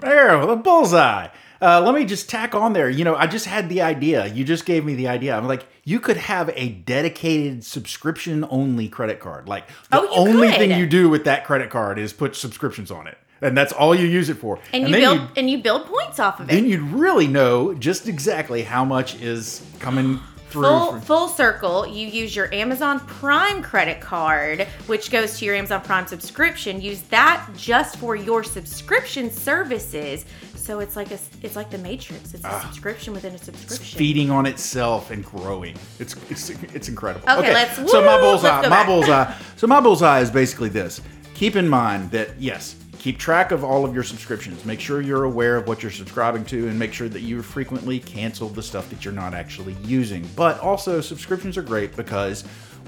There, 0.00 0.46
the 0.46 0.56
bullseye. 0.56 1.28
Uh, 1.60 1.80
let 1.80 1.94
me 1.94 2.04
just 2.04 2.28
tack 2.28 2.54
on 2.54 2.72
there. 2.72 2.88
You 2.90 3.04
know, 3.04 3.14
I 3.14 3.26
just 3.26 3.46
had 3.46 3.68
the 3.68 3.82
idea. 3.82 4.26
You 4.26 4.44
just 4.44 4.66
gave 4.66 4.84
me 4.84 4.94
the 4.94 5.08
idea. 5.08 5.36
I'm 5.36 5.46
like, 5.48 5.66
you 5.84 6.00
could 6.00 6.16
have 6.16 6.50
a 6.54 6.68
dedicated 6.70 7.64
subscription 7.64 8.44
only 8.50 8.88
credit 8.88 9.20
card. 9.20 9.48
Like 9.48 9.66
the 9.90 10.00
Oh, 10.00 10.08
only 10.10 10.48
could. 10.48 10.58
thing 10.58 10.78
you 10.78 10.86
do 10.86 11.08
with 11.08 11.24
that 11.24 11.44
credit 11.46 11.70
card 11.70 11.98
is 11.98 12.12
put 12.12 12.36
subscriptions 12.36 12.90
on 12.90 13.06
it, 13.06 13.16
and 13.40 13.56
that's 13.56 13.72
all 13.72 13.94
you 13.94 14.06
use 14.06 14.28
it 14.28 14.36
for. 14.38 14.58
And, 14.72 14.84
you 14.88 14.92
then 14.92 15.00
build 15.00 15.28
and 15.36 15.50
you 15.50 15.58
build 15.58 15.86
points 15.86 16.18
off 16.20 16.40
of 16.40 16.48
it. 16.48 16.52
then 16.52 16.66
you'd 16.66 16.80
really 16.82 17.26
know 17.26 17.72
just 17.74 18.08
exactly 18.08 18.62
how 18.62 18.84
much 18.84 19.14
is 19.20 19.62
coming 19.78 20.20
through. 20.50 20.62
Full 20.62 20.90
from- 20.92 21.00
full 21.00 21.28
circle, 21.28 21.86
you 21.86 22.06
use 22.06 22.36
your 22.36 22.52
Amazon 22.54 23.00
Prime 23.00 23.62
credit 23.62 24.00
card, 24.00 24.62
which 24.86 25.10
goes 25.10 25.38
to 25.38 25.44
your 25.44 25.54
Amazon 25.54 25.80
Prime 25.82 26.06
subscription. 26.06 26.80
Use 26.80 27.02
that 27.10 27.46
just 27.56 27.96
for 27.96 28.14
your 28.14 28.44
subscription 28.44 29.30
services. 29.30 30.24
So 30.66 30.80
it's 30.80 30.96
like 30.96 31.12
a 31.12 31.18
it's 31.44 31.54
like 31.54 31.70
the 31.70 31.78
Matrix. 31.78 32.34
It's 32.34 32.42
a 32.42 32.48
ah. 32.48 32.60
subscription 32.60 33.14
within 33.14 33.32
a 33.32 33.38
subscription. 33.38 33.96
feeding 33.96 34.32
on 34.32 34.46
itself 34.46 35.12
and 35.12 35.24
growing. 35.24 35.76
It's 36.00 36.16
it's, 36.28 36.50
it's 36.74 36.88
incredible. 36.88 37.30
Okay, 37.30 37.54
let's- 37.54 37.76
so 37.76 38.04
my 38.04 38.16
woo, 38.16 38.22
bullseye, 38.22 38.62
my 38.62 38.68
back. 38.68 38.86
bullseye. 38.88 39.32
So 39.54 39.68
my 39.68 39.78
bullseye 39.78 40.22
is 40.22 40.28
basically 40.28 40.68
this. 40.68 41.00
Keep 41.34 41.54
in 41.54 41.68
mind 41.68 42.10
that 42.10 42.30
yes, 42.40 42.74
keep 42.98 43.16
track 43.16 43.52
of 43.52 43.62
all 43.62 43.84
of 43.84 43.94
your 43.94 44.02
subscriptions. 44.02 44.64
Make 44.64 44.80
sure 44.80 45.00
you're 45.00 45.22
aware 45.22 45.54
of 45.54 45.68
what 45.68 45.84
you're 45.84 45.92
subscribing 45.92 46.44
to, 46.46 46.66
and 46.66 46.76
make 46.76 46.92
sure 46.92 47.08
that 47.10 47.20
you 47.20 47.42
frequently 47.42 48.00
cancel 48.00 48.48
the 48.48 48.62
stuff 48.62 48.90
that 48.90 49.04
you're 49.04 49.14
not 49.14 49.34
actually 49.34 49.76
using. 49.84 50.28
But 50.34 50.58
also, 50.58 51.00
subscriptions 51.00 51.56
are 51.56 51.62
great 51.62 51.94
because 51.94 52.42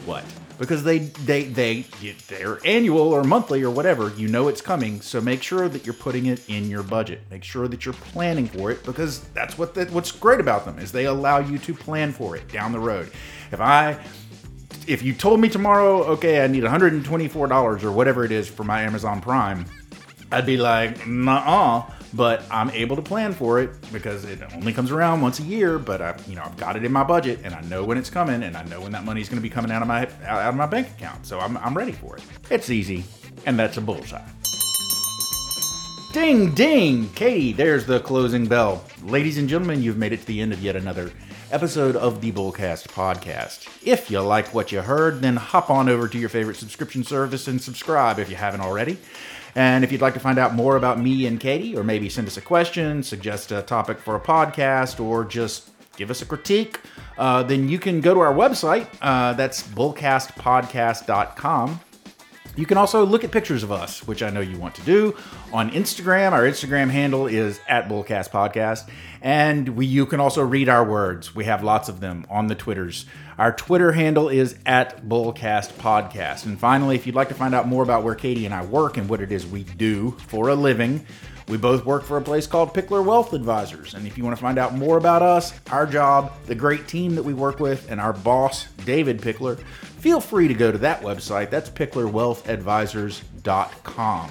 what? 0.07 0.25
Because 0.59 0.83
they 0.83 0.99
they 0.99 1.45
they 1.45 1.87
they're 2.27 2.59
annual 2.67 3.13
or 3.13 3.23
monthly 3.23 3.63
or 3.63 3.71
whatever. 3.71 4.13
You 4.17 4.27
know 4.27 4.49
it's 4.49 4.61
coming, 4.61 5.01
so 5.01 5.21
make 5.21 5.43
sure 5.43 5.69
that 5.69 5.87
you're 5.87 5.95
putting 5.95 6.27
it 6.27 6.49
in 6.49 6.69
your 6.69 6.83
budget. 6.83 7.21
Make 7.31 7.45
sure 7.45 7.69
that 7.69 7.85
you're 7.85 7.95
planning 7.95 8.47
for 8.47 8.73
it 8.73 8.83
because 8.85 9.21
that's 9.29 9.57
what 9.57 9.75
the, 9.75 9.85
what's 9.87 10.11
great 10.11 10.41
about 10.41 10.65
them 10.65 10.81
is 10.81 10.91
they 10.91 11.07
allow 11.07 11.39
you 11.39 11.59
to 11.59 11.75
plan 11.75 12.13
for 12.13 12.37
it 12.37 12.49
down 12.49 12.73
the 12.73 12.81
road. 12.81 13.11
If 13.53 13.61
I 13.61 13.99
if 14.89 15.03
you 15.03 15.13
told 15.13 15.39
me 15.39 15.49
tomorrow, 15.49 16.03
okay, 16.05 16.43
I 16.43 16.47
need 16.47 16.65
$124 16.65 17.85
or 17.85 17.93
whatever 17.93 18.25
it 18.25 18.33
is 18.33 18.49
for 18.49 18.65
my 18.65 18.83
Amazon 18.83 19.21
Prime, 19.21 19.67
I'd 20.33 20.47
be 20.47 20.57
like, 20.57 21.07
nah, 21.07 21.85
but 22.15 22.43
I'm 22.51 22.71
able 22.71 22.97
to 22.97 23.03
plan 23.03 23.33
for 23.33 23.61
it 23.61 23.71
because 23.93 24.25
it 24.25 24.41
only 24.55 24.73
comes 24.73 24.91
around 24.91 25.21
once 25.21 25.41
a 25.41 25.43
year. 25.43 25.79
But 25.79 26.01
I, 26.01 26.17
you 26.27 26.37
know, 26.37 26.43
I've 26.45 26.57
got 26.57 26.77
it 26.77 26.85
in 26.85 26.93
my 26.93 27.05
budget, 27.05 27.41
and 27.45 27.55
I 27.55 27.61
know 27.63 27.85
when 27.85 27.99
it's 27.99 28.11
coming, 28.11 28.43
and 28.43 28.57
I 28.57 28.65
know 28.65 28.81
when 28.81 28.93
that 28.93 29.05
money's 29.05 29.29
going 29.29 29.39
to 29.39 29.43
be 29.43 29.51
coming 29.51 29.71
out 29.71 29.83
of 29.83 29.89
my 29.89 30.09
out 30.27 30.49
of 30.49 30.55
my 30.55 30.67
bank 30.67 30.89
account. 30.89 31.27
So 31.27 31.39
I'm 31.41 31.57
I'm 31.59 31.77
ready 31.77 31.93
for 31.93 32.17
it. 32.17 32.23
It's 32.51 32.71
easy, 32.71 33.05
and 33.47 33.59
that's 33.59 33.77
a 33.77 33.81
bullseye. 33.81 34.27
Ding 36.13 36.55
ding, 36.55 37.11
Katie. 37.11 37.53
There's 37.53 37.85
the 37.85 38.01
closing 38.01 38.47
bell. 38.47 38.83
Ladies 39.03 39.39
and 39.39 39.49
gentlemen, 39.49 39.83
you've 39.83 39.99
made 39.99 40.13
it 40.13 40.21
to 40.21 40.27
the 40.27 40.41
end 40.41 40.53
of 40.53 40.63
yet 40.63 40.75
another 40.75 41.13
episode 41.51 41.97
of 41.97 42.21
the 42.21 42.33
Bullcast 42.33 42.89
podcast. 42.89 43.69
If 43.83 44.11
you 44.11 44.21
like 44.21 44.53
what 44.53 44.71
you 44.73 44.83
heard, 44.83 45.21
then 45.23 45.37
hop 45.37 45.71
on 45.71 45.89
over 45.89 46.09
to 46.09 46.19
your 46.19 46.29
favorite 46.29 46.57
subscription 46.57 47.05
service 47.05 47.49
and 47.49 47.61
subscribe 47.61 48.19
if 48.19 48.29
you 48.29 48.37
haven't 48.37 48.61
already. 48.61 48.99
And 49.59 49.83
if 49.83 49.91
you'd 49.91 50.01
like 50.01 50.15
to 50.15 50.21
find 50.21 50.39
out 50.39 50.55
more 50.55 50.77
about 50.77 51.01
me 51.01 51.27
and 51.27 51.41
Katie, 51.41 51.77
or 51.77 51.83
maybe 51.83 52.09
send 52.09 52.29
us 52.29 52.37
a 52.37 52.41
question, 52.41 53.03
suggest 53.03 53.51
a 53.51 53.61
topic 53.61 53.99
for 53.99 54.15
a 54.15 54.21
podcast, 54.21 55.05
or 55.05 55.25
just 55.25 55.71
give 55.97 56.13
us 56.13 56.23
a 56.23 56.27
critique, 56.27 56.79
uh, 57.19 57.43
then 57.43 57.69
you 57.69 57.81
can 57.81 58.01
go 58.01 58.15
to 58.15 58.21
our 58.21 58.33
website. 58.33 58.87
Uh, 59.03 59.33
that's 59.33 59.65
bullcastpodcast.com. 59.65 61.81
You 62.59 62.67
can 62.67 62.77
also 62.77 63.07
look 63.07 63.23
at 63.23 63.31
pictures 63.31 63.63
of 63.63 63.71
us, 63.71 64.05
which 64.05 64.21
I 64.21 64.31
know 64.31 64.41
you 64.41 64.59
want 64.59 64.75
to 64.75 64.83
do, 64.83 65.15
on 65.53 65.71
Instagram. 65.71 66.33
Our 66.33 66.43
Instagram 66.43 66.91
handle 66.91 67.29
is 67.29 67.61
at 67.69 67.89
Bullcast 67.89 68.31
Podcast, 68.31 68.91
and 69.23 69.69
we 69.77 69.87
you 69.87 70.07
can 70.07 70.19
also 70.19 70.43
read 70.43 70.69
our 70.69 70.83
words. 70.83 71.37
We 71.37 71.45
have 71.45 71.63
lots 71.63 71.89
of 71.89 72.01
them 72.01 72.27
on 72.29 72.49
the 72.49 72.57
Twitters. 72.57 73.07
Our 73.39 73.53
Twitter 73.53 73.93
handle 73.93 74.29
is 74.29 74.57
at 74.67 75.09
Bullcast 75.09 75.75
Podcast. 75.75 76.47
And 76.47 76.59
finally, 76.59 76.97
if 76.97 77.07
you'd 77.07 77.15
like 77.15 77.29
to 77.29 77.35
find 77.37 77.55
out 77.55 77.69
more 77.69 77.85
about 77.85 78.03
where 78.03 78.17
Katie 78.17 78.45
and 78.45 78.53
I 78.53 78.65
work 78.65 78.97
and 78.97 79.09
what 79.09 79.21
it 79.21 79.31
is 79.31 79.47
we 79.47 79.63
do 79.63 80.17
for 80.27 80.49
a 80.49 80.57
living, 80.57 81.07
we 81.47 81.59
both 81.59 81.87
work 81.87 82.03
for 82.03 82.17
a 82.17 82.23
place 82.23 82.49
called 82.49 82.75
Pickler 82.75 83.05
Wealth 83.05 83.35
Advisors. 83.35 83.95
And 83.95 84.05
if 84.05 84.19
you 84.19 84.25
want 84.25 84.37
to 84.37 84.43
find 84.43 84.59
out 84.59 84.75
more 84.75 84.99
about 84.99 85.23
us, 85.23 85.55
our 85.71 85.87
job, 85.87 86.33
the 86.47 86.57
great 86.57 86.89
team 86.89 87.15
that 87.15 87.23
we 87.23 87.35
work 87.35 87.61
with, 87.61 87.89
and 87.89 88.01
our 88.01 88.13
boss, 88.13 88.67
David 88.85 89.21
Pickler, 89.21 89.59
feel 89.99 90.21
free 90.21 90.49
to 90.49 90.55
go 90.55 90.73
to 90.73 90.79
that 90.79 91.03
website. 91.03 91.51
That's 91.51 91.71
picklerwealthadvisors.com. 91.71 94.31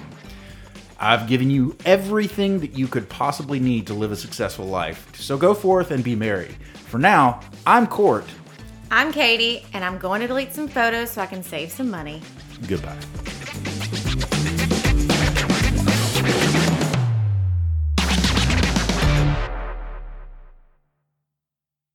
I've 1.00 1.28
given 1.28 1.48
you 1.48 1.76
everything 1.84 2.58
that 2.60 2.76
you 2.76 2.88
could 2.88 3.08
possibly 3.08 3.60
need 3.60 3.86
to 3.86 3.94
live 3.94 4.10
a 4.10 4.16
successful 4.16 4.66
life. 4.66 5.14
So 5.14 5.38
go 5.38 5.54
forth 5.54 5.92
and 5.92 6.02
be 6.02 6.16
merry. 6.16 6.56
For 6.86 6.98
now, 6.98 7.38
I'm 7.66 7.86
Court. 7.86 8.24
I'm 8.90 9.12
Katie, 9.12 9.64
and 9.74 9.84
I'm 9.84 9.98
going 9.98 10.22
to 10.22 10.26
delete 10.26 10.54
some 10.54 10.66
photos 10.66 11.10
so 11.12 11.20
I 11.20 11.26
can 11.26 11.42
save 11.42 11.70
some 11.70 11.90
money. 11.90 12.22
Goodbye. 12.66 12.98